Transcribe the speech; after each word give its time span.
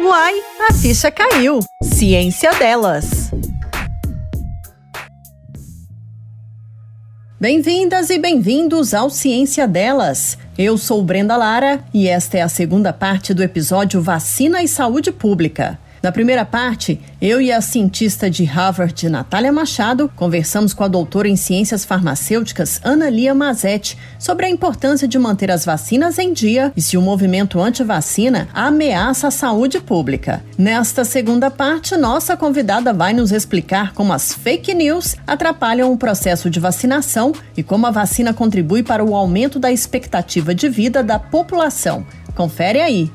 Uai, 0.00 0.40
a 0.68 0.72
ficha 0.72 1.10
caiu. 1.10 1.58
Ciência 1.82 2.52
delas. 2.54 3.32
Bem-vindas 7.40 8.08
e 8.08 8.16
bem-vindos 8.16 8.94
ao 8.94 9.10
Ciência 9.10 9.66
Delas. 9.66 10.38
Eu 10.56 10.78
sou 10.78 11.02
Brenda 11.02 11.36
Lara 11.36 11.84
e 11.92 12.06
esta 12.06 12.38
é 12.38 12.42
a 12.42 12.48
segunda 12.48 12.92
parte 12.92 13.34
do 13.34 13.42
episódio 13.42 14.00
Vacina 14.00 14.62
e 14.62 14.68
Saúde 14.68 15.10
Pública. 15.10 15.76
Na 16.02 16.12
primeira 16.12 16.44
parte, 16.44 17.00
eu 17.20 17.40
e 17.40 17.50
a 17.50 17.60
cientista 17.60 18.30
de 18.30 18.44
Harvard, 18.44 19.08
Natália 19.08 19.52
Machado, 19.52 20.08
conversamos 20.14 20.72
com 20.72 20.84
a 20.84 20.88
doutora 20.88 21.28
em 21.28 21.34
ciências 21.34 21.84
farmacêuticas, 21.84 22.80
Ana 22.84 23.10
Lia 23.10 23.34
Mazetti, 23.34 23.98
sobre 24.18 24.46
a 24.46 24.50
importância 24.50 25.08
de 25.08 25.18
manter 25.18 25.50
as 25.50 25.64
vacinas 25.64 26.16
em 26.18 26.32
dia 26.32 26.72
e 26.76 26.80
se 26.80 26.96
o 26.96 27.02
movimento 27.02 27.60
anti-vacina 27.60 28.48
ameaça 28.54 29.26
a 29.26 29.32
saúde 29.32 29.80
pública. 29.80 30.44
Nesta 30.56 31.04
segunda 31.04 31.50
parte, 31.50 31.96
nossa 31.96 32.36
convidada 32.36 32.92
vai 32.92 33.12
nos 33.12 33.32
explicar 33.32 33.92
como 33.92 34.12
as 34.12 34.32
fake 34.32 34.72
news 34.74 35.16
atrapalham 35.26 35.92
o 35.92 35.98
processo 35.98 36.48
de 36.48 36.60
vacinação 36.60 37.32
e 37.56 37.62
como 37.62 37.86
a 37.86 37.90
vacina 37.90 38.32
contribui 38.32 38.84
para 38.84 39.04
o 39.04 39.16
aumento 39.16 39.58
da 39.58 39.72
expectativa 39.72 40.54
de 40.54 40.68
vida 40.68 41.02
da 41.02 41.18
população. 41.18 42.06
Confere 42.38 42.80
aí. 42.80 43.10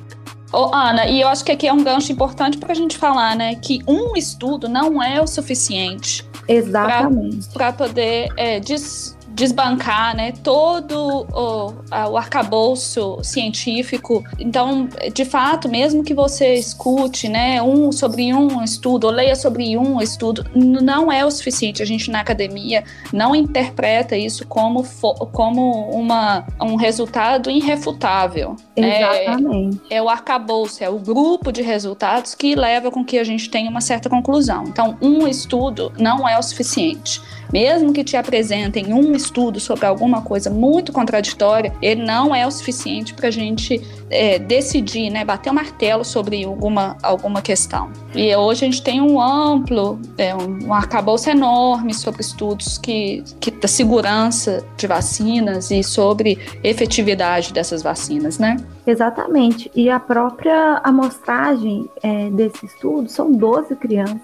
Ô, 0.53 0.69
Ana, 0.71 1.07
e 1.07 1.19
eu 1.19 1.27
acho 1.27 1.43
que 1.43 1.51
aqui 1.51 1.67
é 1.67 1.73
um 1.73 1.83
gancho 1.83 2.11
importante 2.11 2.59
para 2.59 2.73
a 2.73 2.75
gente 2.75 2.95
falar, 2.95 3.35
né? 3.35 3.55
Que 3.55 3.81
um 3.87 4.15
estudo 4.15 4.69
não 4.69 5.01
é 5.01 5.19
o 5.19 5.25
suficiente. 5.25 6.23
Exatamente. 6.47 7.49
Para 7.49 7.73
poder 7.73 8.31
é, 8.37 8.59
des, 8.59 9.17
desbancar 9.33 10.15
né, 10.15 10.31
todo 10.43 11.25
o, 11.33 11.73
o 11.91 12.17
arcabouço 12.17 13.19
científico. 13.23 14.23
Então, 14.39 14.87
de 15.13 15.25
fato, 15.25 15.67
mesmo 15.67 16.03
que 16.03 16.13
você 16.13 16.53
escute 16.53 17.27
né, 17.27 17.61
um 17.61 17.91
sobre 17.91 18.33
um 18.33 18.63
estudo, 18.63 19.07
ou 19.07 19.13
leia 19.13 19.35
sobre 19.35 19.77
um 19.77 20.01
estudo, 20.01 20.45
não 20.55 21.11
é 21.11 21.25
o 21.25 21.31
suficiente. 21.31 21.81
A 21.81 21.85
gente 21.85 22.11
na 22.11 22.21
academia 22.21 22.83
não 23.11 23.35
interpreta 23.35 24.15
isso 24.15 24.45
como, 24.47 24.85
como 25.31 25.89
uma, 25.89 26.45
um 26.61 26.75
resultado 26.75 27.49
irrefutável. 27.49 28.55
Exatamente. 28.75 29.81
É, 29.89 29.97
é 29.97 30.01
o 30.01 30.09
arcabouço, 30.09 30.83
é 30.83 30.89
o 30.89 30.99
grupo 30.99 31.51
de 31.51 31.61
resultados 31.61 32.35
que 32.35 32.55
leva 32.55 32.91
com 32.91 33.03
que 33.03 33.17
a 33.17 33.23
gente 33.23 33.49
tenha 33.49 33.69
uma 33.69 33.81
certa 33.81 34.09
conclusão. 34.09 34.65
Então, 34.67 34.97
um 35.01 35.27
estudo 35.27 35.91
não 35.97 36.27
é 36.27 36.37
o 36.37 36.43
suficiente. 36.43 37.21
Mesmo 37.51 37.93
que 37.93 38.03
te 38.03 38.17
apresentem 38.17 38.93
um 38.93 39.11
estudo 39.13 39.22
sobre 39.59 39.85
alguma 39.85 40.21
coisa 40.21 40.49
muito 40.49 40.91
contraditória, 40.91 41.73
ele 41.81 42.03
não 42.03 42.33
é 42.33 42.45
o 42.45 42.51
suficiente 42.51 43.13
para 43.13 43.27
a 43.27 43.31
gente 43.31 43.81
é, 44.09 44.37
decidir, 44.39 45.09
né, 45.09 45.23
bater 45.23 45.49
o 45.49 45.51
um 45.51 45.55
martelo 45.55 46.03
sobre 46.03 46.43
alguma, 46.43 46.97
alguma 47.01 47.41
questão. 47.41 47.91
E 48.13 48.35
hoje 48.35 48.65
a 48.65 48.69
gente 48.69 48.83
tem 48.83 49.01
um 49.01 49.19
amplo, 49.19 49.99
é, 50.17 50.35
um 50.35 50.73
arcabouço 50.73 51.29
enorme 51.29 51.93
sobre 51.93 52.21
estudos 52.21 52.77
que, 52.77 53.23
que 53.39 53.51
da 53.51 53.67
segurança 53.67 54.63
de 54.77 54.87
vacinas 54.87 55.71
e 55.71 55.83
sobre 55.83 56.37
efetividade 56.63 57.53
dessas 57.53 57.81
vacinas, 57.81 58.37
né? 58.37 58.57
Exatamente. 58.85 59.71
E 59.75 59.89
a 59.89 59.99
própria 59.99 60.81
amostragem 60.83 61.89
é, 62.01 62.29
desse 62.29 62.65
estudo 62.65 63.09
são 63.09 63.31
12 63.31 63.75
crianças. 63.77 64.21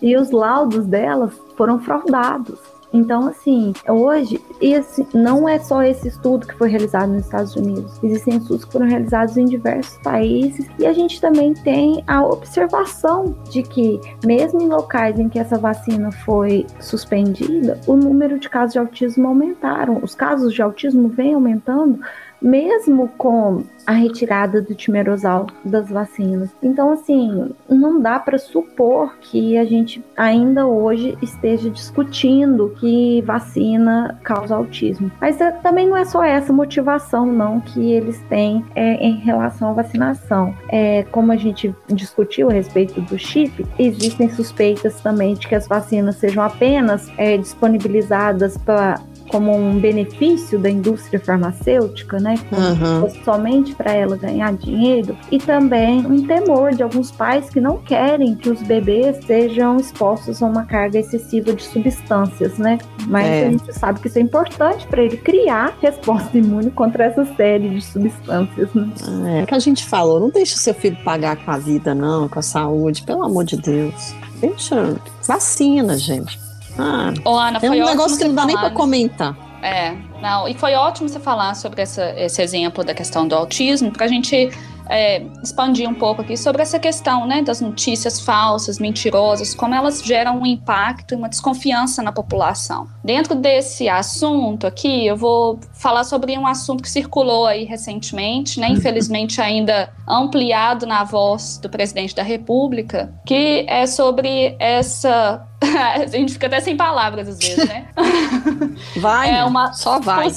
E 0.00 0.16
os 0.16 0.30
laudos 0.30 0.86
delas 0.86 1.32
foram 1.56 1.80
fraudados. 1.80 2.58
Então, 2.96 3.28
assim, 3.28 3.74
hoje, 3.86 4.40
esse 4.58 5.06
não 5.12 5.46
é 5.46 5.58
só 5.58 5.82
esse 5.82 6.08
estudo 6.08 6.46
que 6.46 6.54
foi 6.54 6.70
realizado 6.70 7.12
nos 7.12 7.26
Estados 7.26 7.54
Unidos. 7.54 8.02
Existem 8.02 8.38
estudos 8.38 8.64
que 8.64 8.72
foram 8.72 8.86
realizados 8.86 9.36
em 9.36 9.44
diversos 9.44 9.98
países 9.98 10.66
e 10.78 10.86
a 10.86 10.94
gente 10.94 11.20
também 11.20 11.52
tem 11.52 12.02
a 12.06 12.24
observação 12.24 13.36
de 13.50 13.62
que, 13.62 14.00
mesmo 14.24 14.62
em 14.62 14.68
locais 14.68 15.18
em 15.18 15.28
que 15.28 15.38
essa 15.38 15.58
vacina 15.58 16.10
foi 16.10 16.66
suspendida, 16.80 17.78
o 17.86 17.94
número 17.94 18.38
de 18.38 18.48
casos 18.48 18.72
de 18.72 18.78
autismo 18.78 19.28
aumentaram. 19.28 20.00
Os 20.02 20.14
casos 20.14 20.54
de 20.54 20.62
autismo 20.62 21.08
vêm 21.08 21.34
aumentando 21.34 22.00
mesmo 22.40 23.08
com 23.16 23.64
a 23.86 23.92
retirada 23.92 24.60
do 24.60 24.74
timerosal 24.74 25.46
das 25.64 25.88
vacinas. 25.88 26.50
Então, 26.62 26.90
assim, 26.90 27.50
não 27.68 28.00
dá 28.00 28.18
para 28.18 28.36
supor 28.36 29.16
que 29.20 29.56
a 29.56 29.64
gente 29.64 30.04
ainda 30.16 30.66
hoje 30.66 31.16
esteja 31.22 31.70
discutindo 31.70 32.74
que 32.80 33.22
vacina 33.22 34.18
causa 34.24 34.56
autismo. 34.56 35.10
Mas 35.20 35.40
é, 35.40 35.52
também 35.52 35.86
não 35.86 35.96
é 35.96 36.04
só 36.04 36.22
essa 36.24 36.52
motivação, 36.52 37.26
não, 37.26 37.60
que 37.60 37.92
eles 37.92 38.20
têm 38.28 38.64
é, 38.74 38.94
em 38.94 39.16
relação 39.16 39.70
à 39.70 39.72
vacinação. 39.72 40.54
É, 40.68 41.04
como 41.04 41.30
a 41.30 41.36
gente 41.36 41.74
discutiu 41.88 42.50
a 42.50 42.52
respeito 42.52 43.00
do 43.02 43.18
chip, 43.18 43.64
existem 43.78 44.28
suspeitas 44.28 45.00
também 45.00 45.34
de 45.34 45.46
que 45.46 45.54
as 45.54 45.68
vacinas 45.68 46.16
sejam 46.16 46.42
apenas 46.42 47.10
é, 47.16 47.36
disponibilizadas 47.36 48.56
para 48.58 49.00
como 49.30 49.54
um 49.54 49.78
benefício 49.78 50.58
da 50.58 50.70
indústria 50.70 51.20
farmacêutica, 51.20 52.18
né? 52.18 52.34
Uhum. 52.52 53.08
Somente 53.24 53.74
para 53.74 53.92
ela 53.92 54.16
ganhar 54.16 54.52
dinheiro, 54.54 55.16
e 55.30 55.38
também 55.38 56.06
um 56.06 56.26
temor 56.26 56.74
de 56.74 56.82
alguns 56.82 57.10
pais 57.10 57.48
que 57.50 57.60
não 57.60 57.78
querem 57.78 58.34
que 58.34 58.48
os 58.48 58.62
bebês 58.62 59.24
sejam 59.26 59.76
expostos 59.76 60.42
a 60.42 60.46
uma 60.46 60.64
carga 60.64 60.98
excessiva 60.98 61.52
de 61.52 61.62
substâncias, 61.62 62.58
né? 62.58 62.78
Mas 63.06 63.26
é. 63.26 63.46
a 63.46 63.50
gente 63.50 63.72
sabe 63.72 64.00
que 64.00 64.08
isso 64.08 64.18
é 64.18 64.22
importante 64.22 64.86
para 64.86 65.02
ele 65.02 65.16
criar 65.16 65.76
resposta 65.80 66.36
imune 66.36 66.70
contra 66.70 67.04
essa 67.04 67.24
série 67.36 67.68
de 67.68 67.80
substâncias, 67.80 68.72
né? 68.74 69.42
É 69.42 69.46
que 69.46 69.54
a 69.54 69.58
gente 69.58 69.84
falou, 69.84 70.20
não 70.20 70.30
deixa 70.30 70.56
o 70.56 70.58
seu 70.58 70.74
filho 70.74 70.96
pagar 71.04 71.36
com 71.36 71.50
a 71.50 71.58
vida, 71.58 71.94
não, 71.94 72.28
com 72.28 72.38
a 72.38 72.42
saúde, 72.42 73.02
pelo 73.02 73.24
amor 73.24 73.44
de 73.44 73.56
Deus. 73.56 74.14
Deixa 74.40 74.96
vacina, 75.26 75.96
gente. 75.96 76.45
Ah, 76.78 77.12
Ô, 77.24 77.36
Ana, 77.36 77.58
é 77.62 77.70
um 77.70 77.84
negócio 77.84 78.18
que 78.18 78.24
não 78.24 78.34
dá 78.34 78.42
falar, 78.42 78.46
nem 78.46 78.56
para 78.56 78.70
comentar. 78.70 79.36
É, 79.62 79.96
não, 80.20 80.46
e 80.46 80.54
foi 80.54 80.74
ótimo 80.74 81.08
você 81.08 81.18
falar 81.18 81.54
sobre 81.54 81.82
essa, 81.82 82.10
esse 82.16 82.40
exemplo 82.42 82.84
da 82.84 82.94
questão 82.94 83.26
do 83.26 83.34
autismo, 83.34 83.90
para 83.90 84.04
a 84.04 84.08
gente 84.08 84.50
é, 84.88 85.22
expandir 85.42 85.88
um 85.88 85.94
pouco 85.94 86.22
aqui 86.22 86.36
sobre 86.36 86.62
essa 86.62 86.78
questão 86.78 87.26
né, 87.26 87.42
das 87.42 87.60
notícias 87.60 88.20
falsas, 88.20 88.78
mentirosas, 88.78 89.54
como 89.54 89.74
elas 89.74 90.02
geram 90.02 90.40
um 90.40 90.46
impacto 90.46 91.12
e 91.12 91.16
uma 91.16 91.28
desconfiança 91.28 92.02
na 92.02 92.12
população. 92.12 92.88
Dentro 93.02 93.34
desse 93.34 93.88
assunto 93.88 94.66
aqui, 94.66 95.06
eu 95.06 95.16
vou 95.16 95.58
falar 95.72 96.04
sobre 96.04 96.36
um 96.38 96.46
assunto 96.46 96.82
que 96.82 96.90
circulou 96.90 97.46
aí 97.46 97.64
recentemente, 97.64 98.60
né, 98.60 98.68
infelizmente 98.68 99.40
ainda 99.40 99.90
ampliado 100.06 100.86
na 100.86 101.02
voz 101.02 101.58
do 101.58 101.68
presidente 101.68 102.14
da 102.14 102.22
República, 102.22 103.12
que 103.24 103.64
é 103.68 103.86
sobre 103.86 104.54
essa 104.58 105.44
a 105.62 106.06
gente 106.06 106.34
fica 106.34 106.46
até 106.46 106.60
sem 106.60 106.76
palavras 106.76 107.28
às 107.28 107.38
vezes, 107.38 107.66
né? 107.66 107.88
Vai, 108.96 109.30
é 109.30 109.44
uma 109.44 109.72
só 109.72 109.98
vai. 109.98 110.28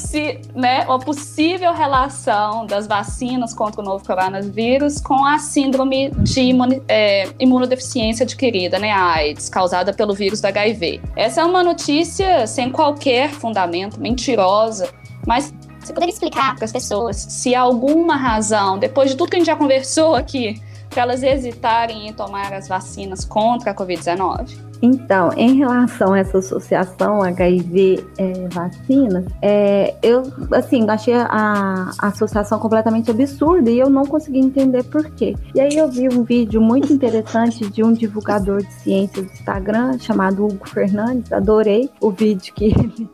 Né, 0.56 0.86
uma 0.86 1.00
possível 1.00 1.74
relação 1.74 2.66
das 2.66 2.88
vacinas 2.88 3.54
contra 3.54 3.82
o 3.82 3.84
novo 3.84 4.06
coronavírus 4.06 5.02
com 5.02 5.26
a 5.26 5.38
síndrome 5.38 6.12
de 6.12 6.42
imuni 6.42 6.82
é, 6.88 7.30
imunodeficiência 7.38 8.24
adquirida, 8.24 8.80
né, 8.80 8.92
a 8.92 9.14
AIDS, 9.14 9.50
causada 9.50 9.94
pelo 9.94 10.14
vírus 10.14 10.40
do 10.40 10.46
HIV. 10.46 11.02
Essa 11.16 11.42
é 11.42 11.46
uma 11.46 11.64
notícia 11.64 12.48
sem 12.48 12.72
qualquer 12.72 13.30
fundamento, 13.30 14.00
mentirosa, 14.00 14.90
mas 15.28 15.54
você 15.80 15.94
poderia 15.94 16.14
explicar 16.14 16.56
para 16.56 16.66
as 16.66 16.72
pessoas 16.72 17.18
se 17.18 17.54
há 17.54 17.62
alguma 17.62 18.16
razão, 18.16 18.78
depois 18.78 19.10
de 19.10 19.18
tudo 19.18 19.30
que 19.30 19.36
a 19.36 19.40
gente 19.40 19.48
já 19.48 19.56
conversou 19.56 20.16
aqui, 20.16 20.62
para 20.90 21.04
elas 21.04 21.24
hesitarem 21.24 22.08
em 22.08 22.14
tomar 22.14 22.54
as 22.54 22.68
vacinas 22.68 23.26
contra 23.26 23.72
a 23.72 23.76
Covid-19? 23.76 24.69
Então, 24.82 25.32
em 25.36 25.56
relação 25.56 26.14
a 26.14 26.20
essa 26.20 26.38
associação 26.38 27.22
HIV 27.22 28.06
é, 28.18 28.48
vacina, 28.50 29.26
é, 29.42 29.96
eu 30.02 30.24
assim 30.52 30.90
achei 30.90 31.14
a, 31.14 31.92
a, 32.00 32.08
associação 32.08 32.60
completamente 32.60 33.12
absurda 33.12 33.70
e 33.70 33.80
eu 33.80 33.90
não 33.90 34.06
consegui 34.06 34.40
entender 34.40 34.84
por 34.84 35.10
quê. 35.12 35.36
E 35.54 35.60
aí 35.60 35.76
eu 35.76 35.90
vi 35.90 36.08
um 36.08 36.24
vídeo 36.24 36.62
muito 36.62 36.94
interessante 36.94 37.70
de 37.70 37.84
um 37.84 37.92
divulgador 37.92 38.64
de 38.64 38.74
ciências 38.74 39.26
do 39.26 39.32
Instagram 39.32 39.98
chamado 40.00 40.46
Hugo 40.46 40.68
Fernandes. 40.68 41.32
Adorei 41.34 41.90
o 42.00 42.12
vídeo 42.12 42.54
que 42.54 42.66
ele 42.72 43.10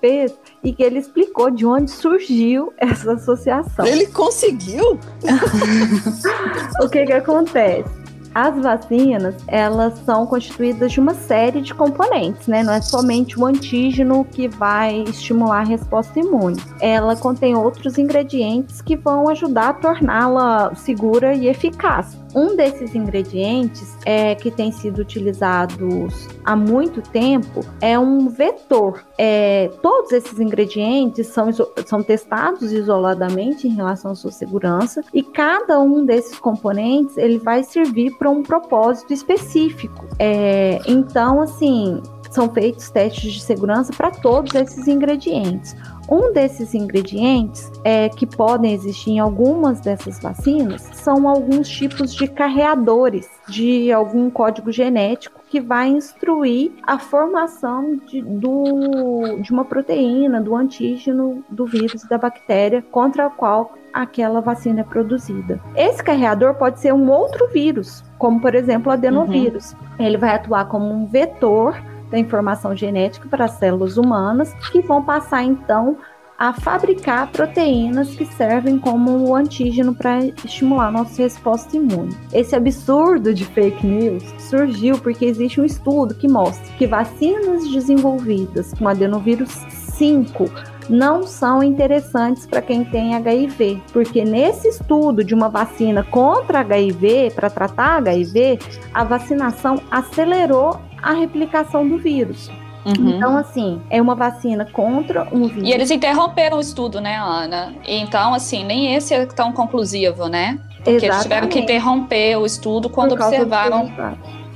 fez 0.00 0.34
e 0.62 0.72
que 0.72 0.82
ele 0.82 0.98
explicou 0.98 1.50
de 1.50 1.64
onde 1.64 1.90
surgiu 1.90 2.72
essa 2.78 3.12
associação. 3.12 3.86
Ele 3.86 4.06
conseguiu? 4.06 4.98
o 6.82 6.88
que 6.88 7.04
que 7.04 7.12
acontece? 7.12 7.88
As 8.36 8.54
vacinas, 8.58 9.34
elas 9.48 9.98
são 10.04 10.26
constituídas 10.26 10.92
de 10.92 11.00
uma 11.00 11.14
série 11.14 11.62
de 11.62 11.72
componentes, 11.72 12.46
né? 12.46 12.62
Não 12.62 12.74
é 12.74 12.82
somente 12.82 13.40
o 13.40 13.46
antígeno 13.46 14.26
que 14.26 14.46
vai 14.46 15.04
estimular 15.04 15.60
a 15.60 15.64
resposta 15.64 16.20
imune. 16.20 16.60
Ela 16.78 17.16
contém 17.16 17.56
outros 17.56 17.96
ingredientes 17.96 18.82
que 18.82 18.94
vão 18.94 19.30
ajudar 19.30 19.70
a 19.70 19.72
torná-la 19.72 20.74
segura 20.74 21.34
e 21.34 21.48
eficaz. 21.48 22.18
Um 22.36 22.54
desses 22.54 22.94
ingredientes 22.94 23.96
é, 24.04 24.34
que 24.34 24.50
tem 24.50 24.70
sido 24.70 24.98
utilizados 24.98 26.28
há 26.44 26.54
muito 26.54 27.00
tempo 27.00 27.64
é 27.80 27.98
um 27.98 28.28
vetor. 28.28 29.02
É, 29.16 29.70
todos 29.80 30.12
esses 30.12 30.38
ingredientes 30.38 31.28
são, 31.28 31.48
são 31.86 32.02
testados 32.02 32.72
isoladamente 32.72 33.66
em 33.66 33.74
relação 33.74 34.10
à 34.10 34.14
sua 34.14 34.30
segurança 34.30 35.02
e 35.14 35.22
cada 35.22 35.80
um 35.80 36.04
desses 36.04 36.38
componentes 36.38 37.16
ele 37.16 37.38
vai 37.38 37.62
servir 37.62 38.14
para 38.18 38.28
um 38.28 38.42
propósito 38.42 39.14
específico. 39.14 40.06
É, 40.18 40.78
então, 40.86 41.40
assim, 41.40 42.02
são 42.30 42.50
feitos 42.50 42.90
testes 42.90 43.32
de 43.32 43.40
segurança 43.40 43.94
para 43.96 44.10
todos 44.10 44.54
esses 44.54 44.86
ingredientes. 44.86 45.74
Um 46.08 46.32
desses 46.32 46.74
ingredientes 46.74 47.70
é, 47.84 48.08
que 48.08 48.26
podem 48.26 48.72
existir 48.72 49.12
em 49.12 49.18
algumas 49.18 49.80
dessas 49.80 50.20
vacinas 50.20 50.82
são 50.94 51.28
alguns 51.28 51.68
tipos 51.68 52.14
de 52.14 52.28
carreadores 52.28 53.28
de 53.48 53.92
algum 53.92 54.30
código 54.30 54.70
genético 54.70 55.40
que 55.48 55.60
vai 55.60 55.88
instruir 55.88 56.72
a 56.82 56.98
formação 56.98 57.96
de, 58.06 58.20
do, 58.20 59.38
de 59.40 59.52
uma 59.52 59.64
proteína, 59.64 60.40
do 60.40 60.54
antígeno 60.54 61.44
do 61.48 61.66
vírus 61.66 62.04
da 62.04 62.18
bactéria 62.18 62.82
contra 62.90 63.26
a 63.26 63.30
qual 63.30 63.72
aquela 63.92 64.40
vacina 64.40 64.80
é 64.80 64.84
produzida. 64.84 65.60
Esse 65.74 66.02
carreador 66.02 66.54
pode 66.54 66.80
ser 66.80 66.92
um 66.92 67.10
outro 67.10 67.48
vírus, 67.48 68.04
como 68.18 68.40
por 68.40 68.54
exemplo 68.54 68.90
o 68.90 68.92
adenovírus. 68.92 69.72
Uhum. 69.72 70.06
Ele 70.06 70.18
vai 70.18 70.34
atuar 70.34 70.68
como 70.68 70.92
um 70.92 71.06
vetor 71.06 71.80
da 72.10 72.18
informação 72.18 72.74
genética 72.76 73.28
para 73.28 73.46
as 73.46 73.52
células 73.52 73.96
humanas, 73.96 74.52
que 74.70 74.80
vão 74.80 75.02
passar 75.02 75.42
então 75.42 75.98
a 76.38 76.52
fabricar 76.52 77.30
proteínas 77.32 78.14
que 78.14 78.26
servem 78.26 78.78
como 78.78 79.34
antígeno 79.34 79.94
para 79.94 80.18
estimular 80.44 80.92
nossa 80.92 81.22
resposta 81.22 81.76
imune. 81.76 82.14
Esse 82.32 82.54
absurdo 82.54 83.32
de 83.32 83.44
fake 83.44 83.86
news 83.86 84.22
surgiu 84.38 84.98
porque 84.98 85.24
existe 85.24 85.60
um 85.60 85.64
estudo 85.64 86.14
que 86.14 86.28
mostra 86.28 86.70
que 86.76 86.86
vacinas 86.86 87.66
desenvolvidas 87.70 88.74
com 88.74 88.86
adenovírus 88.86 89.50
5 89.96 90.50
não 90.88 91.26
são 91.26 91.62
interessantes 91.62 92.46
para 92.46 92.62
quem 92.62 92.84
tem 92.84 93.16
HIV, 93.16 93.82
porque 93.92 94.24
nesse 94.24 94.68
estudo 94.68 95.24
de 95.24 95.34
uma 95.34 95.48
vacina 95.48 96.04
contra 96.04 96.60
HIV, 96.60 97.32
para 97.34 97.50
tratar 97.50 97.96
HIV, 97.96 98.58
a 98.94 99.02
vacinação 99.02 99.80
acelerou 99.90 100.80
a 101.06 101.12
replicação 101.12 101.86
do 101.88 101.98
vírus. 101.98 102.50
Uhum. 102.84 103.08
Então, 103.10 103.36
assim, 103.36 103.80
é 103.90 104.00
uma 104.00 104.14
vacina 104.14 104.64
contra 104.64 105.26
um 105.32 105.48
vírus. 105.48 105.68
E 105.68 105.72
eles 105.72 105.90
interromperam 105.90 106.58
o 106.58 106.60
estudo, 106.60 107.00
né, 107.00 107.16
Ana? 107.16 107.74
Então, 107.84 108.32
assim, 108.32 108.64
nem 108.64 108.94
esse 108.94 109.12
é 109.12 109.26
tão 109.26 109.52
conclusivo, 109.52 110.28
né? 110.28 110.58
Porque 110.76 110.90
Exatamente. 110.90 111.06
eles 111.06 111.22
tiveram 111.22 111.48
que 111.48 111.58
interromper 111.58 112.36
o 112.36 112.46
estudo 112.46 112.88
quando 112.88 113.12
observaram. 113.12 113.90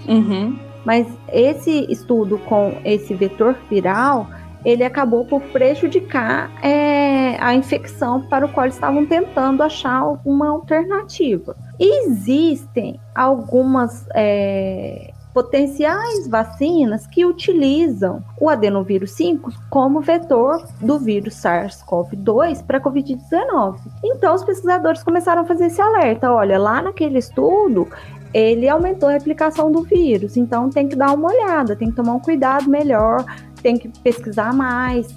Uhum. 0.08 0.58
Mas 0.84 1.06
esse 1.32 1.86
estudo 1.90 2.38
com 2.38 2.78
esse 2.84 3.14
vetor 3.14 3.56
viral, 3.68 4.28
ele 4.64 4.84
acabou 4.84 5.24
por 5.24 5.42
prejudicar 5.42 6.50
é, 6.62 7.36
a 7.40 7.54
infecção 7.54 8.22
para 8.22 8.46
o 8.46 8.48
qual 8.48 8.66
eles 8.66 8.76
estavam 8.76 9.06
tentando 9.06 9.62
achar 9.62 9.96
alguma 9.96 10.50
alternativa. 10.50 11.56
Existem 11.78 13.00
algumas 13.14 14.06
é, 14.14 15.09
potenciais 15.32 16.26
vacinas 16.28 17.06
que 17.06 17.24
utilizam 17.24 18.22
o 18.40 18.48
adenovírus 18.48 19.12
5 19.12 19.52
como 19.68 20.00
vetor 20.00 20.66
do 20.80 20.98
vírus 20.98 21.34
SARS-CoV-2 21.34 22.64
para 22.64 22.78
a 22.78 22.80
Covid-19. 22.80 23.78
Então, 24.04 24.34
os 24.34 24.44
pesquisadores 24.44 25.02
começaram 25.02 25.42
a 25.42 25.46
fazer 25.46 25.66
esse 25.66 25.80
alerta: 25.80 26.32
olha, 26.32 26.58
lá 26.58 26.82
naquele 26.82 27.18
estudo, 27.18 27.88
ele 28.32 28.68
aumentou 28.68 29.08
a 29.08 29.12
replicação 29.12 29.72
do 29.72 29.82
vírus, 29.82 30.36
então 30.36 30.70
tem 30.70 30.88
que 30.88 30.96
dar 30.96 31.12
uma 31.12 31.28
olhada, 31.28 31.74
tem 31.74 31.90
que 31.90 31.96
tomar 31.96 32.14
um 32.14 32.20
cuidado 32.20 32.70
melhor 32.70 33.24
tem 33.60 33.76
que 33.76 33.88
pesquisar 34.00 34.52
mais. 34.52 35.14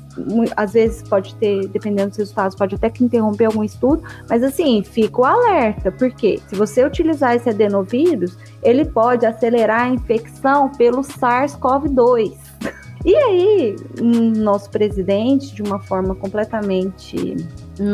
Às 0.56 0.74
vezes 0.74 1.02
pode 1.08 1.36
ter, 1.36 1.68
dependendo 1.68 2.10
dos 2.10 2.18
resultados, 2.18 2.56
pode 2.56 2.76
até 2.76 2.90
que 2.90 3.04
interromper 3.04 3.46
algum 3.46 3.64
estudo, 3.64 4.04
mas 4.30 4.44
assim, 4.44 4.84
fica 4.84 5.22
o 5.22 5.26
alerta, 5.26 5.92
porque 5.92 6.40
se 6.48 6.56
você 6.56 6.86
utilizar 6.86 7.36
esse 7.36 7.50
adenovírus, 7.50 8.38
ele 8.62 8.86
pode 8.86 9.26
acelerar 9.26 9.82
a 9.82 9.90
infecção 9.90 10.70
pelo 10.70 11.02
SARS-CoV-2. 11.02 12.34
E 13.06 13.14
aí, 13.18 13.76
nosso 14.02 14.70
presidente, 14.70 15.54
de 15.54 15.62
uma 15.62 15.78
forma 15.78 16.16
completamente 16.16 17.36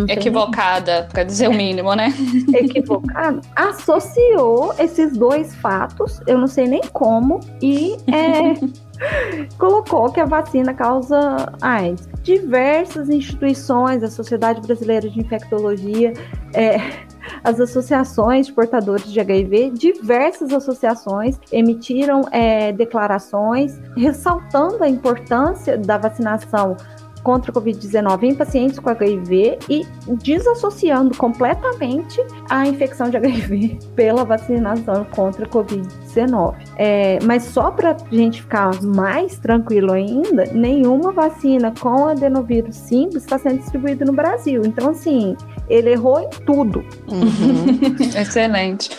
equivocada, 0.08 1.08
para 1.12 1.24
dizer 1.24 1.48
o 1.48 1.54
mínimo, 1.54 1.96
né? 1.96 2.14
Equivocada, 2.54 3.42
associou 3.56 4.74
esses 4.78 5.14
dois 5.14 5.56
fatos, 5.56 6.22
eu 6.28 6.38
não 6.38 6.46
sei 6.46 6.68
nem 6.68 6.82
como, 6.94 7.40
e 7.60 7.98
é, 8.08 8.54
colocou 9.58 10.12
que 10.12 10.20
a 10.20 10.26
vacina 10.26 10.74
causa 10.74 11.54
AIDS. 11.62 12.08
Diversas 12.22 13.10
instituições, 13.10 14.04
a 14.04 14.10
Sociedade 14.10 14.62
Brasileira 14.62 15.10
de 15.10 15.20
Infectologia, 15.20 16.14
é, 16.54 16.78
as 17.44 17.60
associações 17.60 18.48
de 18.48 18.54
portadores 18.54 19.12
de 19.12 19.20
HIV, 19.20 19.72
diversas 19.72 20.52
associações 20.52 21.40
emitiram 21.52 22.22
é, 22.32 22.72
declarações 22.72 23.80
ressaltando 23.96 24.84
a 24.84 24.90
importância 24.90 25.78
da 25.78 25.98
vacinação 25.98 26.76
contra 27.30 27.52
a 27.52 27.54
Covid-19 27.54 28.24
em 28.24 28.34
pacientes 28.34 28.80
com 28.80 28.90
HIV 28.90 29.60
e 29.70 29.86
desassociando 30.24 31.16
completamente 31.16 32.20
a 32.50 32.66
infecção 32.66 33.08
de 33.08 33.18
HIV 33.18 33.78
pela 33.96 34.26
vacinação 34.26 35.06
contra 35.12 35.46
a 35.46 35.48
Covid-19. 35.48 36.56
É, 36.76 37.20
mas 37.22 37.44
só 37.44 37.70
para 37.70 37.92
a 37.92 38.16
gente 38.16 38.42
ficar 38.42 38.82
mais 38.82 39.38
tranquilo 39.38 39.92
ainda, 39.92 40.46
nenhuma 40.54 41.12
vacina 41.12 41.72
com 41.80 42.08
adenovírus 42.08 42.76
simples 42.76 43.22
está 43.22 43.38
sendo 43.38 43.60
distribuída 43.60 44.04
no 44.06 44.14
Brasil. 44.14 44.64
Então, 44.66 44.90
assim, 44.90 45.38
ele 45.70 45.92
errou 45.92 46.20
em 46.20 46.30
tudo. 46.48 46.84
Uhum. 47.12 47.96
Excelente. 48.20 48.90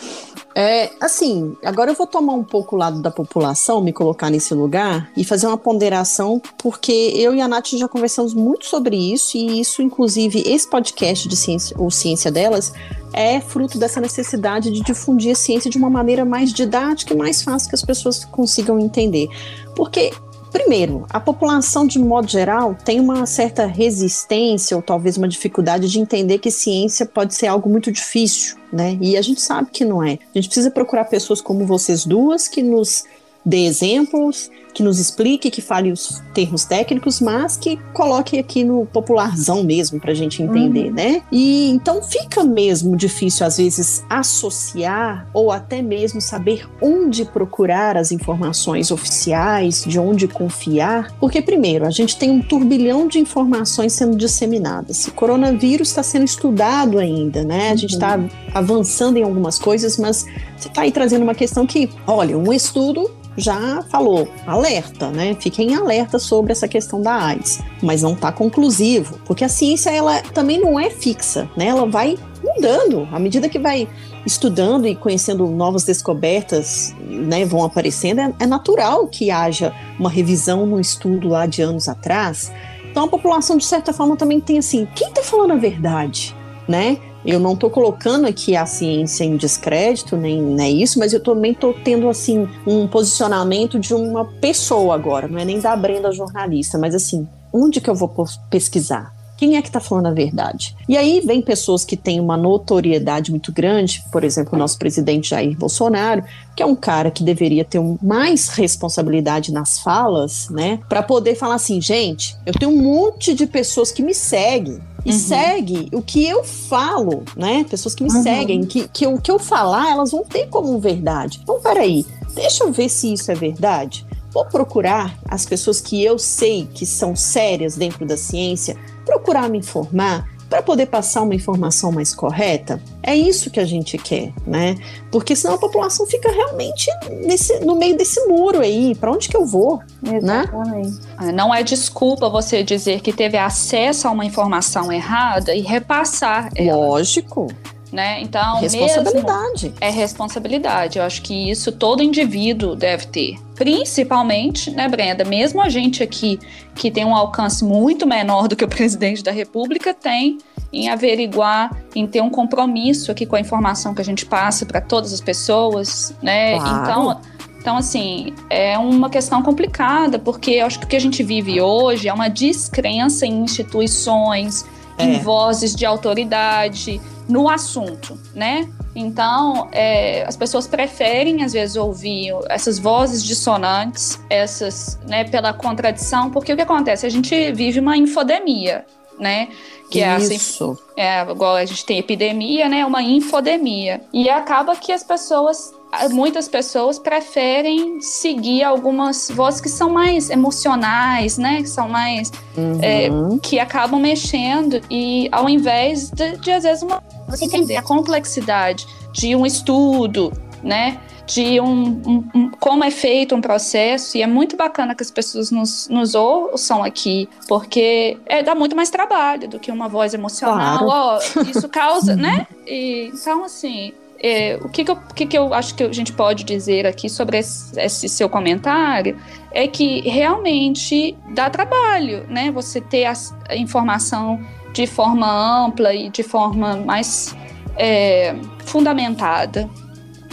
É, 0.54 0.90
assim, 1.00 1.56
agora 1.64 1.92
eu 1.92 1.94
vou 1.94 2.06
tomar 2.06 2.34
um 2.34 2.42
pouco 2.42 2.74
o 2.74 2.78
lado 2.78 3.00
da 3.00 3.10
população, 3.10 3.80
me 3.80 3.92
colocar 3.92 4.30
nesse 4.30 4.52
lugar 4.52 5.10
e 5.16 5.24
fazer 5.24 5.46
uma 5.46 5.56
ponderação, 5.56 6.42
porque 6.58 7.12
eu 7.14 7.34
e 7.34 7.40
a 7.40 7.46
Nath 7.46 7.68
já 7.68 7.86
conversamos 7.86 8.34
muito 8.34 8.66
sobre 8.66 8.96
isso, 8.96 9.36
e 9.36 9.60
isso, 9.60 9.80
inclusive, 9.80 10.42
esse 10.44 10.68
podcast 10.68 11.28
de 11.28 11.36
ciência, 11.36 11.76
ou 11.78 11.90
Ciência 11.90 12.32
Delas, 12.32 12.72
é 13.12 13.40
fruto 13.40 13.78
dessa 13.78 14.00
necessidade 14.00 14.70
de 14.70 14.80
difundir 14.80 15.32
a 15.32 15.36
ciência 15.36 15.70
de 15.70 15.78
uma 15.78 15.90
maneira 15.90 16.24
mais 16.24 16.52
didática 16.52 17.14
e 17.14 17.16
mais 17.16 17.42
fácil 17.42 17.68
que 17.68 17.74
as 17.74 17.82
pessoas 17.82 18.24
consigam 18.24 18.78
entender. 18.78 19.28
Porque 19.74 20.12
Primeiro, 20.52 21.06
a 21.10 21.20
população, 21.20 21.86
de 21.86 21.98
modo 21.98 22.28
geral, 22.28 22.76
tem 22.84 22.98
uma 22.98 23.24
certa 23.24 23.66
resistência 23.66 24.76
ou 24.76 24.82
talvez 24.82 25.16
uma 25.16 25.28
dificuldade 25.28 25.88
de 25.88 26.00
entender 26.00 26.38
que 26.38 26.50
ciência 26.50 27.06
pode 27.06 27.34
ser 27.34 27.46
algo 27.46 27.68
muito 27.68 27.92
difícil, 27.92 28.56
né? 28.72 28.98
E 29.00 29.16
a 29.16 29.22
gente 29.22 29.40
sabe 29.40 29.70
que 29.70 29.84
não 29.84 30.02
é. 30.02 30.18
A 30.34 30.38
gente 30.38 30.48
precisa 30.48 30.70
procurar 30.70 31.04
pessoas 31.04 31.40
como 31.40 31.64
vocês 31.64 32.04
duas 32.04 32.48
que 32.48 32.62
nos 32.62 33.04
dê 33.44 33.64
exemplos, 33.64 34.50
que 34.72 34.82
nos 34.82 34.98
explique, 34.98 35.50
que 35.50 35.60
fale 35.60 35.92
os 35.92 36.22
termos 36.34 36.64
técnicos, 36.64 37.20
mas 37.20 37.56
que 37.56 37.76
coloque 37.92 38.38
aqui 38.38 38.64
no 38.64 38.86
popularzão 38.86 39.62
mesmo 39.62 40.00
para 40.00 40.12
a 40.12 40.14
gente 40.14 40.42
entender, 40.42 40.88
uhum. 40.88 40.94
né? 40.94 41.22
E 41.30 41.70
então 41.70 42.02
fica 42.02 42.44
mesmo 42.44 42.96
difícil 42.96 43.46
às 43.46 43.58
vezes 43.58 44.04
associar 44.08 45.28
ou 45.32 45.50
até 45.50 45.82
mesmo 45.82 46.20
saber 46.20 46.68
onde 46.80 47.24
procurar 47.24 47.96
as 47.96 48.12
informações 48.12 48.90
oficiais, 48.90 49.84
de 49.86 49.98
onde 49.98 50.26
confiar, 50.28 51.14
porque 51.18 51.42
primeiro 51.42 51.86
a 51.86 51.90
gente 51.90 52.16
tem 52.16 52.30
um 52.30 52.42
turbilhão 52.42 53.08
de 53.08 53.18
informações 53.18 53.92
sendo 53.92 54.16
disseminadas. 54.16 55.06
O 55.06 55.12
coronavírus 55.12 55.88
está 55.88 56.02
sendo 56.02 56.24
estudado 56.24 56.98
ainda, 56.98 57.44
né? 57.44 57.70
A 57.70 57.76
gente 57.76 57.94
está 57.94 58.16
uhum. 58.16 58.28
avançando 58.54 59.16
em 59.16 59.22
algumas 59.22 59.58
coisas, 59.58 59.96
mas 59.96 60.26
você 60.56 60.68
está 60.68 60.82
aí 60.82 60.92
trazendo 60.92 61.22
uma 61.22 61.34
questão 61.34 61.66
que, 61.66 61.88
olha, 62.06 62.36
um 62.36 62.52
estudo 62.52 63.10
já 63.36 63.82
falou, 63.88 64.28
alerta, 64.60 65.10
né? 65.10 65.34
Fiquem 65.40 65.74
alerta 65.74 66.18
sobre 66.18 66.52
essa 66.52 66.68
questão 66.68 67.00
da 67.00 67.12
AIDS, 67.12 67.60
mas 67.82 68.02
não 68.02 68.12
está 68.12 68.30
conclusivo, 68.30 69.18
porque 69.24 69.44
a 69.44 69.48
ciência 69.48 69.90
ela 69.90 70.20
também 70.34 70.60
não 70.60 70.78
é 70.78 70.90
fixa, 70.90 71.48
né? 71.56 71.66
Ela 71.66 71.86
vai 71.86 72.18
mudando 72.42 73.08
à 73.12 73.18
medida 73.18 73.48
que 73.48 73.58
vai 73.58 73.88
estudando 74.24 74.86
e 74.86 74.94
conhecendo 74.94 75.46
novas 75.46 75.84
descobertas, 75.84 76.94
né, 77.00 77.44
vão 77.44 77.64
aparecendo. 77.64 78.20
É, 78.20 78.34
é 78.40 78.46
natural 78.46 79.06
que 79.08 79.30
haja 79.30 79.74
uma 79.98 80.10
revisão 80.10 80.66
no 80.66 80.80
estudo 80.80 81.28
lá 81.28 81.46
de 81.46 81.62
anos 81.62 81.88
atrás. 81.88 82.52
Então 82.90 83.04
a 83.04 83.08
população 83.08 83.56
de 83.56 83.64
certa 83.64 83.92
forma 83.92 84.16
também 84.16 84.40
tem 84.40 84.58
assim, 84.58 84.86
quem 84.94 85.08
está 85.08 85.22
falando 85.22 85.52
a 85.52 85.56
verdade? 85.56 86.36
Né? 86.68 86.98
Eu 87.24 87.38
não 87.38 87.52
estou 87.52 87.70
colocando 87.70 88.26
aqui 88.26 88.56
a 88.56 88.64
ciência 88.64 89.24
em 89.24 89.36
descrédito, 89.36 90.16
nem, 90.16 90.40
nem 90.40 90.82
isso, 90.82 90.98
mas 90.98 91.12
eu 91.12 91.20
também 91.22 91.52
estou 91.52 91.74
tendo 91.74 92.08
assim 92.08 92.48
um 92.66 92.86
posicionamento 92.86 93.78
de 93.78 93.94
uma 93.94 94.24
pessoa 94.24 94.94
agora, 94.94 95.28
não 95.28 95.38
é 95.38 95.44
nem 95.44 95.60
da 95.60 95.76
Brenda 95.76 96.12
jornalista, 96.12 96.78
mas 96.78 96.94
assim, 96.94 97.28
onde 97.52 97.80
que 97.80 97.90
eu 97.90 97.94
vou 97.94 98.12
pesquisar? 98.48 99.14
Quem 99.40 99.56
é 99.56 99.62
que 99.62 99.68
está 99.68 99.80
falando 99.80 100.04
a 100.04 100.12
verdade? 100.12 100.76
E 100.86 100.98
aí 100.98 101.22
vem 101.24 101.40
pessoas 101.40 101.82
que 101.82 101.96
têm 101.96 102.20
uma 102.20 102.36
notoriedade 102.36 103.30
muito 103.30 103.50
grande, 103.50 104.04
por 104.12 104.22
exemplo, 104.22 104.54
o 104.54 104.58
nosso 104.58 104.78
presidente 104.78 105.30
Jair 105.30 105.56
Bolsonaro, 105.56 106.22
que 106.54 106.62
é 106.62 106.66
um 106.66 106.76
cara 106.76 107.10
que 107.10 107.24
deveria 107.24 107.64
ter 107.64 107.80
mais 108.02 108.50
responsabilidade 108.50 109.50
nas 109.50 109.78
falas, 109.78 110.50
né? 110.50 110.78
Para 110.90 111.02
poder 111.02 111.36
falar 111.36 111.54
assim, 111.54 111.80
gente, 111.80 112.36
eu 112.44 112.52
tenho 112.52 112.70
um 112.70 112.82
monte 112.82 113.32
de 113.32 113.46
pessoas 113.46 113.90
que 113.90 114.02
me 114.02 114.12
seguem 114.12 114.78
e 115.04 115.12
uhum. 115.12 115.18
segue 115.18 115.88
o 115.92 116.02
que 116.02 116.26
eu 116.26 116.44
falo, 116.44 117.24
né? 117.36 117.64
Pessoas 117.68 117.94
que 117.94 118.02
me 118.02 118.12
uhum. 118.12 118.22
seguem, 118.22 118.64
que, 118.64 118.88
que 118.88 119.06
o 119.06 119.18
que 119.20 119.30
eu 119.30 119.38
falar, 119.38 119.90
elas 119.90 120.10
vão 120.10 120.24
ter 120.24 120.48
como 120.48 120.78
verdade. 120.78 121.40
Então, 121.42 121.60
peraí, 121.60 122.04
deixa 122.34 122.64
eu 122.64 122.72
ver 122.72 122.88
se 122.88 123.12
isso 123.12 123.30
é 123.30 123.34
verdade. 123.34 124.06
Vou 124.32 124.44
procurar 124.44 125.18
as 125.28 125.44
pessoas 125.44 125.80
que 125.80 126.02
eu 126.04 126.18
sei 126.18 126.68
que 126.72 126.86
são 126.86 127.16
sérias 127.16 127.76
dentro 127.76 128.06
da 128.06 128.16
ciência, 128.16 128.76
procurar 129.04 129.48
me 129.48 129.58
informar 129.58 130.28
para 130.50 130.60
poder 130.60 130.86
passar 130.86 131.22
uma 131.22 131.34
informação 131.34 131.92
mais 131.92 132.12
correta. 132.12 132.82
É 133.04 133.14
isso 133.14 133.50
que 133.50 133.60
a 133.60 133.64
gente 133.64 133.96
quer, 133.96 134.32
né? 134.44 134.74
Porque 135.10 135.36
senão 135.36 135.54
a 135.54 135.58
população 135.58 136.04
fica 136.06 136.30
realmente 136.30 136.90
nesse, 137.22 137.60
no 137.60 137.76
meio 137.76 137.96
desse 137.96 138.20
muro 138.26 138.60
aí. 138.60 138.96
Para 138.96 139.12
onde 139.12 139.28
que 139.28 139.36
eu 139.36 139.46
vou? 139.46 139.80
Né? 140.02 140.16
Exatamente. 140.16 140.98
Né? 141.20 141.32
Não 141.32 141.54
é 141.54 141.62
desculpa 141.62 142.28
você 142.28 142.64
dizer 142.64 143.00
que 143.00 143.12
teve 143.12 143.38
acesso 143.38 144.08
a 144.08 144.10
uma 144.10 144.24
informação 144.24 144.90
errada 144.90 145.54
e 145.54 145.60
repassar. 145.60 146.50
Ela. 146.56 146.76
Lógico. 146.76 147.46
Né? 147.92 148.20
Então, 148.20 148.60
responsabilidade. 148.60 149.74
é 149.80 149.90
responsabilidade. 149.90 150.98
Eu 150.98 151.04
acho 151.04 151.22
que 151.22 151.50
isso 151.50 151.72
todo 151.72 152.02
indivíduo 152.02 152.76
deve 152.76 153.06
ter. 153.06 153.36
Principalmente, 153.56 154.70
né, 154.70 154.88
Brenda? 154.88 155.24
Mesmo 155.24 155.60
a 155.60 155.68
gente 155.68 156.00
aqui, 156.00 156.38
que 156.74 156.88
tem 156.88 157.04
um 157.04 157.16
alcance 157.16 157.64
muito 157.64 158.06
menor 158.06 158.46
do 158.46 158.54
que 158.54 158.64
o 158.64 158.68
presidente 158.70 159.24
da 159.24 159.32
República, 159.32 159.92
tem 159.92 160.38
em 160.72 160.88
averiguar, 160.88 161.76
em 161.94 162.06
ter 162.06 162.20
um 162.20 162.30
compromisso 162.30 163.10
aqui 163.10 163.26
com 163.26 163.34
a 163.34 163.40
informação 163.40 163.92
que 163.92 164.00
a 164.00 164.04
gente 164.04 164.24
passa 164.24 164.64
para 164.64 164.80
todas 164.80 165.12
as 165.12 165.20
pessoas, 165.20 166.14
né? 166.22 166.58
Claro. 166.58 166.82
Então, 166.82 167.20
então, 167.60 167.76
assim, 167.76 168.32
é 168.48 168.78
uma 168.78 169.10
questão 169.10 169.42
complicada, 169.42 170.18
porque 170.18 170.52
eu 170.52 170.66
acho 170.66 170.78
que 170.78 170.86
o 170.86 170.88
que 170.88 170.96
a 170.96 171.00
gente 171.00 171.22
vive 171.22 171.60
hoje 171.60 172.08
é 172.08 172.12
uma 172.12 172.28
descrença 172.28 173.26
em 173.26 173.42
instituições, 173.42 174.64
é. 175.00 175.04
em 175.04 175.18
vozes 175.20 175.74
de 175.74 175.84
autoridade 175.86 177.00
no 177.28 177.48
assunto, 177.48 178.18
né? 178.34 178.68
Então, 178.94 179.68
é, 179.70 180.24
as 180.26 180.36
pessoas 180.36 180.66
preferem, 180.66 181.44
às 181.44 181.52
vezes, 181.52 181.76
ouvir 181.76 182.32
essas 182.48 182.78
vozes 182.78 183.22
dissonantes, 183.24 184.18
essas, 184.28 184.98
né, 185.06 185.24
pela 185.24 185.52
contradição, 185.52 186.30
porque 186.30 186.52
o 186.52 186.56
que 186.56 186.62
acontece? 186.62 187.06
A 187.06 187.10
gente 187.10 187.52
vive 187.52 187.78
uma 187.78 187.96
infodemia, 187.96 188.84
né? 189.18 189.48
Que 189.90 190.00
Isso. 190.00 190.06
é 190.06 190.14
assim, 190.14 190.76
é 190.96 191.30
igual 191.30 191.56
a 191.56 191.64
gente 191.64 191.84
tem 191.84 191.98
epidemia, 191.98 192.68
né? 192.68 192.84
Uma 192.84 193.02
infodemia. 193.02 194.00
E 194.12 194.28
acaba 194.28 194.74
que 194.74 194.92
as 194.92 195.04
pessoas 195.04 195.72
muitas 196.10 196.48
pessoas 196.48 196.98
preferem 196.98 198.00
seguir 198.00 198.62
algumas 198.62 199.30
vozes 199.30 199.60
que 199.60 199.68
são 199.68 199.90
mais 199.90 200.30
emocionais, 200.30 201.36
né? 201.36 201.62
Que 201.62 201.68
são 201.68 201.88
mais. 201.88 202.32
Uhum. 202.56 202.78
É, 202.80 203.08
que 203.42 203.58
acabam 203.58 204.00
mexendo. 204.00 204.80
E 204.90 205.28
ao 205.32 205.48
invés 205.48 206.10
de, 206.10 206.36
de, 206.38 206.50
às 206.50 206.62
vezes, 206.62 206.82
uma, 206.82 207.02
você 207.28 207.44
entender 207.44 207.76
a 207.76 207.82
complexidade 207.82 208.86
de 209.12 209.34
um 209.34 209.44
estudo, 209.44 210.32
né? 210.62 211.00
De 211.26 211.60
um, 211.60 212.02
um, 212.06 212.28
um, 212.34 212.50
como 212.58 212.82
é 212.82 212.90
feito 212.90 213.36
um 213.36 213.40
processo, 213.40 214.16
e 214.16 214.22
é 214.22 214.26
muito 214.26 214.56
bacana 214.56 214.96
que 214.96 215.02
as 215.02 215.12
pessoas 215.12 215.52
nos, 215.52 215.88
nos 215.88 216.16
ouçam 216.16 216.82
aqui, 216.82 217.28
porque 217.46 218.18
é, 218.26 218.42
dá 218.42 218.52
muito 218.52 218.74
mais 218.74 218.90
trabalho 218.90 219.48
do 219.48 219.60
que 219.60 219.70
uma 219.70 219.88
voz 219.88 220.12
emocional. 220.12 220.84
Claro. 220.84 221.22
Oh, 221.36 221.40
isso 221.42 221.68
causa, 221.68 222.14
né? 222.16 222.48
E, 222.66 223.12
então, 223.14 223.44
assim, 223.44 223.92
é, 224.22 224.58
o 224.62 224.68
que, 224.68 224.84
que, 224.84 224.90
eu, 224.90 224.96
que, 224.96 225.26
que 225.26 225.38
eu 225.38 225.54
acho 225.54 225.74
que 225.74 225.82
a 225.82 225.92
gente 225.92 226.12
pode 226.12 226.44
dizer 226.44 226.86
aqui 226.86 227.08
sobre 227.08 227.38
esse, 227.38 227.80
esse, 227.80 228.08
seu 228.08 228.28
comentário 228.28 229.16
é 229.50 229.66
que 229.66 230.02
realmente 230.02 231.16
dá 231.30 231.48
trabalho, 231.48 232.26
né? 232.28 232.50
Você 232.50 232.82
ter 232.82 233.06
a, 233.06 233.14
informação 233.56 234.38
de 234.74 234.86
forma 234.86 235.64
ampla 235.64 235.94
e 235.94 236.10
de 236.10 236.22
forma 236.22 236.76
mais 236.76 237.34
é, 237.78 238.36
fundamentada. 238.66 239.68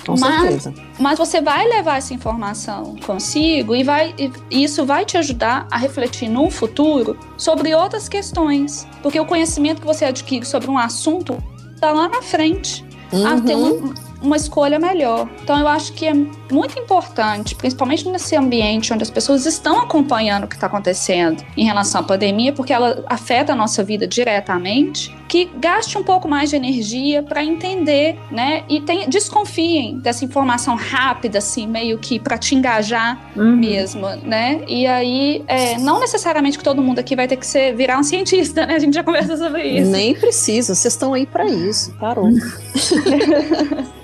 Com 0.06 0.20
mas, 0.20 0.41
certeza. 0.41 0.74
Mas 1.00 1.17
você 1.17 1.41
vai 1.41 1.65
levar 1.65 1.98
essa 1.98 2.13
informação 2.13 2.96
consigo 3.06 3.74
e 3.74 3.84
vai, 3.84 4.13
e 4.17 4.63
isso 4.63 4.86
vai 4.86 5.06
te 5.06 5.17
ajudar 5.17 5.65
a 5.72 5.77
refletir 5.77 6.29
no 6.29 6.50
futuro 6.50 7.17
sobre 7.38 7.74
outras 7.74 8.10
questões. 8.10 8.86
Porque 9.01 9.20
o 9.20 9.25
conhecimento 9.25 9.79
que 9.79 9.88
você 9.88 10.06
adquire 10.06 10.46
sobre 10.46 10.70
um 10.70 10.77
assunto 10.77 11.41
está 11.75 11.91
lá 11.91 12.08
na 12.10 12.22
frente 12.22 12.87
uhum. 13.12 13.26
a 13.28 13.42
ter 13.42 13.56
uma, 13.56 13.94
uma 14.22 14.36
escolha 14.36 14.80
melhor. 14.80 15.30
Então 15.42 15.58
eu 15.58 15.68
acho 15.68 15.94
que 15.94 16.06
é 16.06 16.14
muito 16.14 16.80
importante, 16.80 17.56
principalmente 17.56 18.08
nesse 18.08 18.36
ambiente 18.36 18.94
onde 18.94 19.04
as 19.04 19.10
pessoas 19.10 19.46
estão 19.46 19.80
acompanhando 19.80 20.46
o 20.46 20.48
que 20.48 20.56
está 20.56 20.68
acontecendo 20.68 21.44
em 21.56 21.66
relação 21.66 22.02
à 22.02 22.04
pandemia, 22.04 22.54
porque 22.54 22.74
ela 22.74 23.04
afeta 23.08 23.54
a 23.54 23.56
nossa 23.56 23.84
vida 23.84 24.08
diretamente, 24.08 25.16
que 25.28 25.46
gaste 25.60 25.98
um 25.98 26.04
pouco 26.04 26.28
mais 26.28 26.50
de 26.50 26.56
energia 26.56 27.22
para 27.22 27.44
entender, 27.44 28.18
né? 28.32 28.64
E 28.70 28.80
tem, 28.82 29.10
desconfiem 29.10 30.00
dessa 30.00 30.24
informação 30.24 30.76
rápida, 30.76 31.38
assim, 31.40 31.68
meio 31.68 31.98
que 32.00 32.20
para 32.20 32.38
te 32.38 32.56
engajar 32.56 33.32
uhum. 33.36 33.56
mesmo, 33.58 34.08
né? 34.24 34.62
E 34.68 34.88
aí, 34.88 35.44
é, 35.48 35.78
não 35.80 36.00
necessariamente 36.00 36.58
que 36.58 36.64
todo 36.64 36.82
mundo 36.82 37.00
aqui 37.00 37.16
vai 37.16 37.28
ter 37.28 37.36
que 37.36 37.46
ser, 37.46 37.76
virar 37.76 38.00
um 38.00 38.04
cientista, 38.04 38.66
né? 38.66 38.76
A 38.76 38.80
gente 38.80 38.94
já 38.94 39.04
conversa 39.04 39.36
sobre 39.38 39.64
isso. 39.64 39.92
Nem 39.92 40.16
precisa, 40.16 40.74
vocês 40.74 40.94
estão 40.94 41.14
aí 41.14 41.26
para 41.26 41.46
isso. 41.46 41.94
Parou. 42.00 42.30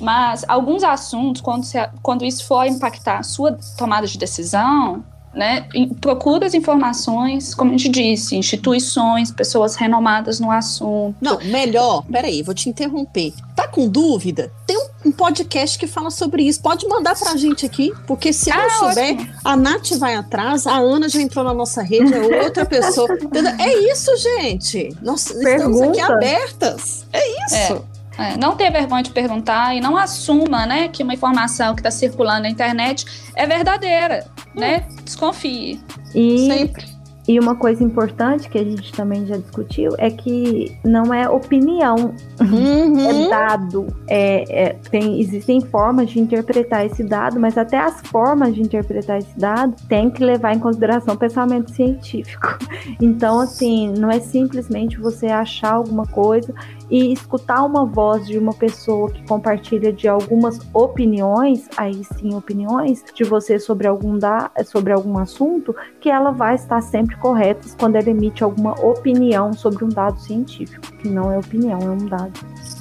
Mas 0.00 0.44
alguns 0.48 0.82
assuntos, 0.82 1.40
quando, 1.40 1.64
você, 1.64 1.88
quando 2.02 2.24
isso 2.24 2.44
for 2.46 2.66
impactar 2.66 3.18
a 3.18 3.22
sua 3.22 3.58
tomada 3.76 4.06
de 4.06 4.18
decisão, 4.18 5.04
né, 5.34 5.66
procura 6.00 6.46
as 6.46 6.54
informações, 6.54 7.54
como 7.54 7.70
a 7.70 7.76
gente 7.76 7.88
disse, 7.88 8.36
instituições, 8.36 9.32
pessoas 9.32 9.74
renomadas 9.74 10.38
no 10.38 10.50
assunto. 10.50 11.16
Não, 11.20 11.38
melhor, 11.44 12.04
peraí, 12.10 12.42
vou 12.42 12.54
te 12.54 12.68
interromper. 12.68 13.34
Tá 13.54 13.68
com 13.68 13.88
dúvida? 13.88 14.50
Tem 14.66 14.76
um, 14.76 15.08
um 15.08 15.12
podcast 15.12 15.78
que 15.78 15.86
fala 15.86 16.10
sobre 16.10 16.44
isso. 16.44 16.60
Pode 16.60 16.86
mandar 16.88 17.16
pra 17.18 17.36
gente 17.36 17.66
aqui, 17.66 17.92
porque 18.06 18.32
se 18.32 18.50
ah, 18.50 18.64
eu 18.64 18.70
souber, 18.70 19.14
ótimo. 19.14 19.32
a 19.44 19.56
Nath 19.56 19.90
vai 19.98 20.14
atrás, 20.14 20.66
a 20.66 20.76
Ana 20.76 21.08
já 21.08 21.20
entrou 21.20 21.44
na 21.44 21.54
nossa 21.54 21.82
rede, 21.82 22.14
é 22.14 22.42
outra 22.42 22.64
pessoa. 22.64 23.08
é 23.58 23.92
isso, 23.92 24.10
gente. 24.16 24.96
Nós 25.02 25.24
Pergunta. 25.24 25.50
estamos 25.50 25.80
aqui 25.82 26.00
abertas. 26.00 27.06
É 27.12 27.44
isso. 27.46 27.54
É. 27.54 27.93
É, 28.18 28.36
não 28.36 28.56
tenha 28.56 28.70
vergonha 28.70 29.02
de 29.02 29.10
perguntar 29.10 29.74
e 29.74 29.80
não 29.80 29.96
assuma 29.96 30.66
né, 30.66 30.88
que 30.88 31.02
uma 31.02 31.14
informação 31.14 31.74
que 31.74 31.80
está 31.80 31.90
circulando 31.90 32.42
na 32.42 32.50
internet 32.50 33.04
é 33.34 33.46
verdadeira. 33.46 34.26
Né? 34.54 34.86
Desconfie. 35.04 35.80
E, 36.14 36.48
Sempre. 36.48 36.94
E 37.26 37.40
uma 37.40 37.54
coisa 37.54 37.82
importante 37.82 38.50
que 38.50 38.58
a 38.58 38.64
gente 38.64 38.92
também 38.92 39.24
já 39.26 39.36
discutiu 39.36 39.92
é 39.96 40.10
que 40.10 40.76
não 40.84 41.12
é 41.12 41.26
opinião, 41.28 42.14
uhum. 42.38 43.00
é 43.00 43.28
dado. 43.30 43.86
É, 44.06 44.64
é, 44.64 44.72
tem, 44.90 45.20
existem 45.20 45.60
formas 45.62 46.10
de 46.10 46.20
interpretar 46.20 46.84
esse 46.84 47.02
dado, 47.02 47.40
mas 47.40 47.56
até 47.56 47.78
as 47.78 48.00
formas 48.02 48.54
de 48.54 48.60
interpretar 48.60 49.18
esse 49.18 49.38
dado 49.38 49.74
tem 49.88 50.10
que 50.10 50.22
levar 50.22 50.54
em 50.54 50.58
consideração 50.58 51.14
o 51.14 51.18
pensamento 51.18 51.70
científico. 51.70 52.58
Então, 53.00 53.40
assim, 53.40 53.92
não 53.98 54.10
é 54.10 54.20
simplesmente 54.20 54.98
você 54.98 55.26
achar 55.26 55.72
alguma 55.72 56.06
coisa 56.06 56.54
e 56.94 57.12
escutar 57.12 57.64
uma 57.64 57.84
voz 57.84 58.24
de 58.24 58.38
uma 58.38 58.54
pessoa 58.54 59.10
que 59.10 59.26
compartilha 59.26 59.92
de 59.92 60.06
algumas 60.06 60.60
opiniões, 60.72 61.68
aí 61.76 62.04
sim 62.04 62.32
opiniões 62.36 63.02
de 63.12 63.24
você 63.24 63.58
sobre 63.58 63.88
algum 63.88 64.16
da, 64.16 64.48
sobre 64.64 64.92
algum 64.92 65.18
assunto, 65.18 65.74
que 66.00 66.08
ela 66.08 66.30
vai 66.30 66.54
estar 66.54 66.80
sempre 66.80 67.16
correta 67.16 67.66
quando 67.80 67.96
ela 67.96 68.08
emite 68.08 68.44
alguma 68.44 68.74
opinião 68.80 69.52
sobre 69.52 69.84
um 69.84 69.88
dado 69.88 70.20
científico, 70.20 70.86
que 70.98 71.08
não 71.08 71.32
é 71.32 71.38
opinião, 71.38 71.80
é 71.80 71.90
um 71.90 72.06
dado. 72.06 72.32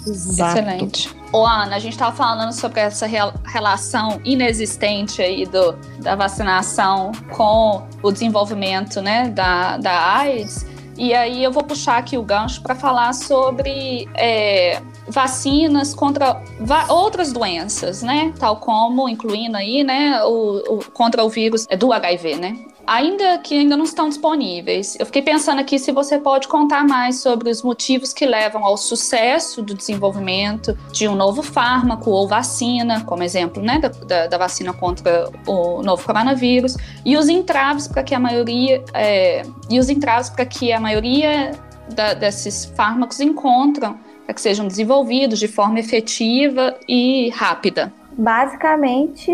Exato. 0.05 0.60
Excelente. 0.60 1.15
Ô, 1.32 1.43
Ana, 1.48 1.75
a 1.75 1.79
gente 1.79 1.93
estava 1.93 2.15
falando 2.15 2.51
sobre 2.51 2.82
essa 2.82 3.08
relação 3.08 4.22
inexistente 4.24 5.24
aí 5.24 5.48
do, 5.48 5.72
da 6.03 6.15
vacinação 6.15 7.12
com 7.32 7.82
o 8.03 8.12
desenvolvimento 8.12 9.01
né, 9.01 9.29
da, 9.29 9.77
da 9.77 10.17
AIDS. 10.17 10.72
E 10.98 11.14
aí 11.14 11.44
eu 11.44 11.52
vou 11.52 11.64
puxar 11.64 11.98
aqui 11.98 12.18
o 12.18 12.24
gancho 12.24 12.62
para 12.62 12.76
falar 12.76 13.14
sobre 13.14 14.08
é, 14.16 14.82
vacinas 15.08 15.94
contra 15.94 16.42
outras 16.90 17.34
doenças, 17.34 18.04
né? 18.04 18.34
Tal 18.40 18.58
como, 18.58 19.10
incluindo 19.10 19.58
aí, 19.58 19.84
né, 19.84 20.24
o, 20.24 20.78
o, 20.78 20.92
contra 20.92 21.24
o 21.24 21.30
vírus 21.30 21.66
do 21.78 21.92
HIV, 21.92 22.36
né? 22.36 22.58
Ainda 22.86 23.38
que 23.40 23.58
ainda 23.58 23.75
não 23.78 23.86
estão 23.86 24.10
disponíveis. 24.10 24.96
Eu 25.00 25.06
fiquei 25.06 25.22
pensando 25.22 25.60
aqui 25.60 25.80
se 25.80 25.92
você 25.92 26.18
pode 26.18 26.48
contar 26.48 26.86
mais 26.86 27.20
sobre 27.22 27.50
os 27.50 27.62
motivos 27.62 28.13
que 28.13 28.25
levam 28.25 28.63
ao 28.63 28.78
sucesso 28.78 29.62
do 29.62 29.74
desenvolvimento 29.74 30.78
de 30.92 31.08
um 31.08 31.16
novo 31.16 31.42
fármaco 31.42 32.10
ou 32.10 32.28
vacina, 32.28 33.04
como 33.06 33.24
exemplo, 33.24 33.62
né, 33.62 33.80
da, 33.80 34.28
da, 34.28 34.38
vacina 34.38 34.74
contra 34.74 35.30
o 35.48 35.82
novo 35.82 36.06
coronavírus, 36.06 36.75
e 37.06 37.18
os 37.18 37.30
entraves 37.30 37.88
para 37.88 38.04
que 38.04 38.13
a 38.13 38.20
maioria 38.20 38.84
é, 38.94 39.44
e 39.70 39.80
os 39.80 39.90
entraves 39.90 40.30
para 40.30 40.46
que 40.46 40.72
a 40.72 40.80
maioria 40.80 41.52
da, 41.94 42.13
desses 42.13 42.66
fármacos 42.66 43.20
encontram 43.20 43.98
para 44.25 44.34
que 44.34 44.42
sejam 44.42 44.68
desenvolvidos 44.68 45.40
de 45.40 45.48
forma 45.48 45.80
efetiva 45.80 46.78
e 46.88 47.30
rápida. 47.30 47.92
Basicamente, 48.18 49.32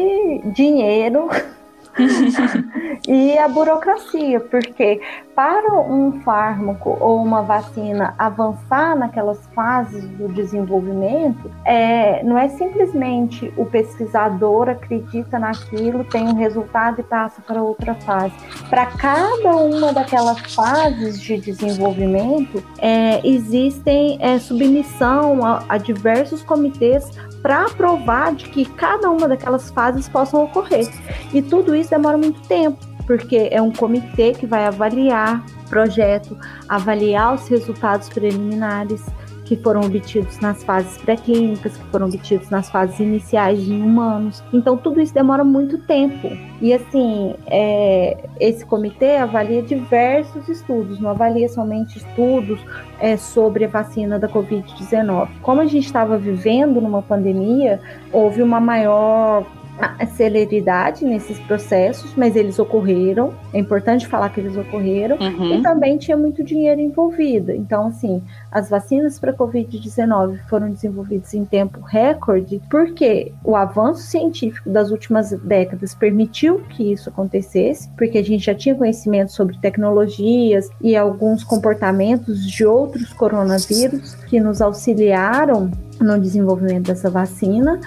dinheiro 0.53 1.29
e 3.08 3.38
a 3.38 3.48
burocracia, 3.48 4.39
porque 4.39 5.01
para 5.36 5.74
um 5.79 6.22
fármaco 6.22 6.98
ou 7.00 7.24
uma 7.24 7.41
vacina 7.41 8.13
avançar 8.17 8.96
naquelas 8.98 9.39
fases 9.55 10.03
do 10.10 10.27
desenvolvimento, 10.27 11.50
é, 11.63 12.24
não 12.24 12.38
é 12.38 12.50
simplesmente 12.50 13.51
o 13.55 13.65
pesquisador 13.65 14.69
acredita 14.69 15.39
naquilo, 15.39 16.03
tem 16.03 16.24
um 16.24 16.36
resultado 16.36 17.00
e 17.00 17.03
passa 17.03 17.41
para 17.41 17.62
outra 17.62 17.96
fase. 17.96 18.34
Para 18.69 18.86
cada 18.88 19.55
uma 19.55 19.93
daquelas 19.93 20.39
fases 20.53 21.22
de 21.22 21.38
desenvolvimento, 21.38 22.62
é, 22.77 23.25
existem 23.25 24.17
é, 24.22 24.39
submissão 24.39 25.46
a, 25.46 25.63
a 25.69 25.77
diversos 25.77 26.43
comitês 26.43 27.10
para 27.41 27.65
aprovar 27.65 28.36
de 28.36 28.50
que 28.50 28.65
cada 28.65 29.10
uma 29.10 29.27
daquelas 29.27 29.69
fases 29.72 30.08
possam 30.10 30.43
ocorrer. 30.43 30.88
E 31.34 31.41
tudo 31.41 31.75
isso 31.75 31.89
demora 31.89 32.17
muito 32.17 32.41
tempo, 32.48 32.77
porque 33.05 33.50
é 33.51 33.62
um 33.62 33.72
comitê 33.72 34.34
que 34.34 34.46
vai 34.46 34.65
avaliar 34.65 35.43
o 35.65 35.69
projeto, 35.69 36.38
avaliar 36.67 37.36
os 37.36 37.48
resultados 37.48 38.10
preliminares, 38.10 39.05
que 39.50 39.56
foram 39.56 39.82
obtidos 39.82 40.39
nas 40.39 40.63
fases 40.63 40.96
pré-clínicas, 41.00 41.75
que 41.75 41.84
foram 41.86 42.06
obtidos 42.06 42.51
nas 42.51 42.70
fases 42.70 43.00
iniciais 43.00 43.60
em 43.68 43.82
humanos. 43.82 44.44
Então, 44.53 44.77
tudo 44.77 45.01
isso 45.01 45.12
demora 45.12 45.44
muito 45.44 45.79
tempo. 45.79 46.29
E, 46.62 46.72
assim, 46.72 47.34
é, 47.48 48.15
esse 48.39 48.63
comitê 48.63 49.15
avalia 49.15 49.63
diversos 49.63 50.48
estudos, 50.48 51.00
não 51.00 51.10
avalia 51.10 51.50
somente 51.50 51.98
estudos 51.98 52.60
é, 53.00 53.18
sobre 53.18 53.65
a 53.65 53.68
vacina 53.68 54.20
da 54.20 54.29
Covid-19. 54.29 55.29
Como 55.41 55.62
a 55.62 55.65
gente 55.65 55.88
estava 55.88 56.15
vivendo 56.15 56.79
numa 56.79 57.01
pandemia, 57.01 57.82
houve 58.13 58.44
uma 58.44 58.60
maior 58.60 59.48
a 59.79 60.05
celeridade 60.05 61.05
nesses 61.05 61.39
processos, 61.39 62.13
mas 62.15 62.36
eles 62.36 62.59
ocorreram. 62.59 63.33
É 63.53 63.59
importante 63.59 64.07
falar 64.07 64.29
que 64.29 64.39
eles 64.39 64.55
ocorreram. 64.57 65.17
Uhum. 65.17 65.55
E 65.55 65.62
também 65.62 65.98
tinha 65.98 66.17
muito 66.17 66.43
dinheiro 66.43 66.81
envolvido. 66.81 67.51
Então, 67.51 67.88
assim, 67.88 68.21
as 68.51 68.69
vacinas 68.69 69.17
para 69.17 69.33
Covid-19 69.33 70.39
foram 70.50 70.71
desenvolvidas 70.71 71.33
em 71.33 71.45
tempo 71.45 71.79
recorde, 71.81 72.62
porque 72.69 73.31
o 73.43 73.55
avanço 73.55 74.03
científico 74.03 74.69
das 74.69 74.91
últimas 74.91 75.31
décadas 75.31 75.95
permitiu 75.95 76.59
que 76.69 76.91
isso 76.91 77.09
acontecesse, 77.09 77.89
porque 77.98 78.17
a 78.17 78.24
gente 78.24 78.45
já 78.45 78.55
tinha 78.55 78.75
conhecimento 78.75 79.31
sobre 79.31 79.57
tecnologias 79.57 80.69
e 80.81 80.95
alguns 80.95 81.43
comportamentos 81.43 82.45
de 82.45 82.65
outros 82.65 83.13
coronavírus 83.13 84.15
que 84.27 84.39
nos 84.39 84.62
auxiliaram 84.62 85.71
no 86.00 86.19
desenvolvimento 86.19 86.88
dessa 86.88 87.09
vacina 87.09 87.79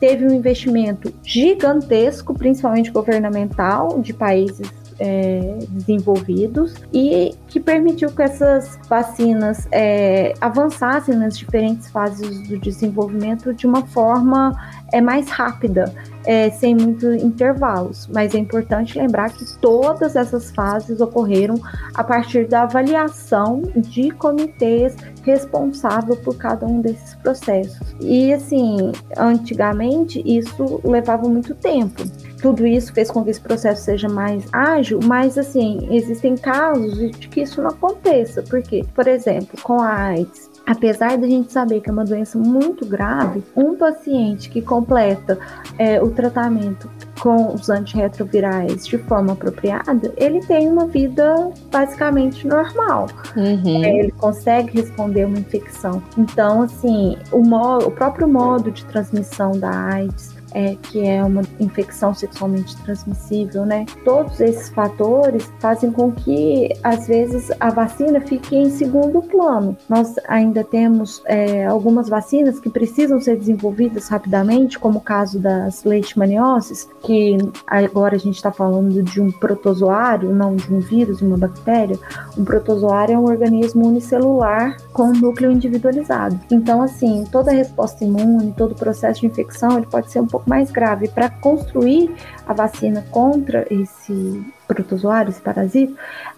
teve 0.00 0.26
um 0.26 0.32
investimento 0.32 1.12
gigantesco, 1.22 2.34
principalmente 2.34 2.90
governamental, 2.90 4.00
de 4.00 4.14
países 4.14 4.79
é, 5.00 5.58
desenvolvidos 5.70 6.74
e 6.92 7.34
que 7.48 7.58
permitiu 7.58 8.10
que 8.10 8.22
essas 8.22 8.78
vacinas 8.88 9.66
é, 9.72 10.34
avançassem 10.40 11.16
nas 11.16 11.36
diferentes 11.36 11.90
fases 11.90 12.46
do 12.46 12.58
desenvolvimento 12.58 13.54
de 13.54 13.66
uma 13.66 13.86
forma 13.86 14.54
é, 14.92 15.00
mais 15.00 15.28
rápida 15.30 15.92
é, 16.24 16.50
sem 16.50 16.74
muitos 16.74 17.22
intervalos. 17.22 18.08
Mas 18.12 18.34
é 18.34 18.38
importante 18.38 18.98
lembrar 18.98 19.30
que 19.30 19.44
todas 19.58 20.16
essas 20.16 20.50
fases 20.50 21.00
ocorreram 21.00 21.54
a 21.94 22.04
partir 22.04 22.46
da 22.46 22.62
avaliação 22.62 23.62
de 23.74 24.10
comitês 24.10 24.94
responsáveis 25.22 26.18
por 26.20 26.36
cada 26.36 26.66
um 26.66 26.80
desses 26.80 27.14
processos. 27.16 27.96
E 28.00 28.32
assim, 28.32 28.92
antigamente 29.16 30.22
isso 30.24 30.80
levava 30.84 31.28
muito 31.28 31.54
tempo. 31.54 32.02
Tudo 32.40 32.66
isso 32.66 32.92
fez 32.92 33.10
com 33.10 33.22
que 33.22 33.30
esse 33.30 33.40
processo 33.40 33.82
seja 33.82 34.08
mais 34.08 34.44
ágil, 34.52 35.00
mas 35.04 35.36
assim, 35.36 35.88
existem 35.90 36.36
casos 36.36 36.96
de 36.96 37.28
que 37.28 37.42
isso 37.42 37.60
não 37.60 37.70
aconteça. 37.70 38.42
Por 38.42 38.62
quê? 38.62 38.84
Por 38.94 39.06
exemplo, 39.06 39.60
com 39.62 39.80
a 39.80 39.92
AIDS, 39.92 40.50
apesar 40.66 41.18
da 41.18 41.26
gente 41.26 41.52
saber 41.52 41.80
que 41.80 41.90
é 41.90 41.92
uma 41.92 42.04
doença 42.04 42.38
muito 42.38 42.86
grave, 42.86 43.42
um 43.56 43.76
paciente 43.76 44.48
que 44.48 44.62
completa 44.62 45.38
é, 45.78 46.02
o 46.02 46.10
tratamento 46.10 46.88
com 47.20 47.52
os 47.52 47.68
antirretrovirais 47.68 48.86
de 48.86 48.96
forma 48.96 49.34
apropriada, 49.34 50.12
ele 50.16 50.40
tem 50.40 50.68
uma 50.68 50.86
vida 50.86 51.50
basicamente 51.70 52.46
normal. 52.46 53.08
Uhum. 53.36 53.84
É, 53.84 53.98
ele 53.98 54.12
consegue 54.12 54.80
responder 54.80 55.26
uma 55.26 55.38
infecção. 55.38 56.02
Então, 56.16 56.62
assim, 56.62 57.18
o, 57.30 57.42
modo, 57.42 57.88
o 57.88 57.90
próprio 57.90 58.26
modo 58.26 58.70
de 58.70 58.84
transmissão 58.86 59.52
da 59.52 59.70
AIDS 59.70 60.39
é, 60.52 60.76
que 60.82 61.06
é 61.06 61.22
uma 61.22 61.42
infecção 61.58 62.14
sexualmente 62.14 62.76
transmissível, 62.82 63.64
né? 63.64 63.86
Todos 64.04 64.40
esses 64.40 64.68
fatores 64.70 65.50
fazem 65.58 65.90
com 65.90 66.12
que, 66.12 66.68
às 66.82 67.06
vezes, 67.06 67.50
a 67.60 67.70
vacina 67.70 68.20
fique 68.20 68.56
em 68.56 68.70
segundo 68.70 69.22
plano. 69.22 69.76
Nós 69.88 70.14
ainda 70.28 70.64
temos 70.64 71.22
é, 71.26 71.66
algumas 71.66 72.08
vacinas 72.08 72.58
que 72.58 72.70
precisam 72.70 73.20
ser 73.20 73.36
desenvolvidas 73.36 74.08
rapidamente, 74.08 74.78
como 74.78 74.98
o 74.98 75.02
caso 75.02 75.38
das 75.38 75.84
leishmanioses, 75.84 76.88
que 77.02 77.36
agora 77.66 78.16
a 78.16 78.18
gente 78.18 78.36
está 78.36 78.52
falando 78.52 79.02
de 79.02 79.20
um 79.20 79.30
protozoário, 79.30 80.34
não 80.34 80.56
de 80.56 80.72
um 80.72 80.80
vírus, 80.80 81.22
uma 81.22 81.36
bactéria. 81.36 81.98
Um 82.36 82.44
protozoário 82.44 83.14
é 83.14 83.18
um 83.18 83.24
organismo 83.24 83.86
unicelular 83.86 84.76
com 84.92 85.12
núcleo 85.12 85.50
individualizado. 85.50 86.38
Então, 86.50 86.82
assim, 86.82 87.24
toda 87.30 87.50
resposta 87.52 88.04
imune, 88.04 88.54
todo 88.56 88.74
processo 88.74 89.20
de 89.20 89.26
infecção, 89.26 89.76
ele 89.76 89.86
pode 89.86 90.10
ser 90.10 90.20
um 90.20 90.26
pouco 90.26 90.39
pouco 90.40 90.48
mais 90.48 90.70
grave. 90.70 91.08
Para 91.08 91.28
construir 91.28 92.14
a 92.46 92.52
vacina 92.52 93.04
contra 93.10 93.66
esse 93.70 94.42
protozoário, 94.66 95.30
esse 95.30 95.40
parasita, 95.40 95.94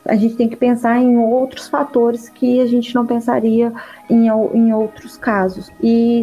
a 0.06 0.16
gente 0.16 0.36
tem 0.36 0.48
que 0.48 0.56
pensar 0.56 0.98
em 0.98 1.16
outros 1.18 1.68
fatores 1.68 2.28
que 2.28 2.60
a 2.60 2.66
gente 2.66 2.94
não 2.94 3.06
pensaria 3.06 3.72
em, 4.10 4.26
em 4.26 4.72
outros 4.72 5.16
casos. 5.16 5.70
E 5.80 6.22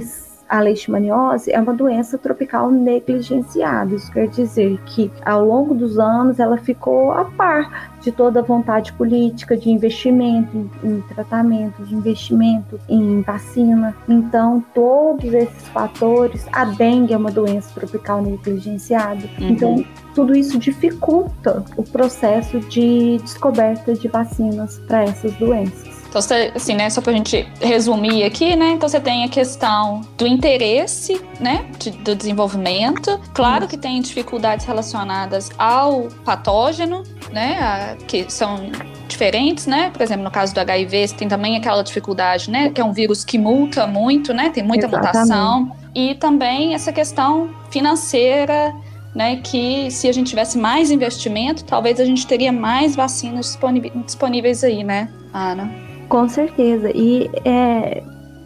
a 0.49 0.59
leishmaniose 0.59 1.51
é 1.51 1.59
uma 1.59 1.73
doença 1.73 2.17
tropical 2.17 2.71
negligenciada. 2.71 3.93
Isso 3.93 4.11
quer 4.11 4.27
dizer 4.27 4.79
que 4.85 5.11
ao 5.23 5.45
longo 5.45 5.75
dos 5.75 5.99
anos 5.99 6.39
ela 6.39 6.57
ficou 6.57 7.11
a 7.11 7.25
par 7.25 7.91
de 8.01 8.11
toda 8.11 8.39
a 8.39 8.43
vontade 8.43 8.91
política 8.93 9.55
de 9.55 9.69
investimento 9.69 10.69
em, 10.83 11.01
tratamento, 11.01 11.83
de 11.83 11.93
investimento 11.93 12.79
em 12.89 13.21
vacina. 13.21 13.95
Então, 14.07 14.63
todos 14.73 15.31
esses 15.31 15.67
fatores, 15.67 16.47
a 16.51 16.65
dengue 16.65 17.13
é 17.13 17.17
uma 17.17 17.31
doença 17.31 17.69
tropical 17.75 18.21
negligenciada. 18.21 19.29
Uhum. 19.39 19.49
Então, 19.49 19.85
tudo 20.15 20.35
isso 20.35 20.57
dificulta 20.57 21.63
o 21.77 21.83
processo 21.83 22.59
de 22.61 23.19
descoberta 23.19 23.93
de 23.93 24.07
vacinas 24.07 24.79
para 24.87 25.03
essas 25.03 25.33
doenças. 25.35 25.98
Então, 26.09 26.21
você, 26.21 26.51
assim, 26.55 26.75
né, 26.75 26.89
só 26.89 27.01
pra 27.01 27.13
gente 27.13 27.47
resumir 27.61 28.23
aqui, 28.23 28.55
né? 28.55 28.71
Então, 28.71 28.89
você 28.89 28.99
tem 28.99 29.23
a 29.23 29.29
questão 29.29 30.01
do 30.17 30.25
interesse, 30.25 31.21
né, 31.39 31.65
de, 31.77 31.91
do 31.91 32.15
desenvolvimento. 32.15 33.19
Claro 33.33 33.67
que 33.67 33.77
tem 33.77 34.01
dificuldades 34.01 34.65
relacionadas 34.65 35.51
ao 35.57 36.07
patógeno, 36.25 37.03
né, 37.31 37.59
a, 37.59 37.95
que 38.07 38.25
são 38.27 38.71
diferentes, 39.07 39.67
né? 39.67 39.91
Por 39.91 40.01
exemplo, 40.01 40.23
no 40.23 40.31
caso 40.31 40.53
do 40.53 40.59
HIV, 40.59 41.07
você 41.07 41.15
tem 41.15 41.27
também 41.27 41.55
aquela 41.55 41.83
dificuldade, 41.83 42.49
né, 42.49 42.69
que 42.69 42.81
é 42.81 42.83
um 42.83 42.91
vírus 42.91 43.23
que 43.23 43.37
multa 43.37 43.85
muito, 43.85 44.33
né? 44.33 44.49
Tem 44.49 44.63
muita 44.63 44.87
Exatamente. 44.87 45.17
mutação. 45.17 45.71
E 45.93 46.15
também 46.15 46.73
essa 46.73 46.91
questão 46.91 47.49
financeira, 47.69 48.73
né, 49.13 49.37
que 49.37 49.91
se 49.91 50.07
a 50.07 50.11
gente 50.11 50.27
tivesse 50.29 50.57
mais 50.57 50.89
investimento, 50.89 51.63
talvez 51.63 51.99
a 51.99 52.05
gente 52.05 52.25
teria 52.25 52.51
mais 52.51 52.95
vacinas 52.95 53.57
disponíveis 54.05 54.63
aí, 54.63 54.83
né, 54.83 55.09
Ana? 55.33 55.88
Com 56.09 56.27
certeza. 56.27 56.91
E 56.93 57.29
é, 57.45 58.03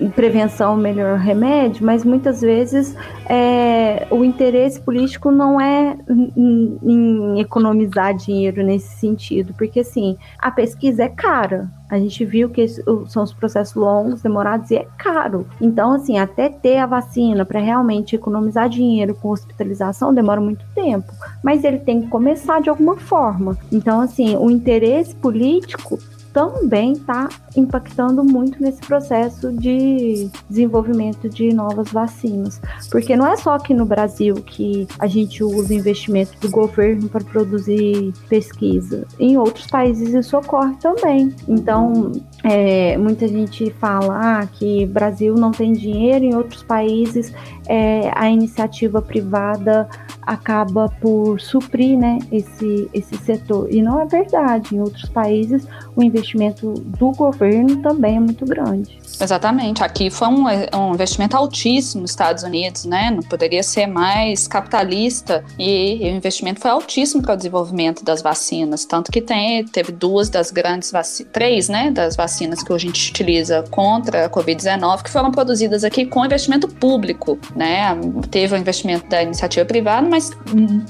prevenção 0.10 0.76
melhor 0.76 1.17
remédio, 1.17 1.86
mas 1.86 2.04
muitas 2.04 2.41
vezes 2.41 2.95
é, 3.28 4.06
o 4.12 4.23
interesse 4.23 4.80
político 4.80 5.32
não 5.32 5.60
é 5.60 5.97
em, 6.10 6.78
em, 6.84 7.39
economizar 7.39 8.13
dinheiro 8.13 8.63
nesse 8.63 8.99
sentido, 8.99 9.54
porque 9.54 9.82
assim, 9.82 10.17
a 10.39 10.52
pesquisa 10.52 11.04
é 11.04 11.10
cara. 11.10 11.69
A 11.89 11.99
gente 11.99 12.26
viu 12.26 12.49
que 12.49 12.67
são 13.08 13.21
os 13.21 13.32
processos 13.32 13.76
longos, 13.76 14.21
demorados 14.21 14.71
e 14.71 14.78
é 14.78 14.88
caro. 14.97 15.45
Então, 15.62 15.91
assim, 15.91 16.17
até 16.17 16.49
ter 16.49 16.78
a 16.78 16.88
vacina 16.88 17.45
para 17.45 17.60
realmente 17.60 18.15
economizar 18.15 18.67
dinheiro 18.67 19.13
com 19.13 19.30
hospitalização 19.30 20.12
demora 20.12 20.41
muito 20.41 20.65
tempo. 20.73 21.13
Mas 21.43 21.63
ele 21.63 21.78
tem 21.78 22.02
que 22.02 22.08
começar 22.08 22.62
de 22.62 22.69
alguma 22.69 22.97
forma. 22.97 23.56
Então, 23.71 24.02
assim, 24.02 24.36
o 24.36 24.49
interesse 24.49 25.13
político 25.13 25.99
também 26.34 26.93
está 26.93 27.30
impactando 27.56 28.24
muito 28.24 28.62
nesse 28.62 28.82
processo 28.82 29.52
de 29.54 30.30
desenvolvimento 30.50 31.30
de 31.30 31.54
novas 31.54 31.89
vacinas. 31.91 32.60
Porque 32.91 33.15
não 33.15 33.28
é 33.28 33.38
só 33.38 33.54
aqui 33.54 33.74
no 33.74 33.86
Brasil 33.86 34.36
que 34.36 34.88
a 34.98 35.06
gente 35.06 35.43
usa 35.43 35.74
investimento 35.74 36.34
do 36.41 36.50
governo 36.50 37.08
para 37.08 37.24
produzir 37.24 38.12
pesquisa. 38.28 39.06
Em 39.19 39.38
outros 39.38 39.67
países 39.67 40.13
isso 40.13 40.36
ocorre 40.36 40.76
também. 40.78 41.34
Então, 41.48 42.12
é, 42.43 42.98
muita 42.98 43.28
gente 43.28 43.69
fala 43.80 44.39
ah, 44.41 44.48
que 44.48 44.86
Brasil 44.88 45.36
não 45.36 45.52
tem 45.52 45.72
dinheiro, 45.72 46.26
em 46.26 46.36
outros 46.36 46.63
países 46.63 47.32
é, 47.67 48.12
a 48.15 48.30
iniciativa 48.30 49.02
privada 49.02 49.88
acaba 50.22 50.89
por 51.02 51.39
suprir 51.39 51.98
né, 51.98 52.19
esse, 52.32 52.89
esse 52.93 53.17
setor. 53.17 53.67
E 53.72 53.82
não 53.82 54.00
é 54.00 54.06
verdade. 54.06 54.76
Em 54.76 54.80
outros 54.80 55.10
países, 55.10 55.67
o 55.96 56.04
investimento 56.04 56.74
do 56.74 57.12
governo 57.12 57.82
também 57.82 58.18
é 58.18 58.20
muito 58.20 58.46
grande. 58.46 58.98
Exatamente. 59.20 59.84
Aqui 59.84 60.10
foi 60.10 60.28
um, 60.28 60.46
um 60.48 60.94
investimento 60.94 61.38
altíssimo 61.38 62.02
nos 62.02 62.12
Estados 62.12 62.44
Unidos, 62.44 62.86
né? 62.86 63.12
Não 63.12 63.22
poderia 63.22 63.64
ser 63.64 63.88
mais 63.88 64.48
capitalista. 64.48 65.44
E 65.58 66.00
o 66.04 66.16
investimento 66.16 66.60
foi 66.60 66.72
altíssimo 66.72 67.22
para 67.22 67.34
o 67.34 67.38
desenvolvimento 67.38 68.04
das 68.04 68.22
vacinas. 68.22 68.86
Tanto 68.86 69.12
que 69.12 69.22
tem, 69.22 69.64
teve 69.66 69.92
duas 69.92 70.30
das 70.30 70.52
grandes 70.52 70.92
vacinas, 70.92 71.32
três, 71.32 71.70
né? 71.70 71.92
Das 71.92 72.16
vacinas 72.16 72.64
que 72.64 72.74
a 72.74 72.78
gente 72.78 73.12
utiliza 73.12 73.64
contra 73.70 74.26
a 74.26 74.30
Covid-19 74.30 75.04
que 75.04 75.10
foram 75.10 75.32
produzidas 75.32 75.84
aqui 75.84 76.06
com 76.06 76.26
investimento 76.26 76.68
público, 76.68 77.38
né? 77.56 77.96
Teve 78.32 78.56
o 78.56 78.58
investimento 78.58 79.08
da 79.08 79.22
iniciativa 79.22 79.66
privada, 79.66 80.08
mas 80.08 80.32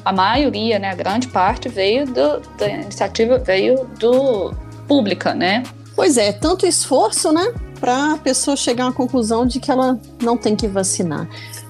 a 0.03 0.13
maioria, 0.13 0.79
né, 0.79 0.91
a 0.91 0.95
grande 0.95 1.27
parte 1.27 1.69
veio 1.69 2.05
do, 2.05 2.39
da 2.57 2.67
iniciativa 2.67 3.37
veio 3.37 3.85
do 3.99 4.53
pública, 4.87 5.33
né? 5.33 5.63
Pois 5.95 6.17
é, 6.17 6.31
tanto 6.31 6.65
esforço, 6.65 7.31
né, 7.31 7.53
para 7.79 8.13
a 8.13 8.17
pessoa 8.17 8.55
chegar 8.55 8.87
à 8.87 8.91
conclusão 8.91 9.45
de 9.45 9.59
que 9.59 9.69
ela 9.69 9.99
não 10.21 10.37
tem 10.37 10.55
que 10.55 10.67
vacinar. 10.67 11.27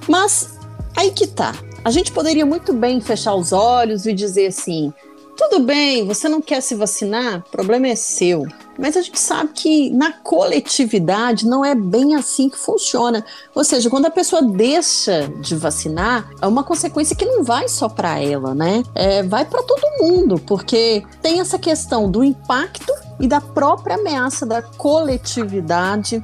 Mas 0.08 0.58
aí 0.95 1.12
que 1.12 1.28
tá. 1.28 1.54
A 1.84 1.91
gente 1.91 2.12
poderia 2.12 2.45
muito 2.45 2.71
bem 2.71 3.02
fechar 3.02 3.36
os 3.36 3.52
olhos 3.52 4.06
e 4.06 4.13
dizer 4.13 4.47
assim: 4.47 4.93
tudo 5.36 5.60
bem, 5.62 6.06
você 6.06 6.30
não 6.30 6.41
quer 6.41 6.62
se 6.62 6.76
vacinar, 6.76 7.39
o 7.39 7.52
problema 7.52 7.88
é 7.88 7.96
seu. 7.96 8.46
Mas 8.78 8.98
a 8.98 9.02
gente 9.02 9.19
sabe 9.19 9.52
que 9.54 9.89
na 9.91 10.12
coletividade 10.12 11.46
não 11.46 11.63
é 11.63 11.76
bem 11.76 12.15
assim 12.15 12.50
que 12.50 12.58
funciona. 12.58 13.24
Ou 13.54 13.63
seja, 13.63 13.89
quando 13.89 14.08
a 14.08 14.12
pessoa 14.12 14.41
deixa 14.41 15.32
de 15.41 15.56
vacinar, 15.56 16.30
é 16.41 16.48
uma 16.48 16.63
consequência 16.63 17.15
que 17.15 17.26
não 17.26 17.43
vai 17.43 17.67
só 17.67 17.88
para 17.88 18.19
ela, 18.19 18.56
né? 18.56 18.84
É, 18.96 19.22
vai 19.22 19.46
para 19.46 19.62
todo 19.62 19.82
mundo, 20.02 20.39
porque 20.39 21.04
tem 21.22 21.39
essa 21.39 21.60
questão 21.60 22.10
do 22.10 22.24
impacto 22.24 22.91
e 23.19 23.28
da 23.28 23.39
própria 23.39 23.96
ameaça 23.96 24.46
da 24.46 24.62
coletividade 24.62 26.19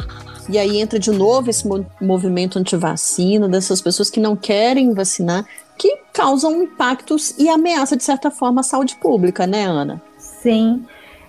e 0.49 0.57
aí 0.57 0.81
entra 0.81 0.97
de 0.97 1.11
novo 1.11 1.51
esse 1.51 1.63
movimento 2.01 2.57
anti-vacina, 2.57 3.47
dessas 3.47 3.81
pessoas 3.81 4.09
que 4.09 4.19
não 4.19 4.35
querem 4.35 4.95
vacinar, 4.95 5.45
que 5.79 5.97
causam 6.13 6.61
impactos 6.61 7.33
e 7.39 7.47
ameaça, 7.47 7.95
de 7.95 8.03
certa 8.03 8.29
forma, 8.29 8.59
à 8.59 8.63
saúde 8.63 8.97
pública, 8.97 9.47
né, 9.47 9.63
Ana? 9.63 10.01
Sim. 10.17 10.85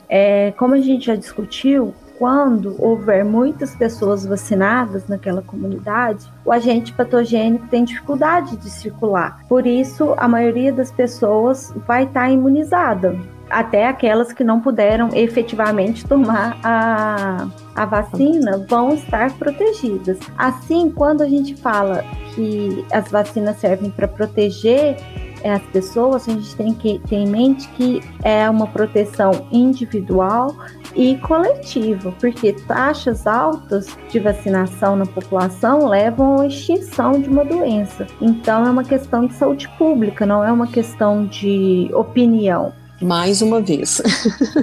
É, 0.08 0.52
como 0.58 0.74
a 0.74 0.80
gente 0.80 1.06
já 1.06 1.14
discutiu, 1.14 1.94
quando 2.18 2.74
houver 2.82 3.24
muitas 3.24 3.76
pessoas 3.76 4.26
vacinadas 4.26 5.06
naquela 5.06 5.40
comunidade, 5.40 6.30
o 6.44 6.52
agente 6.52 6.92
patogênico 6.92 7.68
tem 7.68 7.84
dificuldade 7.84 8.56
de 8.56 8.68
circular. 8.68 9.40
Por 9.48 9.66
isso, 9.66 10.14
a 10.16 10.26
maioria 10.26 10.72
das 10.72 10.90
pessoas 10.90 11.72
vai 11.86 12.04
estar 12.04 12.28
imunizada, 12.28 13.16
até 13.50 13.88
aquelas 13.88 14.32
que 14.32 14.44
não 14.44 14.60
puderam 14.60 15.10
efetivamente 15.12 16.06
tomar 16.06 16.58
a, 16.62 17.48
a 17.74 17.84
vacina 17.84 18.64
vão 18.68 18.94
estar 18.94 19.32
protegidas. 19.32 20.18
Assim, 20.38 20.90
quando 20.90 21.22
a 21.22 21.28
gente 21.28 21.56
fala 21.56 22.04
que 22.34 22.84
as 22.92 23.10
vacinas 23.10 23.56
servem 23.56 23.90
para 23.90 24.06
proteger 24.06 24.96
é, 25.42 25.52
as 25.52 25.62
pessoas, 25.64 26.28
a 26.28 26.32
gente 26.32 26.54
tem 26.54 26.74
que 26.74 27.00
ter 27.08 27.16
em 27.16 27.26
mente 27.26 27.68
que 27.70 28.00
é 28.22 28.48
uma 28.48 28.66
proteção 28.66 29.46
individual 29.50 30.54
e 30.94 31.16
coletiva, 31.16 32.12
porque 32.20 32.52
taxas 32.52 33.26
altas 33.26 33.96
de 34.10 34.18
vacinação 34.18 34.96
na 34.96 35.06
população 35.06 35.86
levam 35.86 36.40
à 36.40 36.46
extinção 36.46 37.12
de 37.12 37.28
uma 37.28 37.44
doença. 37.44 38.06
Então 38.20 38.66
é 38.66 38.70
uma 38.70 38.84
questão 38.84 39.26
de 39.26 39.34
saúde 39.34 39.68
pública, 39.78 40.26
não 40.26 40.44
é 40.44 40.52
uma 40.52 40.66
questão 40.66 41.24
de 41.24 41.90
opinião. 41.94 42.72
Mais 43.00 43.40
uma 43.42 43.60
vez. 43.60 44.00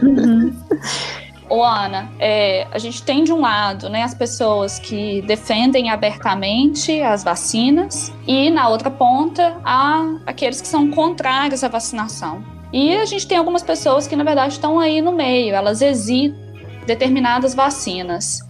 Uhum. 0.02 0.54
Ô, 1.50 1.64
Ana, 1.64 2.10
é, 2.20 2.68
a 2.72 2.78
gente 2.78 3.02
tem 3.04 3.24
de 3.24 3.32
um 3.32 3.40
lado 3.40 3.90
né, 3.90 4.04
as 4.04 4.14
pessoas 4.14 4.80
que 4.80 5.22
defendem 5.22 5.90
abertamente 5.90 7.02
as 7.02 7.24
vacinas, 7.24 8.12
e 8.28 8.50
na 8.50 8.68
outra 8.68 8.92
ponta 8.92 9.56
há 9.64 10.04
aqueles 10.26 10.60
que 10.60 10.68
são 10.68 10.92
contrários 10.92 11.64
à 11.64 11.70
vacinação. 11.70 12.44
E 12.74 12.94
a 12.94 13.06
gente 13.06 13.26
tem 13.26 13.38
algumas 13.38 13.64
pessoas 13.64 14.08
que, 14.08 14.16
na 14.16 14.26
verdade, 14.26 14.54
estão 14.54 14.78
aí 14.78 15.02
no 15.02 15.14
meio, 15.14 15.56
elas 15.56 15.82
hesitam 15.82 16.38
determinadas 16.86 17.56
vacinas. 17.56 18.42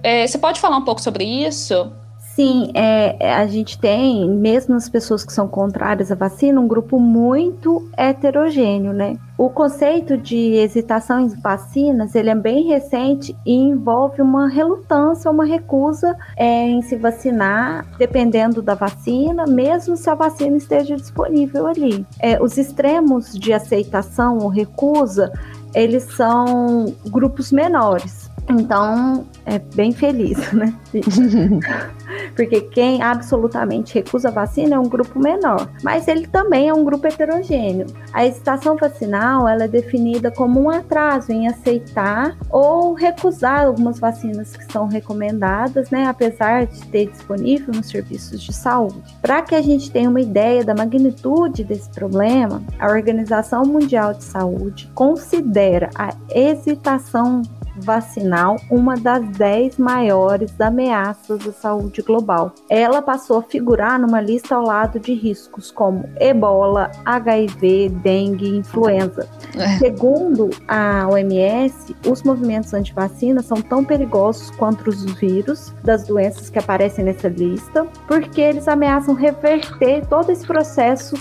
É, 0.00 0.26
você 0.26 0.38
pode 0.38 0.60
falar 0.60 0.76
um 0.76 0.84
pouco 0.84 1.00
sobre 1.00 1.24
isso? 1.24 1.92
Sim, 2.34 2.72
é, 2.74 3.16
é, 3.20 3.32
a 3.32 3.46
gente 3.46 3.78
tem, 3.78 4.28
mesmo 4.28 4.74
as 4.74 4.88
pessoas 4.88 5.24
que 5.24 5.32
são 5.32 5.46
contrárias 5.46 6.10
à 6.10 6.16
vacina, 6.16 6.60
um 6.60 6.66
grupo 6.66 6.98
muito 6.98 7.88
heterogêneo, 7.96 8.92
né? 8.92 9.16
O 9.38 9.48
conceito 9.48 10.18
de 10.18 10.54
hesitação 10.54 11.20
em 11.20 11.28
vacinas, 11.28 12.12
ele 12.16 12.30
é 12.30 12.34
bem 12.34 12.64
recente 12.66 13.36
e 13.46 13.54
envolve 13.54 14.20
uma 14.20 14.48
relutância, 14.48 15.30
uma 15.30 15.44
recusa 15.44 16.16
é, 16.36 16.68
em 16.68 16.82
se 16.82 16.96
vacinar, 16.96 17.86
dependendo 17.98 18.60
da 18.60 18.74
vacina, 18.74 19.46
mesmo 19.46 19.96
se 19.96 20.10
a 20.10 20.16
vacina 20.16 20.56
esteja 20.56 20.96
disponível 20.96 21.68
ali. 21.68 22.04
É, 22.18 22.42
os 22.42 22.58
extremos 22.58 23.32
de 23.32 23.52
aceitação 23.52 24.38
ou 24.38 24.48
recusa, 24.48 25.32
eles 25.72 26.02
são 26.02 26.92
grupos 27.06 27.52
menores. 27.52 28.23
Então, 28.48 29.26
é 29.46 29.58
bem 29.58 29.92
feliz, 29.92 30.38
né? 30.52 30.74
Porque 32.36 32.60
quem 32.60 33.02
absolutamente 33.02 33.94
recusa 33.94 34.28
a 34.28 34.32
vacina 34.32 34.76
é 34.76 34.78
um 34.78 34.88
grupo 34.88 35.18
menor, 35.18 35.68
mas 35.82 36.08
ele 36.08 36.26
também 36.26 36.68
é 36.68 36.74
um 36.74 36.84
grupo 36.84 37.06
heterogêneo. 37.06 37.86
A 38.12 38.26
hesitação 38.26 38.76
vacinal 38.76 39.48
ela 39.48 39.64
é 39.64 39.68
definida 39.68 40.30
como 40.30 40.60
um 40.60 40.70
atraso 40.70 41.32
em 41.32 41.48
aceitar 41.48 42.36
ou 42.50 42.92
recusar 42.92 43.64
algumas 43.64 43.98
vacinas 43.98 44.56
que 44.56 44.70
são 44.72 44.86
recomendadas, 44.86 45.90
né, 45.90 46.06
apesar 46.06 46.66
de 46.66 46.80
ter 46.88 47.10
disponível 47.10 47.72
nos 47.74 47.88
serviços 47.88 48.40
de 48.40 48.52
saúde. 48.52 49.16
Para 49.22 49.42
que 49.42 49.54
a 49.54 49.62
gente 49.62 49.90
tenha 49.90 50.10
uma 50.10 50.20
ideia 50.20 50.64
da 50.64 50.74
magnitude 50.74 51.64
desse 51.64 51.90
problema, 51.90 52.62
a 52.78 52.88
Organização 52.88 53.64
Mundial 53.64 54.14
de 54.14 54.24
Saúde 54.24 54.90
considera 54.94 55.90
a 55.94 56.14
hesitação 56.30 57.42
vacinal 57.76 58.56
uma 58.70 58.96
das 58.96 59.24
10 59.28 59.78
maiores 59.78 60.60
ameaças 60.60 61.46
à 61.46 61.52
saúde 61.52 62.02
global. 62.02 62.52
Ela 62.68 63.02
passou 63.02 63.38
a 63.38 63.42
figurar 63.42 63.98
numa 63.98 64.20
lista 64.20 64.54
ao 64.54 64.64
lado 64.64 64.98
de 64.98 65.14
riscos 65.14 65.70
como 65.70 66.08
ebola, 66.18 66.90
HIV, 67.04 67.88
dengue 68.02 68.46
e 68.46 68.56
influenza. 68.58 69.28
É. 69.56 69.78
Segundo 69.78 70.50
a 70.68 71.06
OMS, 71.10 71.94
os 72.06 72.22
movimentos 72.22 72.72
anti-vacina 72.74 73.42
são 73.42 73.60
tão 73.60 73.84
perigosos 73.84 74.50
quanto 74.52 74.88
os 74.88 75.04
vírus 75.14 75.72
das 75.82 76.04
doenças 76.04 76.50
que 76.50 76.58
aparecem 76.58 77.04
nessa 77.04 77.28
lista, 77.28 77.86
porque 78.06 78.40
eles 78.40 78.68
ameaçam 78.68 79.14
reverter 79.14 80.06
todo 80.06 80.30
esse 80.30 80.46
processo 80.46 81.16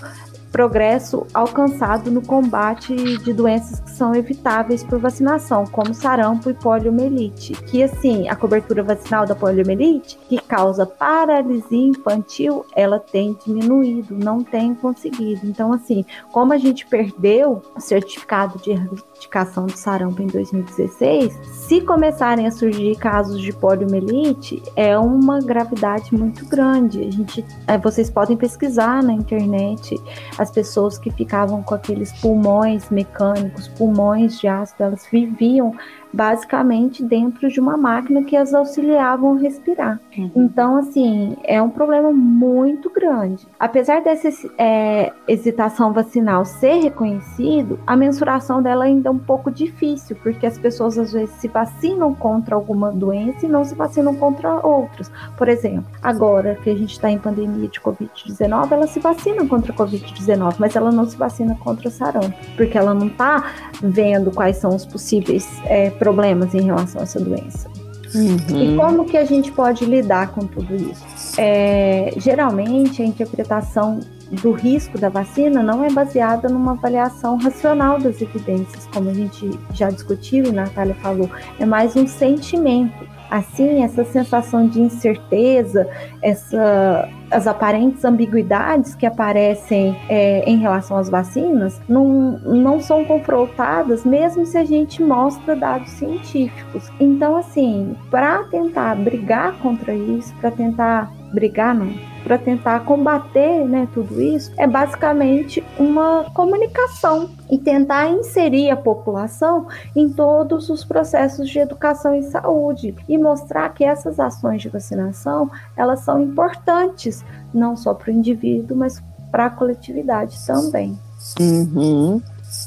progresso 0.53 1.25
alcançado 1.33 2.11
no 2.11 2.21
combate 2.21 2.95
de 2.95 3.33
doenças 3.33 3.79
que 3.79 3.89
são 3.89 4.13
evitáveis 4.13 4.83
por 4.83 4.99
vacinação, 4.99 5.65
como 5.65 5.95
sarampo 5.95 6.49
e 6.49 6.53
poliomielite. 6.53 7.53
Que 7.53 7.81
assim, 7.81 8.29
a 8.29 8.35
cobertura 8.35 8.83
vacinal 8.83 9.25
da 9.25 9.35
poliomielite, 9.35 10.17
que 10.29 10.37
causa 10.37 10.85
paralisia 10.85 11.87
infantil, 11.87 12.65
ela 12.75 12.99
tem 12.99 13.35
diminuído, 13.43 14.15
não 14.15 14.43
tem 14.43 14.75
conseguido. 14.75 15.41
Então, 15.43 15.73
assim, 15.73 16.05
como 16.31 16.53
a 16.53 16.57
gente 16.57 16.85
perdeu 16.85 17.63
o 17.75 17.81
certificado 17.81 18.59
de 18.59 18.71
erradicação 18.71 19.65
do 19.65 19.75
sarampo 19.75 20.21
em 20.21 20.27
2016, 20.27 21.33
se 21.51 21.81
começarem 21.81 22.45
a 22.45 22.51
surgir 22.51 22.95
casos 22.97 23.41
de 23.41 23.51
poliomielite, 23.51 24.61
é 24.75 24.97
uma 24.99 25.39
gravidade 25.39 26.13
muito 26.15 26.45
grande. 26.45 27.01
A 27.01 27.11
gente, 27.11 27.43
é, 27.65 27.75
vocês 27.75 28.07
podem 28.07 28.37
pesquisar 28.37 29.01
na 29.01 29.13
internet 29.13 29.99
as 30.43 30.51
pessoas 30.51 30.97
que 30.97 31.09
ficavam 31.11 31.63
com 31.63 31.73
aqueles 31.73 32.11
pulmões 32.21 32.89
mecânicos, 32.89 33.67
pulmões 33.69 34.39
de 34.39 34.47
ácido, 34.47 34.83
elas 34.83 35.07
viviam 35.11 35.73
basicamente 36.13 37.03
dentro 37.03 37.49
de 37.49 37.59
uma 37.59 37.75
máquina 37.75 38.23
que 38.23 38.37
as 38.37 38.53
auxiliavam 38.53 39.35
a 39.35 39.39
respirar. 39.39 39.99
Uhum. 40.15 40.31
Então, 40.35 40.77
assim, 40.77 41.35
é 41.43 41.59
um 41.61 41.69
problema 41.69 42.11
muito 42.11 42.89
grande. 42.89 43.47
Apesar 43.59 44.01
dessa 44.01 44.29
é, 44.57 45.11
hesitação 45.27 45.91
vacinal 45.91 46.45
ser 46.45 46.75
reconhecido, 46.83 47.79
a 47.87 47.95
mensuração 47.95 48.61
dela 48.61 48.85
ainda 48.85 49.09
é 49.09 49.11
um 49.11 49.17
pouco 49.17 49.49
difícil, 49.49 50.15
porque 50.21 50.45
as 50.45 50.57
pessoas 50.57 50.97
às 50.97 51.11
vezes 51.11 51.35
se 51.37 51.47
vacinam 51.47 52.13
contra 52.13 52.55
alguma 52.55 52.91
doença 52.91 53.45
e 53.45 53.49
não 53.49 53.63
se 53.63 53.73
vacinam 53.73 54.15
contra 54.15 54.65
outras. 54.65 55.11
Por 55.35 55.47
exemplo, 55.47 55.85
agora 56.01 56.55
que 56.63 56.69
a 56.69 56.75
gente 56.75 56.91
está 56.91 57.09
em 57.09 57.17
pandemia 57.17 57.67
de 57.67 57.79
Covid-19, 57.81 58.71
ela 58.71 58.87
se 58.87 58.99
vacina 58.99 59.45
contra 59.47 59.73
a 59.73 59.75
Covid-19, 59.75 60.55
mas 60.59 60.75
ela 60.75 60.91
não 60.91 61.05
se 61.05 61.17
vacina 61.17 61.57
contra 61.59 61.87
o 61.87 61.91
sarampo, 61.91 62.35
porque 62.55 62.77
ela 62.77 62.93
não 62.93 63.07
está 63.07 63.51
vendo 63.81 64.31
quais 64.31 64.57
são 64.57 64.75
os 64.75 64.85
possíveis 64.85 65.47
é, 65.65 65.89
problemas 66.03 66.53
em 66.53 66.61
relação 66.61 66.99
a 66.99 67.03
essa 67.05 67.19
doença. 67.19 67.69
Uhum. 68.13 68.73
E 68.73 68.75
como 68.75 69.05
que 69.05 69.17
a 69.17 69.25
gente 69.25 69.51
pode 69.51 69.85
lidar 69.85 70.31
com 70.31 70.45
tudo 70.45 70.75
isso? 70.75 71.01
É, 71.37 72.13
geralmente 72.17 73.01
a 73.01 73.05
interpretação 73.05 74.01
do 74.29 74.51
risco 74.51 74.99
da 74.99 75.09
vacina 75.09 75.63
não 75.63 75.83
é 75.83 75.89
baseada 75.89 76.49
numa 76.49 76.73
avaliação 76.73 77.37
racional 77.37 77.99
das 77.99 78.21
evidências, 78.21 78.87
como 78.93 79.09
a 79.09 79.13
gente 79.13 79.49
já 79.73 79.89
discutiu 79.89 80.45
e 80.45 80.49
a 80.49 80.53
Natália 80.53 80.95
falou, 80.95 81.29
é 81.59 81.65
mais 81.65 81.95
um 81.95 82.05
sentimento. 82.05 83.12
Assim, 83.33 83.81
essa 83.81 84.05
sensação 84.05 84.67
de 84.67 84.79
incerteza, 84.79 85.89
essa, 86.21 87.09
as 87.31 87.47
aparentes 87.47 88.05
ambiguidades 88.05 88.93
que 88.93 89.07
aparecem 89.07 89.99
é, 90.07 90.47
em 90.47 90.57
relação 90.57 90.97
às 90.97 91.09
vacinas 91.09 91.81
não, 91.89 92.37
não 92.37 92.79
são 92.79 93.03
confrontadas, 93.03 94.05
mesmo 94.05 94.45
se 94.45 94.55
a 94.55 94.63
gente 94.63 95.01
mostra 95.01 95.55
dados 95.55 95.89
científicos. 95.93 96.91
Então, 96.99 97.35
assim, 97.35 97.95
para 98.11 98.43
tentar 98.43 98.95
brigar 98.97 99.53
contra 99.63 99.95
isso, 99.95 100.31
para 100.35 100.51
tentar 100.51 101.11
brigar, 101.33 101.73
não, 101.73 101.91
para 102.23 102.37
tentar 102.37 102.85
combater 102.85 103.67
né, 103.67 103.87
tudo 103.93 104.21
isso 104.21 104.51
é 104.57 104.65
basicamente 104.65 105.63
uma 105.77 106.25
comunicação 106.33 107.29
e 107.51 107.57
tentar 107.57 108.09
inserir 108.09 108.69
a 108.69 108.77
população 108.77 109.67
em 109.95 110.09
todos 110.09 110.69
os 110.69 110.83
processos 110.83 111.49
de 111.49 111.59
educação 111.59 112.15
e 112.15 112.23
saúde 112.23 112.95
e 113.07 113.17
mostrar 113.17 113.69
que 113.69 113.83
essas 113.83 114.19
ações 114.19 114.61
de 114.61 114.69
vacinação 114.69 115.51
elas 115.75 115.99
são 115.99 116.21
importantes 116.21 117.23
não 117.53 117.75
só 117.75 117.93
para 117.93 118.09
o 118.09 118.13
indivíduo, 118.13 118.75
mas 118.75 119.01
para 119.31 119.47
a 119.47 119.49
coletividade 119.49 120.37
também. 120.45 120.97
Uhum. 121.39 122.21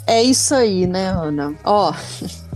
É 0.06 0.22
isso 0.22 0.54
aí, 0.54 0.86
né, 0.86 1.08
Ana? 1.10 1.52
Ó, 1.64 1.92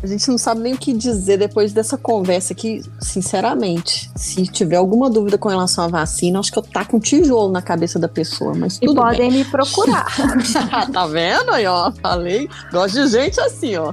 a 0.02 0.06
gente 0.06 0.28
não 0.28 0.38
sabe 0.38 0.60
nem 0.60 0.74
o 0.74 0.78
que 0.78 0.92
dizer 0.92 1.36
depois 1.36 1.72
dessa 1.72 1.98
conversa 1.98 2.52
aqui, 2.52 2.82
sinceramente. 3.00 4.10
Se 4.14 4.44
tiver 4.46 4.76
alguma 4.76 5.10
dúvida 5.10 5.36
com 5.36 5.48
relação 5.48 5.84
à 5.84 5.88
vacina, 5.88 6.38
acho 6.38 6.52
que 6.52 6.58
eu 6.58 6.62
taco 6.62 6.96
um 6.96 7.00
tijolo 7.00 7.50
na 7.50 7.60
cabeça 7.60 7.98
da 7.98 8.08
pessoa, 8.08 8.54
mas 8.54 8.78
tudo 8.78 8.92
E 8.92 8.94
podem 8.94 9.30
bem. 9.30 9.38
me 9.40 9.44
procurar. 9.44 10.06
tá 10.92 11.06
vendo 11.06 11.50
aí, 11.50 11.66
ó? 11.66 11.90
Falei. 12.00 12.48
Gosto 12.72 12.94
de 13.04 13.08
gente 13.08 13.40
assim, 13.40 13.76
ó. 13.76 13.92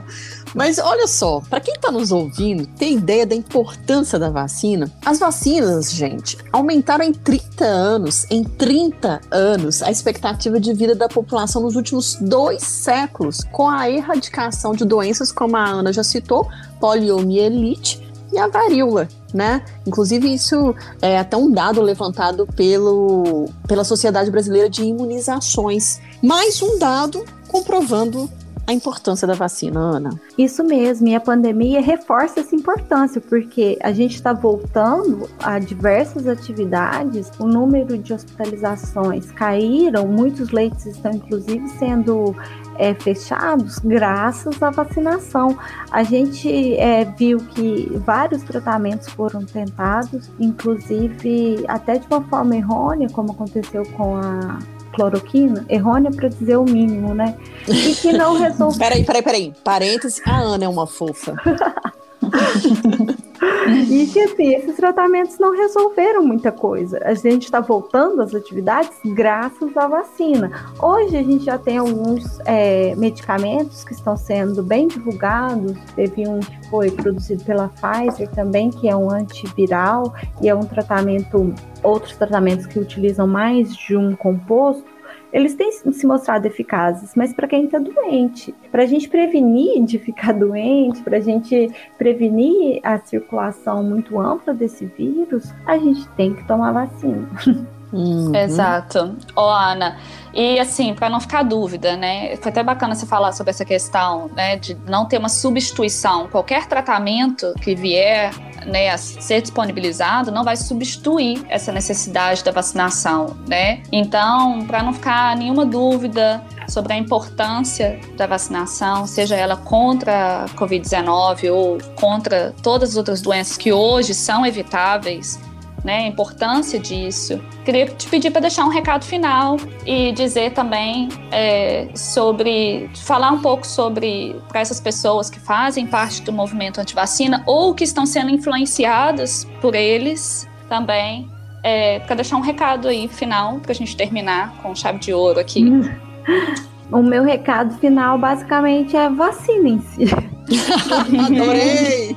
Mas 0.55 0.77
olha 0.77 1.07
só, 1.07 1.41
para 1.49 1.60
quem 1.60 1.73
está 1.73 1.91
nos 1.91 2.12
ouvindo, 2.12 2.65
tem 2.67 2.95
ideia 2.95 3.25
da 3.25 3.36
importância 3.36 4.17
da 4.17 4.29
vacina? 4.29 4.91
As 5.05 5.19
vacinas, 5.19 5.91
gente, 5.91 6.38
aumentaram 6.51 7.03
em 7.03 7.13
30 7.13 7.65
anos, 7.65 8.25
em 8.29 8.43
30 8.43 9.21
anos, 9.31 9.81
a 9.81 9.91
expectativa 9.91 10.60
de 10.60 10.73
vida 10.73 10.95
da 10.95 11.07
população 11.07 11.62
nos 11.62 11.75
últimos 11.75 12.15
dois 12.15 12.63
séculos, 12.63 13.41
com 13.51 13.69
a 13.69 13.89
erradicação 13.89 14.73
de 14.73 14.86
doenças 14.86 15.31
como 15.31 15.57
a 15.57 15.65
Ana 15.65 15.93
já 15.93 16.03
citou, 16.03 16.47
poliomielite 16.79 18.07
e 18.31 18.38
a 18.38 18.47
varíola, 18.47 19.07
né? 19.33 19.63
Inclusive, 19.86 20.33
isso 20.33 20.75
é 21.01 21.17
até 21.17 21.38
um 21.38 21.51
dado 21.51 21.81
levantado 21.81 22.45
pelo, 22.55 23.49
pela 23.67 23.83
Sociedade 23.83 24.29
Brasileira 24.29 24.69
de 24.69 24.83
Imunizações. 24.83 25.99
Mais 26.21 26.62
um 26.62 26.77
dado 26.77 27.25
comprovando 27.47 28.29
a 28.67 28.73
importância 28.73 29.25
da 29.25 29.34
vacina, 29.34 29.80
Ana. 29.80 30.10
Isso 30.38 30.62
mesmo, 30.62 31.08
e 31.08 31.15
a 31.15 31.21
pandemia 31.21 31.80
reforça 31.80 32.41
essa 32.41 32.53
importância, 32.53 33.21
porque 33.21 33.80
a 33.82 33.93
gente 33.93 34.15
está 34.15 34.34
voltando 34.34 35.30
a 35.41 35.58
diversas 35.58 36.27
atividades, 36.27 37.32
o 37.39 37.47
número 37.47 37.97
de 37.97 38.13
hospitalizações 38.13 39.32
caíram, 39.32 40.06
muitos 40.06 40.51
leitos 40.51 40.86
estão 40.86 41.12
inclusive 41.12 41.65
sendo 41.80 42.36
é, 42.77 42.93
fechados 42.93 43.80
graças 43.80 44.62
à 44.62 44.69
vacinação. 44.69 45.58
A 45.89 46.03
gente 46.03 46.75
é, 46.75 47.06
viu 47.06 47.39
que 47.39 47.89
vários 48.06 48.43
tratamentos 48.43 49.08
foram 49.08 49.45
tentados, 49.45 50.30
inclusive 50.38 51.63
até 51.69 51.97
de 51.97 52.06
uma 52.08 52.21
forma 52.23 52.56
errônea, 52.56 53.08
como 53.10 53.32
aconteceu 53.32 53.84
com 53.95 54.17
a 54.17 54.60
cloroquina, 54.97 55.63
errônea 55.69 56.10
para 56.12 56.27
dizer 56.27 56.57
o 56.57 56.63
mínimo, 56.63 57.13
né? 57.13 57.38
E 57.67 57.93
que 57.93 58.12
não 58.12 58.33
resolve. 58.41 58.79
peraí, 58.79 59.05
peraí, 59.05 59.21
peraí. 59.21 59.53
Parênteses, 59.63 60.19
a 60.25 60.39
Ana 60.39 60.65
é 60.65 60.67
uma 60.67 60.88
fofa. 60.88 61.36
e 63.89 64.08
que 64.08 64.19
assim, 64.19 64.56
esses 64.56 64.76
tratamentos 64.76 65.38
não 65.39 65.56
resolveram 65.56 66.23
muita 66.23 66.52
coisa. 66.52 67.00
A 67.04 67.13
gente 67.13 67.43
está 67.43 67.60
voltando 67.60 68.21
às 68.21 68.34
atividades 68.34 68.97
graças 69.06 69.76
à 69.76 69.88
vacina. 69.88 70.52
Hoje 70.82 71.17
a 71.17 71.23
gente 71.23 71.45
já 71.45 71.58
tem 71.58 71.78
alguns 71.78 72.39
é, 72.45 72.95
medicamentos 72.95 73.84
que 73.84 73.93
estão 73.93 74.15
sendo 74.15 74.63
bem 74.63 74.88
divulgados. 74.88 75.73
Teve 75.95 76.28
um 76.28 76.39
que 76.39 76.69
foi 76.69 76.91
produzido 76.91 77.43
pela 77.43 77.69
Pfizer 77.69 78.30
também, 78.32 78.69
que 78.69 78.88
é 78.88 78.95
um 78.95 79.10
antiviral 79.12 80.13
e 80.41 80.50
é 80.50 80.56
um 80.56 80.63
tratamento, 80.63 81.54
outros 81.84 82.15
tratamentos 82.15 82.65
que 82.65 82.80
utilizam 82.80 83.28
mais 83.28 83.76
de 83.76 83.95
um 83.95 84.15
composto 84.15 84.96
eles 85.31 85.55
têm 85.55 85.71
se 85.71 86.07
mostrado 86.07 86.47
eficazes, 86.47 87.13
mas 87.15 87.33
para 87.33 87.47
quem 87.47 87.65
está 87.65 87.79
doente, 87.79 88.53
para 88.71 88.83
a 88.83 88.85
gente 88.85 89.09
prevenir 89.09 89.83
de 89.83 89.99
ficar 89.99 90.33
doente, 90.33 91.01
para 91.01 91.17
a 91.17 91.21
gente 91.21 91.69
prevenir 91.97 92.79
a 92.83 92.97
circulação 92.99 93.83
muito 93.83 94.19
ampla 94.19 94.53
desse 94.53 94.85
vírus, 94.85 95.53
a 95.65 95.77
gente 95.77 96.07
tem 96.09 96.33
que 96.33 96.45
tomar 96.47 96.71
vacina. 96.71 97.27
Uhum. 97.91 98.36
Exato. 98.36 99.15
Ô, 99.36 99.41
Ana, 99.41 99.97
e 100.34 100.60
assim, 100.60 100.93
para 100.93 101.10
não 101.10 101.19
ficar 101.19 101.43
dúvida, 101.43 101.95
né? 101.95 102.36
Foi 102.38 102.52
até 102.52 102.62
bacana 102.62 102.93
você 102.93 103.06
falar 103.06 103.32
sobre 103.32 103.52
essa 103.52 103.65
questão, 103.65 104.30
né, 104.36 104.56
de 104.58 104.78
não 104.88 105.06
ter 105.06 105.17
uma 105.17 105.30
substituição. 105.30 106.28
Qualquer 106.28 106.67
tratamento 106.67 107.54
que 107.62 107.73
vier 107.73 108.32
né, 108.65 108.89
a 108.89 108.97
ser 108.97 109.41
disponibilizado 109.41 110.32
não 110.32 110.43
vai 110.43 110.58
substituir 110.58 111.43
essa 111.50 111.71
necessidade 111.71 112.43
da 112.43 112.52
vacinação, 112.52 113.38
né? 113.47 113.82
Então, 113.91 114.65
para 114.65 114.84
não 114.84 114.93
ficar 114.93 115.36
nenhuma 115.36 115.65
dúvida 115.65 116.43
sobre 116.67 116.93
a 116.93 116.97
importância 116.97 118.00
da 118.15 118.28
vacinação, 118.28 119.08
seja 119.08 119.36
ela 119.36 119.56
contra 119.56 120.43
a 120.43 120.45
Covid-19 120.50 121.52
ou 121.52 121.78
contra 121.95 122.54
todas 122.62 122.91
as 122.91 122.97
outras 122.97 123.21
doenças 123.21 123.58
que 123.58 123.71
hoje 123.71 124.13
são 124.13 124.45
evitáveis, 124.45 125.39
né, 125.83 125.99
a 125.99 126.07
importância 126.07 126.79
disso. 126.79 127.39
Queria 127.63 127.85
te 127.87 128.07
pedir 128.07 128.31
para 128.31 128.41
deixar 128.41 128.65
um 128.65 128.69
recado 128.69 129.05
final 129.05 129.57
e 129.85 130.11
dizer 130.11 130.51
também 130.51 131.09
é, 131.31 131.87
sobre, 131.95 132.89
falar 132.95 133.31
um 133.31 133.41
pouco 133.41 133.65
sobre 133.65 134.35
para 134.47 134.61
essas 134.61 134.79
pessoas 134.79 135.29
que 135.29 135.39
fazem 135.39 135.87
parte 135.87 136.21
do 136.21 136.33
movimento 136.33 136.79
antivacina 136.79 137.43
ou 137.45 137.73
que 137.73 137.83
estão 137.83 138.05
sendo 138.05 138.29
influenciadas 138.31 139.45
por 139.61 139.75
eles 139.75 140.47
também, 140.67 141.29
é, 141.63 141.99
para 141.99 142.15
deixar 142.15 142.37
um 142.37 142.41
recado 142.41 142.87
aí 142.87 143.07
final 143.07 143.59
para 143.59 143.71
a 143.71 143.75
gente 143.75 143.95
terminar 143.95 144.57
com 144.61 144.75
chave 144.75 144.99
de 144.99 145.13
ouro 145.13 145.39
aqui. 145.39 145.63
o 146.91 147.02
meu 147.02 147.23
recado 147.23 147.73
final 147.76 148.17
basicamente 148.17 148.95
é 148.95 149.10
vacinem-se. 149.10 150.06
Adorei! 151.26 152.15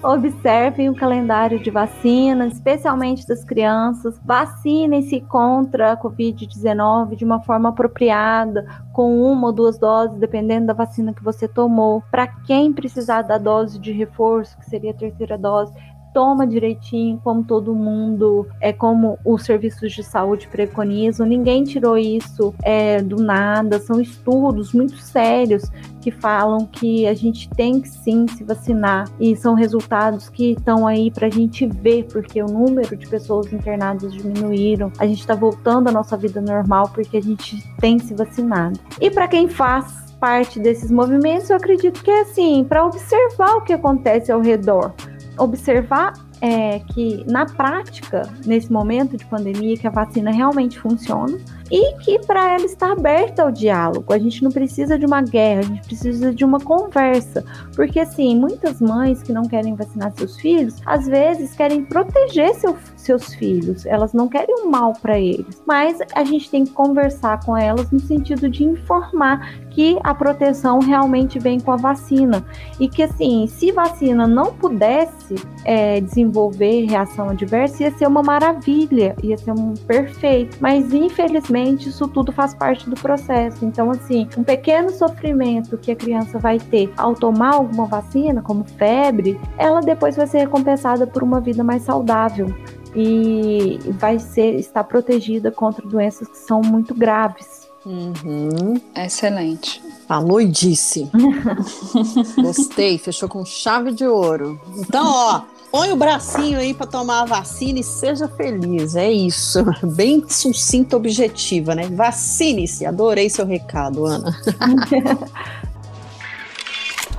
Observem 0.00 0.88
o 0.88 0.94
calendário 0.94 1.58
de 1.58 1.72
vacinas, 1.72 2.52
especialmente 2.52 3.26
das 3.26 3.42
crianças. 3.42 4.18
Vacinem-se 4.24 5.20
contra 5.22 5.92
a 5.92 5.96
Covid-19 5.96 7.16
de 7.16 7.24
uma 7.24 7.40
forma 7.40 7.70
apropriada, 7.70 8.64
com 8.92 9.20
uma 9.20 9.48
ou 9.48 9.52
duas 9.52 9.76
doses, 9.76 10.16
dependendo 10.18 10.68
da 10.68 10.72
vacina 10.72 11.12
que 11.12 11.22
você 11.22 11.48
tomou. 11.48 12.00
Para 12.12 12.28
quem 12.28 12.72
precisar 12.72 13.22
da 13.22 13.38
dose 13.38 13.76
de 13.80 13.90
reforço, 13.90 14.56
que 14.58 14.70
seria 14.70 14.92
a 14.92 14.94
terceira 14.94 15.36
dose, 15.36 15.72
toma 16.12 16.46
direitinho, 16.46 17.20
como 17.22 17.44
todo 17.44 17.74
mundo, 17.74 18.46
é 18.60 18.72
como 18.72 19.18
os 19.24 19.44
serviços 19.44 19.92
de 19.92 20.02
saúde 20.02 20.48
preconizam. 20.48 21.26
Ninguém 21.26 21.64
tirou 21.64 21.96
isso 21.96 22.54
é, 22.62 23.00
do 23.02 23.16
nada. 23.16 23.78
São 23.78 24.00
estudos 24.00 24.72
muito 24.72 24.96
sérios 24.96 25.64
que 26.00 26.10
falam 26.10 26.66
que 26.66 27.06
a 27.06 27.14
gente 27.14 27.48
tem 27.50 27.80
que 27.80 27.88
sim 27.88 28.26
se 28.28 28.44
vacinar 28.44 29.08
e 29.20 29.36
são 29.36 29.54
resultados 29.54 30.28
que 30.28 30.52
estão 30.52 30.86
aí 30.86 31.10
para 31.10 31.26
a 31.26 31.30
gente 31.30 31.66
ver, 31.66 32.04
porque 32.04 32.42
o 32.42 32.46
número 32.46 32.96
de 32.96 33.06
pessoas 33.06 33.52
internadas 33.52 34.12
diminuíram. 34.12 34.92
A 34.98 35.06
gente 35.06 35.20
está 35.20 35.34
voltando 35.34 35.88
à 35.88 35.92
nossa 35.92 36.16
vida 36.16 36.40
normal 36.40 36.90
porque 36.94 37.16
a 37.16 37.22
gente 37.22 37.62
tem 37.78 37.98
se 37.98 38.14
vacinado. 38.14 38.78
E 39.00 39.10
para 39.10 39.28
quem 39.28 39.48
faz 39.48 40.08
parte 40.18 40.58
desses 40.58 40.90
movimentos, 40.90 41.48
eu 41.50 41.56
acredito 41.56 42.02
que 42.02 42.10
é 42.10 42.22
assim, 42.22 42.64
para 42.64 42.84
observar 42.84 43.56
o 43.56 43.60
que 43.62 43.72
acontece 43.72 44.32
ao 44.32 44.40
redor 44.40 44.92
observar 45.38 46.12
é, 46.40 46.80
que 46.80 47.24
na 47.30 47.46
prática, 47.46 48.28
nesse 48.44 48.70
momento 48.72 49.16
de 49.16 49.24
pandemia, 49.26 49.76
que 49.76 49.86
a 49.86 49.90
vacina 49.90 50.30
realmente 50.30 50.78
funciona 50.78 51.38
e 51.70 51.94
que 51.98 52.18
para 52.26 52.54
ela 52.54 52.64
está 52.64 52.92
aberta 52.92 53.42
ao 53.42 53.50
diálogo. 53.50 54.12
A 54.12 54.18
gente 54.18 54.42
não 54.42 54.50
precisa 54.50 54.98
de 54.98 55.06
uma 55.06 55.22
guerra, 55.22 55.60
a 55.60 55.64
gente 55.64 55.86
precisa 55.86 56.34
de 56.34 56.44
uma 56.44 56.60
conversa, 56.60 57.44
porque 57.74 58.00
assim, 58.00 58.36
muitas 58.36 58.80
mães 58.80 59.22
que 59.22 59.32
não 59.32 59.42
querem 59.42 59.74
vacinar 59.74 60.12
seus 60.16 60.36
filhos, 60.36 60.76
às 60.86 61.06
vezes 61.06 61.54
querem 61.54 61.84
proteger 61.84 62.54
seu, 62.54 62.76
seus 62.96 63.34
filhos, 63.34 63.86
elas 63.86 64.12
não 64.12 64.28
querem 64.28 64.54
o 64.62 64.66
um 64.66 64.70
mal 64.70 64.92
para 64.94 65.18
eles, 65.18 65.62
mas 65.66 65.98
a 66.14 66.24
gente 66.24 66.50
tem 66.50 66.64
que 66.64 66.72
conversar 66.72 67.44
com 67.44 67.56
elas 67.56 67.90
no 67.90 68.00
sentido 68.00 68.48
de 68.48 68.64
informar 68.64 69.58
que 69.70 69.98
a 70.02 70.14
proteção 70.14 70.80
realmente 70.80 71.38
vem 71.38 71.60
com 71.60 71.70
a 71.70 71.76
vacina. 71.76 72.44
E 72.80 72.88
que 72.88 73.02
assim, 73.02 73.46
se 73.46 73.70
vacina 73.70 74.26
não 74.26 74.52
pudesse 74.52 75.36
é, 75.64 76.00
desenvolver 76.00 76.86
reação 76.86 77.30
adversa, 77.30 77.84
ia 77.84 77.90
ser 77.92 78.06
uma 78.06 78.22
maravilha, 78.22 79.14
ia 79.22 79.38
ser 79.38 79.52
um 79.52 79.74
perfeito, 79.74 80.56
mas 80.60 80.92
infelizmente 80.92 81.57
isso 81.66 82.08
tudo 82.08 82.32
faz 82.32 82.54
parte 82.54 82.88
do 82.88 82.96
processo. 82.96 83.64
Então, 83.64 83.90
assim, 83.90 84.28
um 84.36 84.44
pequeno 84.44 84.90
sofrimento 84.90 85.78
que 85.78 85.90
a 85.90 85.96
criança 85.96 86.38
vai 86.38 86.58
ter 86.58 86.92
ao 86.96 87.14
tomar 87.14 87.54
alguma 87.54 87.86
vacina, 87.86 88.42
como 88.42 88.64
febre, 88.64 89.38
ela 89.56 89.80
depois 89.80 90.16
vai 90.16 90.26
ser 90.26 90.38
recompensada 90.38 91.06
por 91.06 91.22
uma 91.22 91.40
vida 91.40 91.64
mais 91.64 91.82
saudável 91.82 92.54
e 92.94 93.78
vai 93.98 94.18
ser 94.18 94.56
estar 94.56 94.84
protegida 94.84 95.50
contra 95.50 95.86
doenças 95.86 96.28
que 96.28 96.38
são 96.38 96.60
muito 96.60 96.94
graves. 96.94 97.68
Uhum. 97.86 98.80
Excelente. 98.94 99.82
Falou 100.06 100.40
e 100.40 100.46
disse. 100.46 101.10
Gostei, 102.36 102.98
fechou 102.98 103.28
com 103.28 103.44
chave 103.44 103.92
de 103.92 104.06
ouro. 104.06 104.60
Então, 104.76 105.04
ó, 105.06 105.42
põe 105.70 105.92
o 105.92 105.96
bracinho 105.96 106.58
aí 106.58 106.74
para 106.74 106.86
tomar 106.86 107.22
a 107.22 107.24
vacina 107.24 107.78
e 107.78 107.84
seja 107.84 108.28
feliz. 108.28 108.96
É 108.96 109.10
isso. 109.10 109.64
Bem 109.82 110.24
sucinta, 110.28 110.96
objetiva, 110.96 111.74
né? 111.74 111.88
Vacine-se. 111.88 112.86
Adorei 112.86 113.28
seu 113.28 113.46
recado, 113.46 114.06
Ana. 114.06 114.36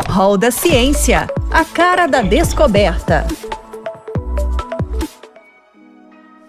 Hall 0.08 0.38
da 0.38 0.50
Ciência, 0.50 1.28
a 1.52 1.64
cara 1.64 2.08
da 2.08 2.22
descoberta. 2.22 3.28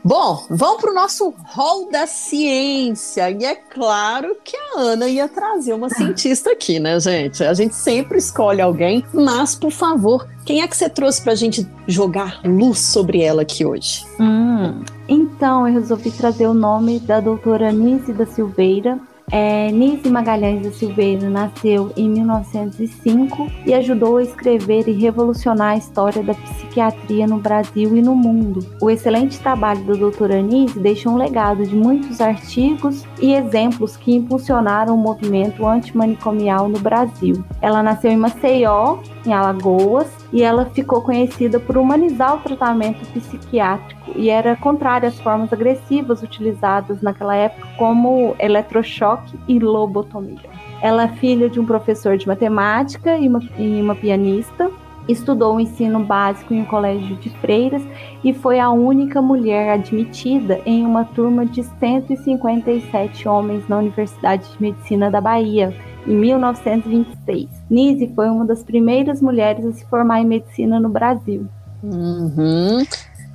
Bom, 0.02 0.46
vamos 0.48 0.80
para 0.80 0.90
o 0.90 0.94
nosso 0.94 1.34
hall 1.44 1.90
da 1.90 2.06
ciência. 2.06 3.30
E 3.30 3.44
é 3.44 3.54
claro 3.54 4.34
que 4.42 4.56
a 4.56 4.80
Ana 4.80 5.06
ia 5.08 5.28
trazer 5.28 5.74
uma 5.74 5.90
cientista 5.90 6.52
aqui, 6.52 6.80
né, 6.80 6.98
gente? 6.98 7.44
A 7.44 7.52
gente 7.52 7.74
sempre 7.74 8.18
escolhe 8.18 8.62
alguém, 8.62 9.04
mas, 9.12 9.54
por 9.54 9.70
favor, 9.70 10.26
quem 10.44 10.62
é 10.62 10.68
que 10.68 10.76
você 10.76 10.88
trouxe 10.88 11.20
para 11.20 11.32
a 11.32 11.36
gente 11.36 11.66
jogar 11.86 12.40
luz 12.44 12.78
sobre 12.78 13.20
ela 13.22 13.42
aqui 13.42 13.64
hoje? 13.64 14.06
Hum, 14.18 14.82
então, 15.06 15.68
eu 15.68 15.74
resolvi 15.74 16.10
trazer 16.10 16.46
o 16.46 16.54
nome 16.54 16.98
da 16.98 17.20
doutora 17.20 17.70
Nise 17.70 18.12
da 18.12 18.24
Silveira. 18.24 18.98
É, 19.32 19.70
Nise 19.70 20.10
Magalhães 20.10 20.62
da 20.62 20.72
Silveira 20.72 21.30
nasceu 21.30 21.92
em 21.96 22.08
1905 22.08 23.46
e 23.64 23.72
ajudou 23.72 24.16
a 24.16 24.22
escrever 24.22 24.88
e 24.88 24.92
revolucionar 24.92 25.74
a 25.74 25.76
história 25.76 26.22
da 26.22 26.34
psiquiatria 26.34 27.28
no 27.28 27.38
Brasil 27.38 27.96
e 27.96 28.02
no 28.02 28.16
mundo. 28.16 28.66
O 28.82 28.90
excelente 28.90 29.38
trabalho 29.38 29.84
da 29.84 29.94
doutora 29.94 30.42
Nise 30.42 30.80
deixou 30.80 31.12
um 31.12 31.16
legado 31.16 31.64
de 31.64 31.76
muitos 31.76 32.20
artigos 32.20 33.04
e 33.20 33.32
exemplos 33.32 33.96
que 33.96 34.14
impulsionaram 34.14 34.96
o 34.96 34.98
movimento 34.98 35.64
antimanicomial 35.64 36.68
no 36.68 36.80
Brasil. 36.80 37.44
Ela 37.62 37.84
nasceu 37.84 38.10
em 38.10 38.16
Maceió, 38.16 38.98
em 39.24 39.32
Alagoas, 39.32 40.08
e 40.32 40.42
ela 40.42 40.66
ficou 40.66 41.02
conhecida 41.02 41.60
por 41.60 41.76
humanizar 41.76 42.36
o 42.36 42.40
tratamento 42.40 43.06
psiquiátrico 43.12 43.99
e 44.16 44.30
era 44.30 44.56
contrária 44.56 45.08
às 45.08 45.20
formas 45.20 45.52
agressivas 45.52 46.22
utilizadas 46.22 47.00
naquela 47.02 47.34
época, 47.34 47.68
como 47.76 48.34
eletrochoque 48.38 49.38
e 49.48 49.58
lobotomia. 49.58 50.50
Ela 50.82 51.04
é 51.04 51.08
filha 51.08 51.48
de 51.48 51.60
um 51.60 51.66
professor 51.66 52.16
de 52.16 52.26
matemática 52.26 53.16
e 53.16 53.28
uma, 53.28 53.42
e 53.58 53.80
uma 53.80 53.94
pianista. 53.94 54.70
Estudou 55.08 55.56
o 55.56 55.60
ensino 55.60 56.00
básico 56.00 56.54
em 56.54 56.62
um 56.62 56.64
colégio 56.64 57.16
de 57.16 57.30
freiras 57.40 57.82
e 58.22 58.32
foi 58.32 58.60
a 58.60 58.70
única 58.70 59.20
mulher 59.20 59.70
admitida 59.70 60.60
em 60.64 60.86
uma 60.86 61.04
turma 61.04 61.44
de 61.44 61.62
157 61.62 63.28
homens 63.28 63.68
na 63.68 63.78
Universidade 63.78 64.48
de 64.52 64.62
Medicina 64.62 65.10
da 65.10 65.20
Bahia, 65.20 65.74
em 66.06 66.14
1926. 66.14 67.48
Nise 67.68 68.12
foi 68.14 68.28
uma 68.28 68.44
das 68.44 68.62
primeiras 68.62 69.20
mulheres 69.20 69.64
a 69.64 69.72
se 69.72 69.84
formar 69.86 70.20
em 70.20 70.26
medicina 70.26 70.78
no 70.78 70.88
Brasil. 70.88 71.46
Uhum. 71.82 72.84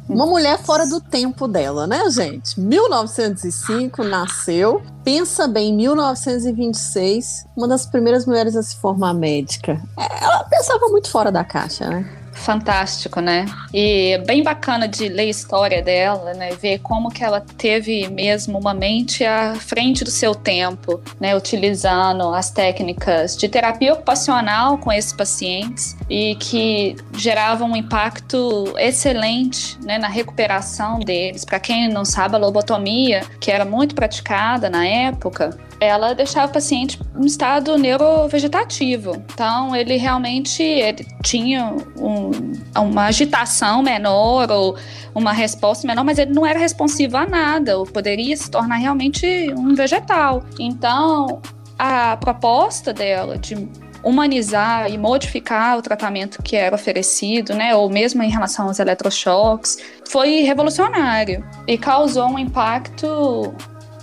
Uma 0.08 0.26
mulher 0.26 0.60
fora 0.60 0.86
do 0.86 1.02
tempo 1.02 1.48
dela, 1.48 1.88
né, 1.88 2.10
gente? 2.12 2.60
1905 2.60 4.04
nasceu. 4.04 4.84
Pensa 5.04 5.48
bem, 5.48 5.74
1926, 5.74 7.46
uma 7.56 7.68
das 7.68 7.86
primeiras 7.86 8.26
mulheres 8.26 8.56
a 8.56 8.62
se 8.62 8.76
formar 8.76 9.14
médica. 9.14 9.82
Ela 9.98 10.44
pensava 10.44 10.88
muito 10.90 11.10
fora 11.10 11.32
da 11.32 11.44
caixa, 11.44 11.90
né? 11.90 12.25
Fantástico, 12.36 13.20
né? 13.20 13.46
E 13.74 14.18
bem 14.26 14.44
bacana 14.44 14.88
de 14.88 15.10
ler 15.10 15.24
a 15.24 15.26
história 15.26 15.82
dela, 15.82 16.34
né? 16.34 16.52
Ver 16.62 16.80
como 16.80 17.10
que 17.10 17.24
ela 17.24 17.42
teve 17.42 18.08
mesmo 18.10 18.60
uma 18.60 18.74
mente 18.74 19.24
à 19.24 19.56
frente 19.56 20.04
do 20.04 20.12
seu 20.12 20.36
tempo, 20.36 21.02
né? 21.20 21.36
Utilizando 21.36 22.34
as 22.34 22.52
técnicas 22.52 23.36
de 23.36 23.48
terapia 23.48 23.94
ocupacional 23.94 24.78
com 24.78 24.92
esses 24.92 25.14
pacientes 25.14 25.96
e 26.10 26.36
que 26.36 26.96
geravam 27.14 27.72
um 27.72 27.76
impacto 27.76 28.74
excelente, 28.78 29.78
né? 29.84 29.98
Na 29.98 30.08
recuperação 30.08 31.00
deles. 31.00 31.46
Para 31.46 31.60
quem 31.60 31.90
não 31.90 32.06
sabe, 32.06 32.36
a 32.36 32.38
lobotomia, 32.38 33.24
que 33.40 33.50
era 33.50 33.66
muito 33.66 33.96
praticada 33.96 34.70
na 34.70 34.86
época, 34.86 35.58
ela 35.80 36.14
deixava 36.14 36.48
o 36.48 36.54
paciente 36.54 37.00
em 37.18 37.26
estado 37.26 37.78
neurovegetativo. 37.78 39.24
Então, 39.34 39.76
ele 39.76 39.98
realmente 39.98 40.64
ele 40.64 41.06
tinha 41.24 41.76
um, 41.98 42.32
uma 42.78 43.06
agitação 43.06 43.84
menor 43.84 44.52
ou 44.52 44.78
uma 45.14 45.32
resposta 45.32 45.88
menor, 45.88 46.04
mas 46.04 46.18
ele 46.18 46.34
não 46.34 46.46
era 46.46 46.60
responsivo 46.60 47.18
a 47.18 47.26
nada, 47.26 47.78
ou 47.78 47.86
poderia 47.86 48.36
se 48.36 48.50
tornar 48.50 48.78
realmente 48.78 49.54
um 49.58 49.74
vegetal. 49.74 50.44
Então, 50.60 51.42
a 51.78 52.18
proposta 52.18 52.94
dela 52.94 53.38
de 53.38 53.56
humanizar 54.04 54.92
e 54.92 55.00
modificar 55.00 55.80
o 55.80 55.82
tratamento 55.82 56.44
que 56.44 56.56
era 56.56 56.76
oferecido, 56.76 57.56
né, 57.56 57.76
ou 57.76 57.90
mesmo 57.90 58.22
em 58.22 58.30
relação 58.30 58.68
aos 58.68 58.78
eletrochoques, 58.78 59.80
foi 60.08 60.42
revolucionário 60.42 61.44
e 61.68 61.76
causou 61.76 62.28
um 62.28 62.38
impacto 62.38 63.56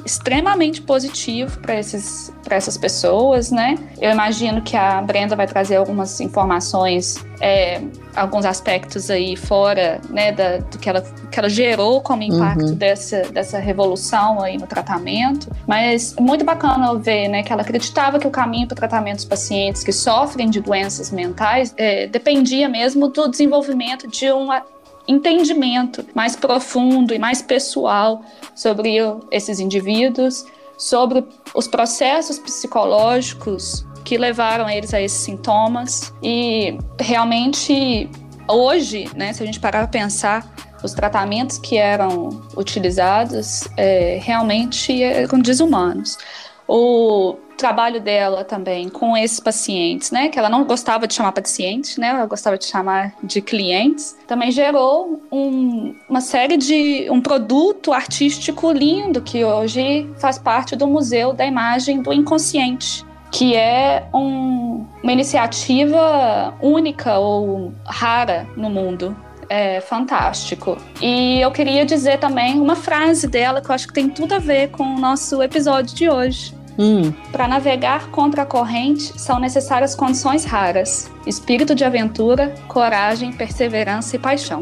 extremamente 0.05 0.83
positivo 0.83 1.59
para 1.61 1.75
essas 1.75 2.77
pessoas, 2.79 3.51
né? 3.51 3.77
Eu 4.01 4.11
imagino 4.11 4.63
que 4.63 4.77
a 4.77 5.01
Brenda 5.01 5.37
vai 5.37 5.47
trazer 5.47 5.77
algumas 5.77 6.21
informações, 6.21 7.25
é, 7.41 7.81
alguns 8.15 8.45
aspectos 8.45 9.11
aí 9.11 9.37
fora, 9.37 10.01
né, 10.11 10.33
da, 10.33 10.59
do 10.59 10.79
que 10.79 10.89
ela, 10.89 11.03
que 11.31 11.39
ela 11.39 11.49
gerou 11.49 12.01
como 12.01 12.23
impacto 12.23 12.67
uhum. 12.67 12.75
dessa, 12.75 13.23
dessa 13.31 13.59
revolução 13.59 14.41
aí 14.41 14.59
no 14.59 14.67
tratamento. 14.67 15.51
Mas 15.67 16.15
muito 16.19 16.45
bacana 16.45 16.95
ver, 16.97 17.29
né, 17.29 17.43
que 17.43 17.53
ela 17.53 17.63
acreditava 17.63 18.19
que 18.19 18.27
o 18.27 18.31
caminho 18.31 18.67
para 18.67 18.75
o 18.75 18.77
tratamento 18.77 19.17
dos 19.17 19.25
pacientes 19.25 19.83
que 19.83 19.93
sofrem 19.93 20.51
de 20.51 20.61
doenças 20.61 21.11
mentais 21.11 21.75
é, 21.77 22.07
dependia 22.07 22.69
mesmo 22.69 23.09
do 23.09 23.29
desenvolvimento 23.29 24.07
de 24.09 24.31
uma 24.31 24.63
entendimento 25.07 26.05
mais 26.15 26.37
profundo 26.37 27.15
e 27.15 27.19
mais 27.19 27.43
pessoal 27.43 28.23
sobre 28.55 28.97
esses 29.31 29.61
indivíduos, 29.61 30.45
sobre 30.77 31.25
os 31.55 31.67
processos 31.67 32.39
psicológicos 32.39 33.85
que 34.05 34.17
levaram 34.19 34.69
eles 34.69 34.93
a 34.93 35.01
esses 35.01 35.21
sintomas. 35.21 36.13
E 36.23 36.77
realmente, 37.01 38.09
hoje, 38.49 39.09
né, 39.15 39.33
se 39.33 39.43
a 39.43 39.47
gente 39.47 39.61
parar 39.61 39.81
para 39.81 39.89
pensar, 39.89 40.53
os 40.83 40.93
tratamentos 40.93 41.59
que 41.59 41.77
eram 41.77 42.43
utilizados 42.57 43.69
é, 43.77 44.19
realmente 44.21 45.03
eram 45.03 45.39
desumanos. 45.39 46.19
O 46.67 47.37
trabalho 47.63 48.01
dela 48.01 48.43
também 48.43 48.89
com 48.89 49.17
esses 49.17 49.39
pacientes, 49.39 50.11
né, 50.11 50.29
que 50.29 50.37
ela 50.37 50.49
não 50.49 50.65
gostava 50.65 51.07
de 51.07 51.15
chamar 51.15 51.31
pacientes, 51.31 51.97
né, 51.97 52.09
ela 52.09 52.27
gostava 52.27 52.59
de 52.59 52.65
chamar 52.65 53.15
de 53.23 53.41
clientes, 53.41 54.19
também 54.27 54.51
gerou 54.51 55.23
um, 55.31 55.95
uma 56.09 56.21
série 56.21 56.57
de 56.57 57.07
um 57.09 57.21
produto 57.21 57.93
artístico 57.93 58.73
lindo 58.73 59.23
que 59.23 59.45
hoje 59.45 60.11
faz 60.19 60.41
parte 60.41 60.75
do 60.75 60.89
Museu 60.89 61.33
da 61.33 61.47
Imagem 61.47 62.03
do 62.03 62.13
Inconsciente, 62.13 63.05
que 63.31 63.55
é 63.55 64.09
um, 64.13 64.85
uma 65.01 65.13
iniciativa 65.13 66.53
única 66.61 67.17
ou 67.21 67.73
rara 67.87 68.45
no 68.57 68.69
mundo. 68.69 69.17
É 69.49 69.81
fantástico. 69.83 70.79
E 71.01 71.41
eu 71.41 71.51
queria 71.53 71.85
dizer 71.85 72.19
também 72.19 72.59
uma 72.59 72.75
frase 72.75 73.29
dela 73.29 73.61
que 73.61 73.71
eu 73.71 73.75
acho 73.75 73.87
que 73.87 73.93
tem 73.93 74.09
tudo 74.09 74.35
a 74.35 74.39
ver 74.39 74.71
com 74.71 74.83
o 74.83 74.99
nosso 74.99 75.43
episódio 75.43 75.95
de 75.95 76.09
hoje 76.09 76.62
Hum. 76.79 77.13
Para 77.31 77.47
navegar 77.47 78.11
contra 78.11 78.43
a 78.43 78.47
corrente 78.47 79.13
são 79.21 79.39
necessárias 79.39 79.95
condições 79.95 80.45
raras: 80.45 81.11
espírito 81.27 81.75
de 81.75 81.85
aventura, 81.85 82.55
coragem, 82.69 83.33
perseverança 83.33 84.17
e 84.17 84.19
paixão. 84.19 84.61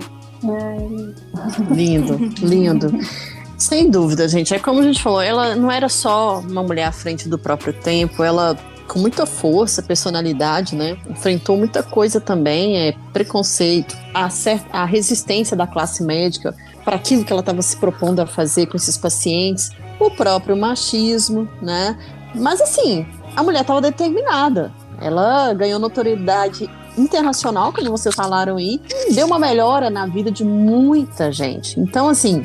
Lindo, 1.71 2.17
lindo. 2.41 2.99
Sem 3.59 3.91
dúvida, 3.91 4.27
gente. 4.27 4.55
É 4.55 4.59
como 4.59 4.81
a 4.81 4.83
gente 4.83 5.03
falou, 5.03 5.21
ela 5.21 5.55
não 5.55 5.71
era 5.71 5.89
só 5.89 6.41
uma 6.41 6.63
mulher 6.63 6.85
à 6.85 6.93
frente 6.93 7.29
do 7.29 7.39
próprio 7.39 7.73
tempo, 7.75 8.25
ela 8.25 8.57
com 8.89 8.99
muita 8.99 9.25
força, 9.25 9.83
personalidade, 9.83 10.75
né? 10.75 10.97
Enfrentou 11.09 11.57
muita 11.57 11.81
coisa 11.81 12.21
também, 12.21 12.77
é 12.77 12.95
preconceito, 13.13 13.97
a, 14.13 14.29
a 14.73 14.85
resistência 14.85 15.57
da 15.57 15.65
classe 15.65 16.03
médica 16.03 16.57
para 16.85 16.97
aquilo 16.97 17.25
que 17.25 17.33
ela 17.33 17.41
estava 17.41 17.63
se 17.63 17.77
propondo 17.77 18.19
a 18.19 18.27
fazer 18.27 18.67
com 18.67 18.77
esses 18.77 18.97
pacientes 18.97 19.71
o 20.07 20.11
próprio 20.11 20.57
machismo, 20.57 21.49
né? 21.61 21.99
Mas 22.35 22.61
assim, 22.61 23.07
a 23.37 23.43
mulher 23.43 23.63
estava 23.63 23.81
determinada. 23.81 24.73
Ela 25.01 25.53
ganhou 25.55 25.79
notoriedade 25.79 26.69
internacional, 26.97 27.73
como 27.73 27.91
vocês 27.91 28.15
falaram 28.15 28.57
aí, 28.57 28.81
deu 29.15 29.27
uma 29.27 29.39
melhora 29.39 29.89
na 29.89 30.07
vida 30.07 30.31
de 30.31 30.45
muita 30.45 31.33
gente. 31.33 31.79
Então, 31.81 32.09
assim, 32.09 32.45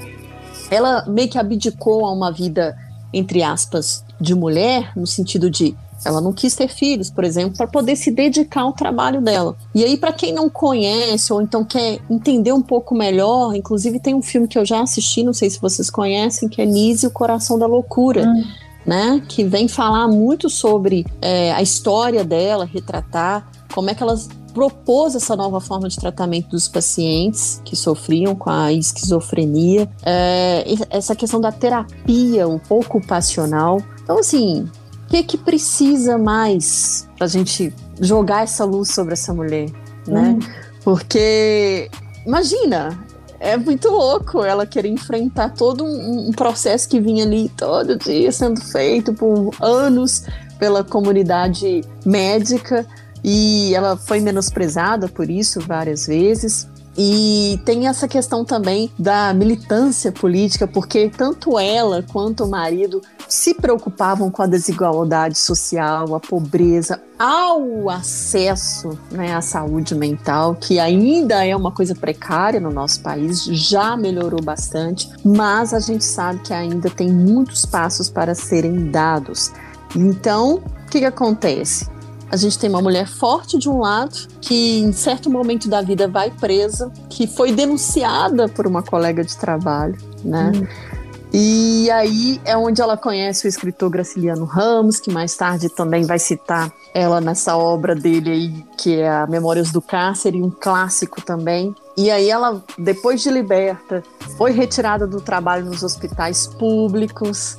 ela 0.69 1.03
meio 1.07 1.29
que 1.29 1.37
abdicou 1.37 2.05
a 2.05 2.11
uma 2.11 2.31
vida, 2.31 2.77
entre 3.13 3.43
aspas, 3.43 4.03
de 4.19 4.33
mulher, 4.33 4.91
no 4.95 5.05
sentido 5.05 5.49
de 5.49 5.75
ela 6.05 6.21
não 6.21 6.31
quis 6.31 6.55
ter 6.55 6.67
filhos, 6.67 7.09
por 7.09 7.23
exemplo, 7.23 7.57
para 7.57 7.67
poder 7.67 7.95
se 7.95 8.11
dedicar 8.11 8.61
ao 8.61 8.73
trabalho 8.73 9.19
dela. 9.19 9.57
E 9.73 9.83
aí, 9.83 9.97
para 9.97 10.13
quem 10.13 10.31
não 10.31 10.49
conhece 10.49 11.33
ou 11.33 11.41
então 11.41 11.65
quer 11.65 11.99
entender 12.09 12.53
um 12.53 12.61
pouco 12.61 12.95
melhor, 12.95 13.55
inclusive 13.55 13.99
tem 13.99 14.13
um 14.13 14.21
filme 14.21 14.47
que 14.47 14.57
eu 14.57 14.65
já 14.65 14.81
assisti, 14.81 15.23
não 15.23 15.33
sei 15.33 15.49
se 15.49 15.59
vocês 15.59 15.89
conhecem, 15.89 16.47
que 16.47 16.61
é 16.61 16.65
Nise, 16.65 17.07
o 17.07 17.11
Coração 17.11 17.57
da 17.57 17.65
Loucura. 17.65 18.27
Hum. 18.27 18.43
Né, 18.85 19.19
que 19.27 19.43
vem 19.43 19.67
falar 19.67 20.07
muito 20.07 20.47
sobre 20.47 21.07
é, 21.19 21.51
a 21.53 21.59
história 21.59 22.23
dela, 22.23 22.65
retratar 22.71 23.49
como 23.73 23.89
é 23.89 23.95
que 23.95 24.03
ela 24.03 24.15
propôs 24.55 25.15
essa 25.15 25.35
nova 25.35 25.59
forma 25.59 25.89
de 25.89 25.97
tratamento 25.97 26.49
dos 26.49 26.67
pacientes 26.67 27.61
que 27.65 27.75
sofriam 27.75 28.33
com 28.33 28.49
a 28.49 28.71
esquizofrenia, 28.71 29.89
é, 30.03 30.63
essa 30.91 31.15
questão 31.15 31.41
da 31.41 31.51
terapia 31.51 32.47
um 32.47 32.59
pouco 32.59 32.99
ocupacional. 32.99 33.81
Então, 34.01 34.19
assim, 34.19 34.69
o 35.05 35.07
que, 35.07 35.23
que 35.23 35.37
precisa 35.37 36.17
mais 36.17 37.07
para 37.17 37.25
a 37.25 37.29
gente 37.29 37.73
jogar 38.01 38.43
essa 38.43 38.65
luz 38.65 38.89
sobre 38.89 39.13
essa 39.13 39.33
mulher, 39.33 39.69
né? 40.07 40.37
Hum. 40.37 40.39
Porque, 40.83 41.89
imagina, 42.25 42.97
é 43.39 43.57
muito 43.57 43.89
louco 43.89 44.43
ela 44.43 44.65
querer 44.65 44.89
enfrentar 44.89 45.49
todo 45.49 45.83
um, 45.83 46.29
um, 46.29 46.31
processo 46.31 46.87
que 46.89 46.99
vinha 46.99 47.23
ali 47.23 47.49
todo 47.55 47.97
dia 47.97 48.31
sendo 48.31 48.61
feito 48.61 49.13
por 49.13 49.51
anos 49.61 50.23
pela 50.57 50.83
comunidade 50.83 51.81
médica 52.05 52.85
e 53.23 53.73
ela 53.73 53.97
foi 53.97 54.19
menosprezada 54.19 55.07
por 55.07 55.29
isso 55.29 55.59
várias 55.59 56.07
vezes. 56.07 56.67
E 56.97 57.59
tem 57.65 57.87
essa 57.87 58.07
questão 58.07 58.45
também 58.45 58.89
da 58.97 59.33
militância 59.33 60.11
política, 60.11 60.65
porque 60.65 61.09
tanto 61.09 61.59
ela 61.59 62.03
quanto 62.03 62.45
o 62.45 62.49
marido 62.49 63.01
se 63.27 63.53
preocupavam 63.53 64.31
com 64.31 64.41
a 64.41 64.47
desigualdade 64.47 65.37
social, 65.37 66.15
a 66.15 66.19
pobreza, 66.19 67.01
ao 67.19 67.89
acesso 67.89 68.97
né, 69.11 69.35
à 69.35 69.41
saúde 69.41 69.95
mental, 69.95 70.55
que 70.55 70.79
ainda 70.79 71.45
é 71.45 71.55
uma 71.55 71.71
coisa 71.71 71.95
precária 71.95 72.59
no 72.59 72.71
nosso 72.71 73.01
país, 73.01 73.43
já 73.43 73.97
melhorou 73.97 74.41
bastante, 74.41 75.09
mas 75.23 75.73
a 75.73 75.79
gente 75.79 76.03
sabe 76.03 76.39
que 76.39 76.53
ainda 76.53 76.89
tem 76.89 77.09
muitos 77.11 77.65
passos 77.65 78.09
para 78.09 78.33
serem 78.35 78.89
dados. 78.89 79.51
Então, 79.95 80.55
o 80.55 80.89
que, 80.89 80.99
que 80.99 81.05
acontece? 81.05 81.89
A 82.31 82.37
gente 82.37 82.57
tem 82.57 82.69
uma 82.69 82.81
mulher 82.81 83.07
forte 83.07 83.57
de 83.57 83.69
um 83.69 83.79
lado, 83.79 84.15
que 84.41 84.79
em 84.79 84.91
certo 84.91 85.29
momento 85.29 85.69
da 85.69 85.81
vida 85.81 86.07
vai 86.07 86.31
presa, 86.31 86.91
que 87.09 87.27
foi 87.27 87.51
denunciada 87.51 88.47
por 88.49 88.65
uma 88.65 88.81
colega 88.81 89.23
de 89.23 89.37
trabalho, 89.37 89.97
né? 90.23 90.51
Hum. 90.55 90.95
E 91.37 91.91
aí 91.91 92.39
é 92.45 92.55
onde 92.55 92.81
ela 92.81 92.95
conhece 92.95 93.45
o 93.45 93.49
escritor 93.49 93.89
Graciliano 93.89 94.45
Ramos, 94.45 95.01
que 95.01 95.11
mais 95.11 95.35
tarde 95.35 95.67
também 95.67 96.05
vai 96.05 96.17
citar 96.17 96.71
ela 96.93 97.19
nessa 97.19 97.57
obra 97.57 97.93
dele 97.93 98.31
aí, 98.31 98.65
que 98.77 99.01
é 99.01 99.09
a 99.09 99.27
Memórias 99.27 99.69
do 99.69 99.81
Cárcere, 99.81 100.41
um 100.41 100.49
clássico 100.49 101.21
também. 101.21 101.75
E 101.97 102.09
aí 102.09 102.29
ela, 102.29 102.63
depois 102.77 103.21
de 103.21 103.29
liberta, 103.29 104.01
foi 104.37 104.51
retirada 104.51 105.05
do 105.05 105.19
trabalho 105.19 105.65
nos 105.65 105.83
hospitais 105.83 106.47
públicos, 106.47 107.57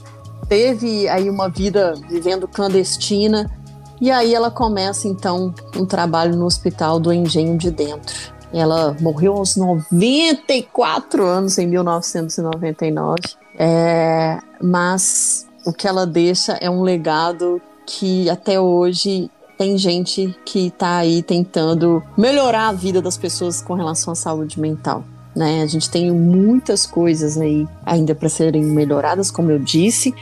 teve 0.49 1.07
aí 1.09 1.29
uma 1.29 1.51
vida 1.51 1.95
vivendo 2.09 2.49
clandestina 2.49 3.51
e 4.01 4.11
aí 4.11 4.35
ela 4.35 4.51
começa 4.51 5.09
então 5.09 5.55
um 5.77 5.87
trabalho 5.87 6.37
no 6.37 6.45
Hospital 6.45 7.01
do 7.01 7.13
Engenho 7.13 7.57
de 7.57 7.71
Dentro. 7.71 8.35
Ela 8.53 8.97
morreu 9.01 9.35
aos 9.35 9.57
94 9.57 11.25
anos 11.25 11.59
em 11.59 11.67
1999, 11.67 13.17
é, 13.59 14.39
mas 14.63 15.47
o 15.65 15.73
que 15.73 15.89
ela 15.89 16.07
deixa 16.07 16.53
é 16.55 16.71
um 16.71 16.83
legado 16.83 17.61
que 17.85 18.31
até 18.31 18.61
hoje 18.61 19.31
tem 19.59 19.79
gente 19.79 20.37
que 20.45 20.67
está 20.67 20.99
aí 20.99 21.23
tentando 21.23 22.03
melhorar 22.17 22.69
a 22.69 22.73
vida 22.73 23.01
das 23.01 23.17
pessoas 23.17 23.63
com 23.63 23.75
relação 23.75 24.13
à 24.13 24.17
saúde 24.17 24.61
mental. 24.61 25.03
Né? 25.35 25.63
A 25.63 25.67
gente 25.67 25.91
tem 25.91 26.11
muitas 26.11 26.87
coisas 26.87 27.37
aí 27.39 27.67
ainda 27.85 28.15
para 28.15 28.29
serem 28.29 28.63
melhoradas, 28.63 29.31
como 29.31 29.51
eu 29.51 29.59
disse, 29.59 30.15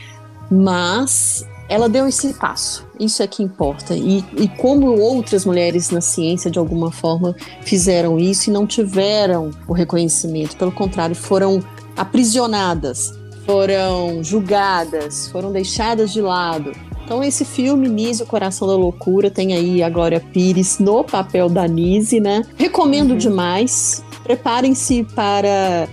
mas 0.51 1.45
ela 1.75 1.89
deu 1.89 2.07
esse 2.07 2.33
passo. 2.35 2.87
Isso 3.01 3.20
é 3.20 3.27
que 3.27 3.43
importa. 3.43 3.97
E, 3.97 4.25
e, 4.39 4.47
como 4.47 4.97
outras 4.97 5.45
mulheres 5.45 5.91
na 5.91 6.01
ciência, 6.01 6.49
de 6.49 6.57
alguma 6.57 6.93
forma, 6.93 7.35
fizeram 7.62 8.16
isso 8.16 8.49
e 8.49 8.53
não 8.53 8.64
tiveram 8.64 9.51
o 9.66 9.72
reconhecimento. 9.72 10.57
Pelo 10.57 10.70
contrário, 10.70 11.16
foram 11.16 11.61
aprisionadas, 11.97 13.12
foram 13.45 14.22
julgadas, 14.22 15.29
foram 15.29 15.51
deixadas 15.51 16.12
de 16.12 16.20
lado. 16.20 16.70
Então, 17.05 17.25
esse 17.25 17.45
filme, 17.45 17.89
Nise, 17.89 18.22
o 18.22 18.27
Coração 18.27 18.68
da 18.68 18.77
Loucura, 18.77 19.29
tem 19.29 19.53
aí 19.53 19.83
a 19.83 19.91
Glória 19.91 20.20
Pires 20.20 20.79
no 20.79 21.03
papel 21.03 21.49
da 21.49 21.66
Nise, 21.66 22.20
né? 22.20 22.47
Recomendo 22.57 23.11
uhum. 23.11 23.18
demais. 23.18 24.05
Preparem-se 24.22 25.03
para 25.12 25.89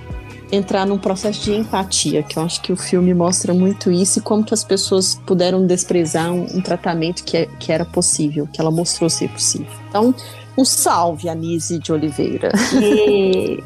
entrar 0.51 0.85
num 0.85 0.97
processo 0.97 1.43
de 1.43 1.53
empatia, 1.53 2.23
que 2.23 2.37
eu 2.37 2.43
acho 2.43 2.61
que 2.61 2.71
o 2.71 2.75
filme 2.75 3.13
mostra 3.13 3.53
muito 3.53 3.91
isso 3.91 4.19
e 4.19 4.21
como 4.21 4.43
que 4.43 4.53
as 4.53 4.63
pessoas 4.63 5.15
puderam 5.25 5.65
desprezar 5.65 6.31
um, 6.31 6.43
um 6.57 6.61
tratamento 6.61 7.23
que, 7.23 7.37
é, 7.37 7.45
que 7.59 7.71
era 7.71 7.85
possível, 7.85 8.47
que 8.51 8.59
ela 8.59 8.71
mostrou 8.71 9.09
ser 9.09 9.29
possível. 9.29 9.71
Então, 9.89 10.13
um 10.57 10.65
salve, 10.65 11.29
Anise 11.29 11.79
de 11.79 11.91
Oliveira. 11.91 12.51
E... 12.81 13.63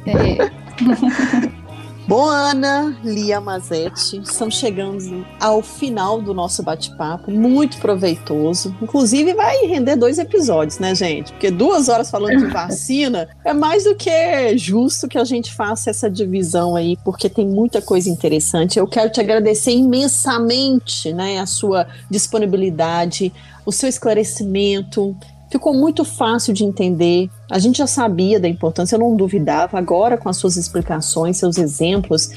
é. 2.05 2.07
Bom, 2.07 2.27
Ana, 2.27 2.95
Lia 3.03 3.41
Mazetti, 3.41 4.19
estamos 4.19 4.55
chegando 4.55 5.25
ao 5.39 5.61
final 5.61 6.21
do 6.21 6.33
nosso 6.33 6.63
bate-papo, 6.63 7.31
muito 7.31 7.77
proveitoso. 7.77 8.75
Inclusive, 8.81 9.33
vai 9.33 9.65
render 9.65 9.95
dois 9.95 10.19
episódios, 10.19 10.79
né, 10.79 10.93
gente? 10.93 11.31
Porque 11.31 11.49
duas 11.49 11.89
horas 11.89 12.09
falando 12.09 12.37
de 12.37 12.45
vacina 12.53 13.27
é 13.43 13.53
mais 13.53 13.83
do 13.83 13.95
que 13.95 14.57
justo 14.57 15.07
que 15.07 15.17
a 15.17 15.23
gente 15.23 15.53
faça 15.53 15.89
essa 15.89 16.09
divisão 16.09 16.75
aí, 16.75 16.97
porque 17.03 17.29
tem 17.29 17.47
muita 17.47 17.81
coisa 17.81 18.09
interessante. 18.09 18.79
Eu 18.79 18.87
quero 18.87 19.11
te 19.11 19.19
agradecer 19.19 19.71
imensamente, 19.71 21.11
né, 21.13 21.39
a 21.39 21.45
sua 21.45 21.87
disponibilidade, 22.09 23.33
o 23.65 23.71
seu 23.71 23.89
esclarecimento 23.89 25.15
ficou 25.49 25.73
muito 25.73 26.03
fácil 26.03 26.53
de 26.53 26.63
entender. 26.63 27.29
A 27.51 27.59
gente 27.59 27.77
já 27.77 27.87
sabia 27.87 28.39
da 28.39 28.47
importância, 28.47 28.95
eu 28.95 28.99
não 28.99 29.15
duvidava. 29.15 29.77
Agora, 29.77 30.17
com 30.17 30.29
as 30.29 30.37
suas 30.37 30.57
explicações, 30.57 31.37
seus 31.37 31.57
exemplos, 31.57 32.29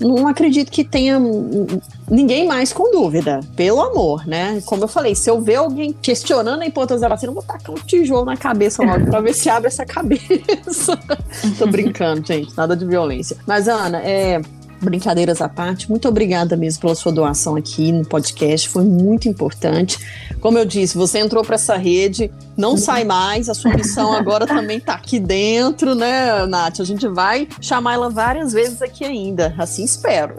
não 0.00 0.26
acredito 0.26 0.70
que 0.70 0.84
tenha 0.84 1.20
ninguém 2.10 2.46
mais 2.46 2.72
com 2.72 2.90
dúvida, 2.90 3.40
pelo 3.56 3.80
amor, 3.80 4.26
né? 4.26 4.60
Como 4.66 4.84
eu 4.84 4.88
falei, 4.88 5.14
se 5.14 5.30
eu 5.30 5.40
ver 5.40 5.56
alguém 5.56 5.92
questionando 5.92 6.62
a 6.62 6.66
importância 6.66 7.02
da 7.02 7.08
vacina, 7.08 7.30
eu 7.30 7.34
vou 7.34 7.42
tacar 7.42 7.70
um 7.70 7.78
tijolo 7.78 8.24
na 8.24 8.36
cabeça 8.36 8.82
logo 8.84 9.06
pra 9.06 9.20
ver 9.20 9.34
se 9.34 9.48
abre 9.48 9.68
essa 9.68 9.86
cabeça. 9.86 10.98
Tô 11.58 11.66
brincando, 11.66 12.26
gente, 12.26 12.54
nada 12.56 12.76
de 12.76 12.84
violência. 12.84 13.36
Mas, 13.46 13.68
Ana, 13.68 13.98
é, 13.98 14.40
brincadeiras 14.84 15.40
à 15.40 15.48
parte, 15.48 15.88
muito 15.90 16.06
obrigada 16.08 16.56
mesmo 16.56 16.82
pela 16.82 16.94
sua 16.94 17.10
doação 17.10 17.56
aqui 17.56 17.90
no 17.90 18.04
podcast, 18.04 18.68
foi 18.68 18.84
muito 18.84 19.28
importante. 19.28 19.98
Como 20.40 20.58
eu 20.58 20.64
disse, 20.64 20.96
você 20.96 21.18
entrou 21.18 21.42
para 21.42 21.54
essa 21.54 21.76
rede, 21.76 22.30
não 22.56 22.76
sai 22.76 23.04
mais, 23.04 23.48
a 23.48 23.54
sua 23.54 23.72
missão 23.74 24.12
agora 24.12 24.46
também 24.46 24.78
está 24.78 24.94
aqui 24.94 25.18
dentro, 25.18 25.94
né, 25.94 26.44
Nath? 26.46 26.80
A 26.80 26.84
gente 26.84 27.08
vai 27.08 27.48
chamar 27.60 27.94
ela 27.94 28.10
várias 28.10 28.52
vezes 28.52 28.82
aqui 28.82 29.04
ainda, 29.04 29.54
assim 29.58 29.84
espero. 29.84 30.34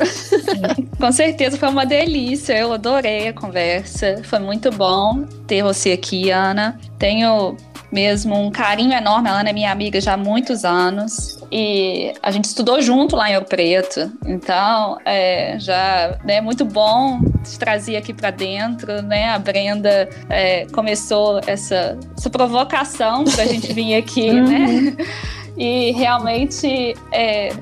Com 1.00 1.12
certeza 1.12 1.58
foi 1.58 1.70
uma 1.70 1.86
delícia, 1.86 2.58
eu 2.58 2.72
adorei 2.72 3.28
a 3.28 3.34
conversa, 3.34 4.22
foi 4.24 4.40
muito 4.40 4.70
bom 4.72 5.26
ter 5.48 5.64
você 5.64 5.92
aqui, 5.92 6.30
Ana. 6.30 6.80
Tenho 6.98 7.58
mesmo 7.96 8.38
um 8.38 8.52
carinho 8.52 8.92
enorme. 8.92 9.30
A 9.30 9.40
Ana 9.40 9.50
é 9.52 9.54
minha 9.54 9.72
amiga 9.72 10.02
já 10.02 10.14
há 10.14 10.18
muitos 10.18 10.66
anos 10.66 11.40
e 11.50 12.14
a 12.22 12.30
gente 12.30 12.44
estudou 12.44 12.82
junto 12.82 13.16
lá 13.16 13.32
em 13.32 13.36
Ouro 13.36 13.48
Preto. 13.48 14.12
Então, 14.26 14.98
é, 15.06 15.56
já 15.58 15.74
é 15.74 16.20
né, 16.26 16.42
muito 16.42 16.66
bom 16.66 17.22
te 17.42 17.58
trazer 17.58 17.96
aqui 17.96 18.14
para 18.14 18.32
dentro, 18.32 19.02
né? 19.02 19.30
A 19.30 19.40
Brenda 19.40 20.10
é, 20.30 20.66
começou 20.74 21.40
essa, 21.48 21.98
essa 22.18 22.30
provocação 22.30 23.24
para 23.24 23.44
a 23.44 23.48
gente 23.48 23.72
vir 23.72 23.96
aqui, 23.96 24.30
né? 24.42 24.98
E 25.58 25.92
realmente 25.92 26.96
é, 27.12 27.48
é, 27.48 27.54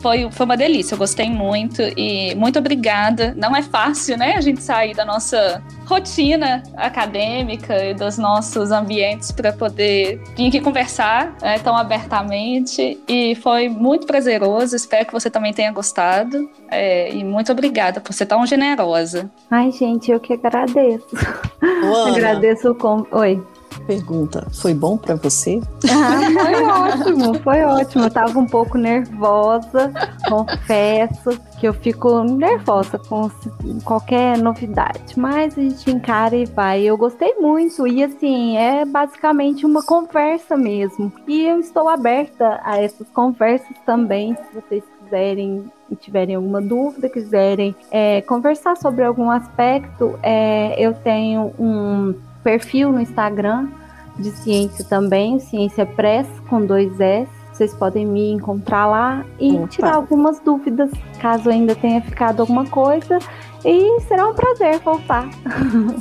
foi, 0.00 0.30
foi 0.30 0.46
uma 0.46 0.56
delícia, 0.56 0.94
eu 0.94 0.98
gostei 0.98 1.30
muito 1.30 1.80
e 1.96 2.34
muito 2.34 2.58
obrigada. 2.58 3.34
Não 3.36 3.54
é 3.54 3.62
fácil, 3.62 4.16
né, 4.16 4.34
a 4.36 4.40
gente 4.40 4.62
sair 4.62 4.94
da 4.94 5.04
nossa 5.04 5.62
rotina 5.86 6.62
acadêmica 6.76 7.84
e 7.84 7.94
dos 7.94 8.18
nossos 8.18 8.70
ambientes 8.70 9.30
para 9.30 9.52
poder 9.52 10.20
vir 10.36 10.48
aqui 10.48 10.60
conversar 10.60 11.36
né, 11.40 11.58
tão 11.60 11.76
abertamente 11.76 12.98
e 13.06 13.34
foi 13.36 13.68
muito 13.68 14.06
prazeroso. 14.06 14.74
Espero 14.74 15.06
que 15.06 15.12
você 15.12 15.30
também 15.30 15.52
tenha 15.52 15.70
gostado 15.70 16.48
é, 16.70 17.12
e 17.12 17.22
muito 17.22 17.52
obrigada 17.52 18.00
por 18.00 18.12
ser 18.12 18.26
tão 18.26 18.44
generosa. 18.46 19.30
Ai, 19.50 19.70
gente, 19.70 20.10
eu 20.10 20.18
que 20.18 20.32
agradeço. 20.32 21.06
agradeço 22.08 22.70
o 22.70 22.74
com... 22.74 23.06
Oi 23.12 23.55
pergunta: 23.86 24.46
foi 24.52 24.74
bom 24.74 24.96
para 24.96 25.14
você? 25.14 25.60
Ah, 25.90 26.42
foi 26.42 26.62
ótimo, 26.64 27.34
foi 27.40 27.62
ótimo. 27.62 28.04
Eu 28.04 28.10
tava 28.10 28.38
um 28.38 28.46
pouco 28.46 28.76
nervosa, 28.76 29.92
confesso 30.28 31.40
que 31.58 31.66
eu 31.66 31.72
fico 31.72 32.22
nervosa 32.24 32.98
com 32.98 33.30
qualquer 33.84 34.38
novidade, 34.38 35.18
mas 35.18 35.56
a 35.56 35.62
gente 35.62 35.90
encara 35.90 36.36
e 36.36 36.44
vai. 36.44 36.82
Eu 36.82 36.96
gostei 36.96 37.34
muito 37.34 37.86
e 37.86 38.02
assim, 38.02 38.56
é 38.56 38.84
basicamente 38.84 39.64
uma 39.64 39.82
conversa 39.82 40.56
mesmo. 40.56 41.12
E 41.26 41.46
eu 41.46 41.58
estou 41.58 41.88
aberta 41.88 42.60
a 42.62 42.78
essas 42.80 43.08
conversas 43.10 43.76
também, 43.84 44.34
se 44.34 44.60
vocês 44.60 44.82
quiserem 45.02 45.64
tiverem 46.00 46.34
alguma 46.34 46.60
dúvida, 46.60 47.08
quiserem 47.08 47.74
é, 47.92 48.20
conversar 48.22 48.76
sobre 48.76 49.04
algum 49.04 49.30
aspecto, 49.30 50.18
é, 50.20 50.74
eu 50.84 50.94
tenho 50.94 51.52
um 51.58 52.12
perfil 52.46 52.92
no 52.92 53.00
Instagram 53.00 53.66
de 54.16 54.30
ciência 54.30 54.84
também, 54.84 55.40
Ciência 55.40 55.84
Press 55.84 56.28
com 56.48 56.64
dois 56.64 57.00
S. 57.00 57.28
Vocês 57.52 57.74
podem 57.74 58.06
me 58.06 58.30
encontrar 58.30 58.86
lá 58.86 59.24
e 59.40 59.56
Opa. 59.56 59.66
tirar 59.66 59.94
algumas 59.96 60.38
dúvidas, 60.38 60.92
caso 61.16 61.50
ainda 61.50 61.74
tenha 61.74 62.00
ficado 62.00 62.40
alguma 62.40 62.66
coisa. 62.66 63.18
E 63.68 64.00
será 64.02 64.28
um 64.28 64.32
prazer 64.32 64.78
voltar. 64.78 65.28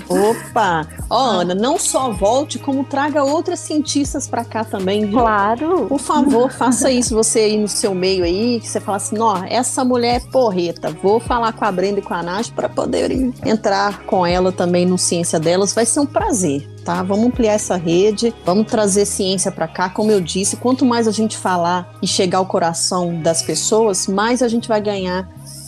Opa! 0.08 0.88
Ó, 1.10 1.16
oh, 1.16 1.30
Ana, 1.42 1.56
não 1.56 1.80
só 1.80 2.12
volte, 2.12 2.60
como 2.60 2.84
traga 2.84 3.24
outras 3.24 3.60
cientistas 3.60 4.28
para 4.28 4.46
cá 4.46 4.64
também, 4.64 5.08
viu? 5.08 5.18
Claro! 5.18 5.88
Por 5.88 6.00
favor, 6.00 6.52
faça 6.52 6.92
isso 6.92 7.16
você 7.16 7.40
aí 7.40 7.58
no 7.58 7.68
seu 7.68 7.96
meio 7.96 8.24
aí, 8.24 8.60
que 8.60 8.68
você 8.68 8.80
fala 8.80 8.98
assim, 8.98 9.18
ó, 9.20 9.44
essa 9.50 9.84
mulher 9.84 10.18
é 10.18 10.32
porreta, 10.32 10.92
vou 10.92 11.20
falar 11.20 11.54
com 11.54 11.66
a 11.66 11.72
Brenda 11.72 12.00
e 12.00 12.04
com 12.04 12.14
a 12.14 12.22
Nath 12.22 12.52
para 12.52 12.70
poderem 12.70 13.34
entrar 13.44 14.04
com 14.04 14.24
ela 14.24 14.52
também 14.52 14.86
no 14.86 14.98
Ciência 14.98 15.40
Delas, 15.40 15.74
vai 15.74 15.88
ser 15.88 16.02
um 16.02 16.06
prazer. 16.06 16.76
Tá? 16.86 17.02
Vamos 17.02 17.26
ampliar 17.26 17.54
essa 17.54 17.76
rede, 17.76 18.32
vamos 18.46 18.68
trazer 18.68 19.08
ciência 19.08 19.52
para 19.52 19.68
cá. 19.68 19.90
Como 19.90 20.12
eu 20.12 20.22
disse, 20.22 20.56
quanto 20.56 20.86
mais 20.86 21.08
a 21.08 21.12
gente 21.12 21.36
falar 21.36 21.92
e 22.00 22.06
chegar 22.06 22.38
ao 22.38 22.46
coração 22.46 23.20
das 23.24 23.42
pessoas, 23.42 24.06
mais 24.06 24.44
a 24.44 24.48
gente 24.48 24.68
vai 24.68 24.80
ganhar 24.80 25.05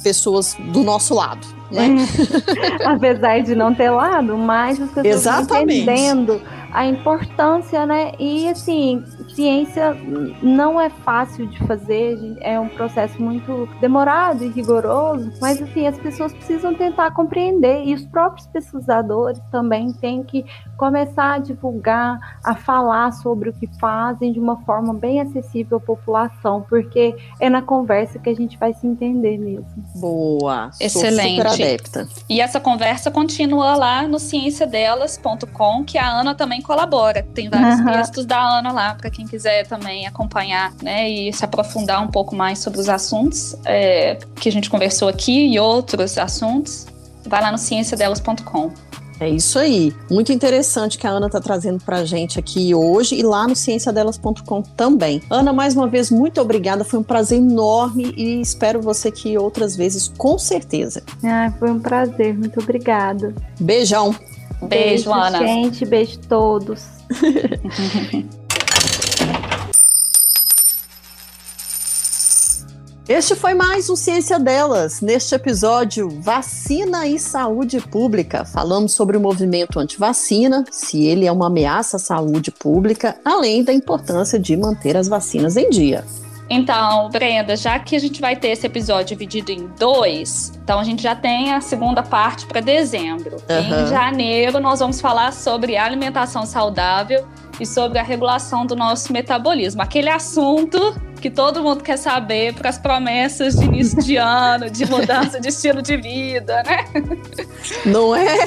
pessoas 0.04 0.56
do 0.72 0.84
nosso 0.84 1.14
lado 1.14 1.58
né? 1.72 1.96
Apesar 2.86 3.42
de 3.42 3.56
não 3.56 3.74
ter 3.74 3.90
lado, 3.90 4.38
mas 4.38 4.82
as 4.82 4.90
pessoas 4.90 5.06
Exatamente. 5.06 5.82
entendendo 5.82 6.42
a 6.72 6.86
importância, 6.86 7.86
né? 7.86 8.11
E 8.20 8.47
assim, 8.47 9.03
ciência 9.34 9.93
não 10.41 10.80
é 10.80 10.89
fácil 10.89 11.47
de 11.47 11.57
fazer, 11.65 12.18
é 12.41 12.59
um 12.59 12.70
processo 12.70 13.22
muito 13.22 13.68
demorado 13.80 14.43
e 14.43 14.49
rigoroso, 14.49 15.32
mas 15.41 15.61
assim, 15.61 15.88
as 15.88 15.97
pessoas 15.97 16.34
precisam 16.34 16.74
tentar 16.74 17.11
compreender 17.11 17.84
e 17.86 17.93
os 17.93 18.05
próprios 18.05 18.47
pesquisadores 18.47 19.39
também 19.51 19.91
têm 19.93 20.24
que 20.24 20.45
começar 20.78 21.34
a 21.34 21.38
divulgar, 21.39 22.39
a 22.43 22.55
falar 22.55 23.11
sobre 23.11 23.49
o 23.49 23.53
que 23.53 23.68
fazem 23.80 24.32
de 24.32 24.39
uma 24.39 24.57
forma 24.57 24.93
bem 24.93 25.20
acessível 25.20 25.78
à 25.78 25.80
população, 25.80 26.65
porque 26.70 27.15
é 27.39 27.49
na 27.49 27.61
conversa 27.61 28.20
que 28.20 28.30
a 28.30 28.36
gente 28.36 28.57
vai 28.57 28.74
se 28.74 28.86
entender 28.86 29.38
mesmo. 29.38 29.68
Boa. 29.95 30.70
Excelente. 30.80 31.38
super 31.38 31.47
adepta. 31.47 32.07
E 32.30 32.39
essa 32.39 32.59
conversa 32.59 33.09
continua 33.09 33.76
lá 33.76 34.07
no 34.07 34.20
cienciadelas.com, 34.20 35.84
que 35.84 35.97
a 35.97 36.07
Ana 36.07 36.36
também 36.36 36.57
colabora. 36.62 37.24
Tem 37.34 37.49
vários 37.49 37.80
uhum. 37.80 37.86
textos 37.86 38.26
da 38.26 38.39
Ana 38.39 38.72
lá 38.72 38.95
para 38.95 39.10
quem 39.10 39.26
quiser 39.26 39.66
também 39.68 40.08
acompanhar, 40.08 40.74
né, 40.82 41.10
e 41.10 41.34
se 41.34 41.43
aprofundar 41.43 42.03
um 42.03 42.08
pouco 42.08 42.36
mais 42.36 42.60
sobre 42.60 42.80
os 42.80 42.89
assuntos 42.89 43.55
é, 43.66 44.18
que 44.36 44.49
a 44.49 44.51
gente 44.51 44.70
conversou 44.70 45.08
aqui 45.08 45.53
e 45.53 45.60
outros 45.60 46.18
assuntos, 46.18 46.88
vai 47.26 47.41
lá 47.41 47.51
no 47.51 47.58
cienciadelas.com. 47.58 48.72
É 49.20 49.28
isso 49.28 49.58
aí. 49.58 49.93
Muito 50.12 50.32
interessante 50.32 50.97
que 50.97 51.08
a 51.08 51.10
Ana 51.10 51.26
está 51.26 51.41
trazendo 51.41 51.84
para 51.84 51.97
a 51.97 52.05
gente 52.05 52.38
aqui 52.38 52.74
hoje 52.76 53.16
e 53.16 53.24
lá 53.24 53.47
no 53.47 53.55
cienciadelas.com 53.55 54.62
também. 54.62 55.22
Ana, 55.30 55.51
mais 55.51 55.76
uma 55.76 55.88
vez, 55.88 56.12
muito 56.12 56.39
obrigada. 56.39 56.84
Foi 56.84 56.99
um 56.99 57.03
prazer 57.03 57.39
enorme 57.39 58.14
e 58.16 58.39
espero 58.39 58.80
você 58.80 59.08
aqui 59.08 59.38
outras 59.38 59.76
vezes, 59.76 60.08
com 60.18 60.38
certeza. 60.38 61.01
Ah, 61.24 61.51
foi 61.58 61.72
um 61.72 61.80
prazer. 61.80 62.38
Muito 62.38 62.60
obrigada. 62.60 63.34
Beijão. 63.60 64.16
Beijo, 64.62 64.70
beijo 64.70 65.14
Ana. 65.14 65.39
Gente, 65.39 65.86
beijo 65.86 66.20
todos. 66.28 66.84
Este 73.10 73.36
foi 73.36 73.53
mais 73.53 73.89
um 73.89 73.95
Ciência 73.95 74.38
Delas. 74.38 74.99
Neste 74.99 75.34
episódio, 75.34 76.10
vacina 76.22 77.08
e 77.08 77.18
saúde 77.18 77.80
pública. 77.80 78.43
Falamos 78.43 78.91
sobre 78.91 79.16
o 79.16 79.22
movimento 79.22 79.80
anti-vacina, 79.80 80.66
se 80.70 81.05
ele 81.05 81.26
é 81.26 81.32
uma 81.32 81.47
ameaça 81.47 81.95
à 81.95 81.99
saúde 82.01 82.51
pública, 82.51 83.16
além 83.24 83.64
da 83.64 83.72
importância 83.72 84.38
de 84.38 84.58
manter 84.58 84.97
as 84.97 85.08
vacinas 85.08 85.55
em 85.55 85.70
dia. 85.70 86.03
Então, 86.50 87.10
Brenda, 87.10 87.56
já 87.56 87.78
que 87.78 87.95
a 87.95 88.00
gente 88.00 88.22
vai 88.22 88.36
ter 88.36 88.50
esse 88.50 88.66
episódio 88.66 89.18
dividido 89.18 89.52
em 89.52 89.68
dois, 89.78 90.54
então 90.64 90.80
a 90.80 90.84
gente 90.84 91.04
já 91.04 91.16
tem 91.16 91.54
a 91.54 91.60
segunda 91.60 92.02
parte 92.02 92.45
para 92.45 92.62
dezembro. 92.62 93.38
Uhum. 93.50 93.84
Em 93.84 93.88
janeiro, 93.88 94.60
nós 94.60 94.80
vamos 94.80 95.02
falar 95.02 95.34
sobre 95.34 95.76
alimentação 95.76 96.45
saudável 96.45 97.28
e 97.60 97.66
sobre 97.66 98.00
a 98.00 98.04
regulação 98.04 98.66
do 98.66 98.76
nosso 98.76 99.12
metabolismo. 99.12 99.82
Aquele 99.82 100.10
assunto 100.10 100.95
que 101.18 101.30
todo 101.30 101.64
mundo 101.64 101.84
quer 101.84 101.98
saber 101.98 102.54
para 102.54 102.70
as 102.70 102.78
promessas 102.78 103.56
de 103.56 103.66
início 103.66 104.02
de 104.04 104.18
ano, 104.18 104.70
de 104.70 104.86
mudança 104.86 105.39
de 105.39 105.50
estilo 105.50 105.82
de 105.82 105.98
vida, 105.98 106.64
né? 106.64 106.86
Não 107.86 108.16
é? 108.16 108.38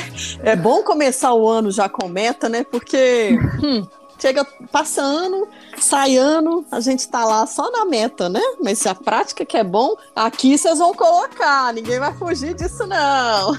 É 0.42 0.56
bom 0.56 0.82
começar 0.82 1.34
o 1.34 1.48
ano 1.48 1.70
já 1.70 1.88
com 1.88 2.08
meta, 2.08 2.48
né? 2.48 2.64
Porque 2.64 3.36
hum, 3.62 3.86
chega, 4.20 4.44
passa 4.70 5.00
ano, 5.00 5.48
sai 5.78 6.16
ano, 6.16 6.64
a 6.70 6.80
gente 6.80 7.08
tá 7.08 7.24
lá 7.24 7.46
só 7.46 7.70
na 7.70 7.84
meta, 7.84 8.28
né? 8.28 8.40
Mas 8.62 8.86
a 8.86 8.94
prática 8.94 9.44
que 9.44 9.56
é 9.56 9.64
bom, 9.64 9.96
aqui 10.14 10.56
vocês 10.56 10.78
vão 10.78 10.94
colocar, 10.94 11.72
ninguém 11.72 11.98
vai 11.98 12.12
fugir 12.14 12.54
disso, 12.54 12.86
não. 12.86 13.56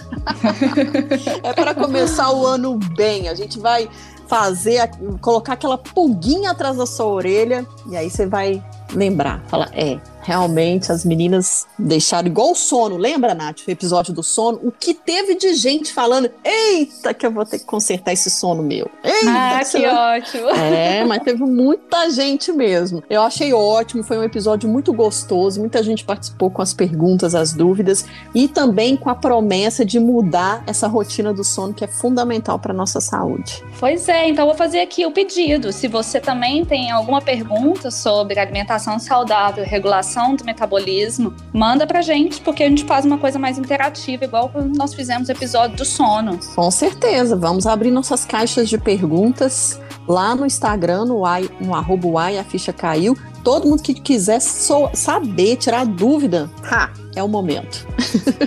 é 1.44 1.54
para 1.54 1.74
começar 1.74 2.32
o 2.32 2.46
ano 2.46 2.78
bem, 2.96 3.28
a 3.28 3.34
gente 3.34 3.60
vai 3.60 3.90
fazer, 4.28 4.90
colocar 5.20 5.54
aquela 5.54 5.78
pulguinha 5.78 6.52
atrás 6.52 6.78
da 6.78 6.86
sua 6.86 7.08
orelha, 7.08 7.68
e 7.90 7.98
aí 7.98 8.10
você 8.10 8.26
vai 8.26 8.64
lembrar, 8.94 9.44
falar, 9.48 9.70
é, 9.74 10.00
Realmente, 10.24 10.92
as 10.92 11.04
meninas 11.04 11.68
deixaram 11.78 12.28
igual 12.28 12.52
o 12.52 12.56
sono. 12.56 12.98
Lembra, 12.98 13.34
Nath, 13.34 13.62
o 13.68 13.72
episódio 13.72 14.14
do 14.14 14.22
sono? 14.22 14.60
O 14.64 14.72
que 14.72 14.94
teve 14.94 15.36
de 15.36 15.54
gente 15.56 15.92
falando: 15.92 16.30
eita, 16.44 17.14
que 17.14 17.26
eu 17.26 17.32
vou 17.32 17.46
ter 17.46 17.60
que 17.60 17.66
consertar 17.66 18.14
esse 18.14 18.30
sono 18.30 18.62
meu. 18.62 18.90
Eita, 19.04 19.30
ah, 19.30 19.60
que, 19.64 19.80
que 19.80 19.88
ótimo. 19.88 20.50
É, 20.72 21.04
mas 21.04 21.24
teve 21.24 21.44
muita 21.44 22.10
gente 22.10 22.52
mesmo. 22.52 23.04
Eu 23.10 23.22
achei 23.24 23.52
ótimo, 23.54 24.04
foi 24.04 24.18
um 24.18 24.24
episódio 24.24 24.70
muito 24.70 24.94
gostoso. 24.94 25.60
Muita 25.60 25.82
gente 25.82 26.04
participou 26.04 26.52
com 26.52 26.62
as 26.62 26.74
perguntas, 26.74 27.34
as 27.34 27.54
dúvidas 27.54 28.06
e 28.34 28.48
também 28.48 28.96
com 28.96 29.10
a 29.10 29.16
promessa 29.16 29.84
de 29.84 30.00
mudar 30.00 30.64
essa 30.68 30.88
rotina 30.88 31.34
do 31.34 31.44
sono 31.44 31.74
que 31.74 31.84
é 31.84 31.88
fundamental 31.88 32.60
para 32.60 32.74
nossa 32.74 33.02
saúde. 33.02 33.64
Pois 33.80 34.08
é, 34.08 34.30
então 34.30 34.46
vou 34.46 34.56
fazer 34.56 34.82
aqui 34.82 35.06
o 35.06 35.12
pedido. 35.12 35.72
Se 35.72 35.88
você 35.88 36.20
também 36.20 36.64
tem 36.64 36.92
alguma 36.92 37.22
pergunta 37.22 37.90
sobre 37.90 38.40
alimentação 38.40 39.00
saudável, 39.00 39.64
regulação 39.66 40.11
do 40.36 40.46
metabolismo, 40.46 41.34
manda 41.54 41.88
pra 41.88 42.02
gente, 42.02 42.42
porque 42.42 42.64
a 42.64 42.70
gente 42.70 42.84
faz 42.86 43.06
uma 43.06 43.18
coisa 43.18 43.40
mais 43.40 43.58
interativa, 43.58 44.26
igual 44.26 44.52
nós 44.76 44.94
fizemos 44.94 45.30
o 45.30 45.32
episódio 45.32 45.78
do 45.78 45.86
sono. 45.86 46.40
Com 46.56 46.70
certeza, 46.70 47.36
vamos 47.36 47.66
abrir 47.66 47.92
nossas 47.92 48.26
caixas 48.26 48.70
de 48.70 48.78
perguntas 48.78 49.80
lá 50.08 50.36
no 50.36 50.46
Instagram, 50.46 51.06
no, 51.06 51.24
y, 51.26 51.50
no 51.60 51.76
arroba 51.76 52.32
y, 52.32 52.38
a 52.38 52.44
ficha 52.44 52.74
caiu. 52.74 53.18
Todo 53.44 53.68
mundo 53.68 53.82
que 53.82 53.94
quiser 53.94 54.40
so 54.40 54.90
saber, 54.94 55.56
tirar 55.56 55.86
dúvida, 55.86 56.50
ha, 56.64 56.92
é 57.16 57.24
o 57.24 57.28
momento. 57.28 57.88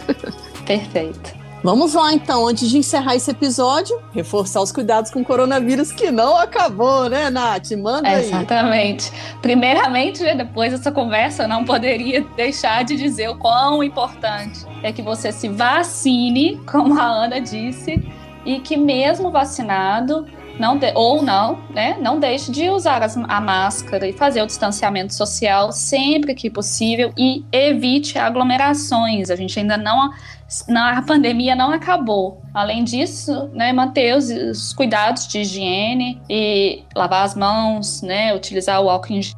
Perfeito. 0.66 1.43
Vamos 1.64 1.94
lá 1.94 2.12
então, 2.12 2.46
antes 2.46 2.68
de 2.68 2.76
encerrar 2.76 3.16
esse 3.16 3.30
episódio, 3.30 3.98
reforçar 4.12 4.60
os 4.60 4.70
cuidados 4.70 5.10
com 5.10 5.22
o 5.22 5.24
coronavírus 5.24 5.90
que 5.90 6.10
não 6.10 6.36
acabou, 6.36 7.08
né, 7.08 7.30
Nath? 7.30 7.70
Manda 7.70 8.06
aí. 8.06 8.26
Exatamente. 8.26 9.10
Primeiramente, 9.40 10.22
né, 10.22 10.34
depois 10.34 10.72
dessa 10.72 10.92
conversa, 10.92 11.44
eu 11.44 11.48
não 11.48 11.64
poderia 11.64 12.20
deixar 12.36 12.84
de 12.84 12.94
dizer 12.96 13.30
o 13.30 13.38
quão 13.38 13.82
importante 13.82 14.66
é 14.82 14.92
que 14.92 15.00
você 15.00 15.32
se 15.32 15.48
vacine, 15.48 16.60
como 16.70 17.00
a 17.00 17.06
Ana 17.06 17.40
disse, 17.40 17.98
e 18.44 18.60
que 18.60 18.76
mesmo 18.76 19.30
vacinado, 19.30 20.26
não 20.58 20.76
de, 20.76 20.92
ou 20.94 21.22
não, 21.22 21.60
né, 21.70 21.96
não 21.98 22.20
deixe 22.20 22.52
de 22.52 22.68
usar 22.68 23.02
as, 23.02 23.16
a 23.16 23.40
máscara 23.40 24.06
e 24.06 24.12
fazer 24.12 24.42
o 24.42 24.46
distanciamento 24.46 25.14
social 25.14 25.72
sempre 25.72 26.34
que 26.34 26.50
possível 26.50 27.10
e 27.16 27.42
evite 27.50 28.18
aglomerações. 28.18 29.30
A 29.30 29.36
gente 29.36 29.58
ainda 29.58 29.78
não 30.68 30.82
a 30.82 31.02
pandemia 31.02 31.54
não 31.54 31.72
acabou. 31.72 32.42
Além 32.52 32.84
disso, 32.84 33.48
né, 33.52 33.72
manter 33.72 34.16
os, 34.16 34.28
os, 34.30 34.72
cuidados 34.72 35.26
de 35.26 35.40
higiene 35.40 36.20
e 36.28 36.82
lavar 36.94 37.24
as 37.24 37.34
mãos, 37.34 38.02
né, 38.02 38.34
utilizar 38.34 38.80
o 38.80 38.88
álcool 38.88 39.14
em 39.14 39.22
gel. 39.22 39.34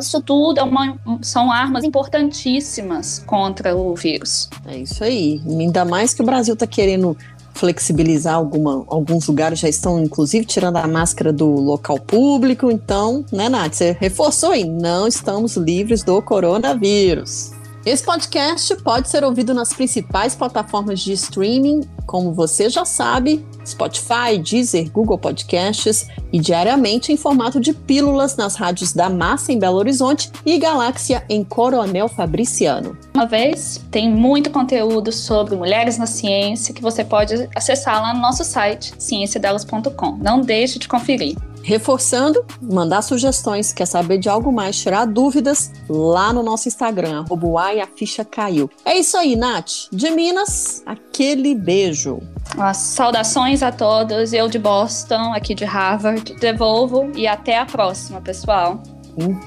Isso 0.00 0.20
tudo 0.20 0.58
é 0.58 0.62
uma, 0.62 0.98
são 1.22 1.50
armas 1.50 1.84
importantíssimas 1.84 3.20
contra 3.24 3.76
o 3.76 3.94
vírus. 3.94 4.50
É 4.66 4.76
isso 4.76 5.04
aí. 5.04 5.40
Ainda 5.46 5.84
mais 5.84 6.12
que 6.12 6.20
o 6.20 6.26
Brasil 6.26 6.54
está 6.54 6.66
querendo 6.66 7.16
flexibilizar 7.54 8.34
alguma, 8.34 8.84
alguns 8.88 9.26
lugares 9.28 9.58
já 9.58 9.68
estão 9.68 10.02
inclusive 10.02 10.44
tirando 10.44 10.76
a 10.76 10.86
máscara 10.88 11.32
do 11.32 11.46
local 11.46 11.98
público. 11.98 12.70
Então, 12.70 13.24
né, 13.32 13.48
Nath, 13.48 13.74
você 13.74 13.96
reforçou 14.00 14.50
aí, 14.50 14.64
não 14.64 15.06
estamos 15.06 15.56
livres 15.56 16.02
do 16.02 16.20
coronavírus. 16.20 17.52
Esse 17.84 18.04
podcast 18.04 18.76
pode 18.76 19.08
ser 19.08 19.24
ouvido 19.24 19.52
nas 19.52 19.72
principais 19.72 20.36
plataformas 20.36 21.00
de 21.00 21.12
streaming, 21.14 21.80
como 22.06 22.32
você 22.32 22.70
já 22.70 22.84
sabe, 22.84 23.44
Spotify, 23.66 24.38
Deezer, 24.38 24.88
Google 24.92 25.18
Podcasts 25.18 26.06
e 26.32 26.38
diariamente 26.38 27.12
em 27.12 27.16
formato 27.16 27.58
de 27.58 27.72
pílulas 27.72 28.36
nas 28.36 28.54
rádios 28.54 28.92
da 28.92 29.10
Massa 29.10 29.52
em 29.52 29.58
Belo 29.58 29.78
Horizonte 29.78 30.30
e 30.46 30.58
Galáxia 30.58 31.24
em 31.28 31.42
Coronel 31.42 32.06
Fabriciano. 32.06 32.96
Uma 33.12 33.26
vez, 33.26 33.84
tem 33.90 34.08
muito 34.08 34.48
conteúdo 34.50 35.10
sobre 35.10 35.56
mulheres 35.56 35.98
na 35.98 36.06
ciência 36.06 36.72
que 36.72 36.82
você 36.82 37.04
pode 37.04 37.48
acessar 37.54 38.00
lá 38.00 38.14
no 38.14 38.20
nosso 38.20 38.44
site 38.44 38.94
cienciadelas.com. 38.96 40.18
Não 40.18 40.40
deixe 40.40 40.78
de 40.78 40.86
conferir. 40.86 41.36
Reforçando, 41.62 42.44
mandar 42.60 43.02
sugestões, 43.02 43.72
quer 43.72 43.86
saber 43.86 44.18
de 44.18 44.28
algo 44.28 44.52
mais, 44.52 44.76
tirar 44.76 45.06
dúvidas 45.06 45.70
lá 45.88 46.32
no 46.32 46.42
nosso 46.42 46.68
Instagram, 46.68 47.20
arroba 47.20 47.72
e 47.74 47.80
a 47.80 47.86
ficha 47.86 48.24
caiu. 48.24 48.70
É 48.84 48.98
isso 48.98 49.16
aí, 49.16 49.36
Nath. 49.36 49.88
De 49.92 50.10
Minas, 50.10 50.82
aquele 50.84 51.54
beijo. 51.54 52.20
As 52.58 52.76
saudações 52.76 53.62
a 53.62 53.70
todos, 53.70 54.32
eu 54.32 54.48
de 54.48 54.58
Boston, 54.58 55.32
aqui 55.32 55.54
de 55.54 55.64
Harvard, 55.64 56.34
devolvo 56.34 57.10
e 57.14 57.26
até 57.26 57.58
a 57.58 57.66
próxima, 57.66 58.20
pessoal. 58.20 58.82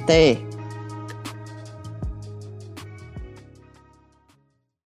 Até. 0.01 0.54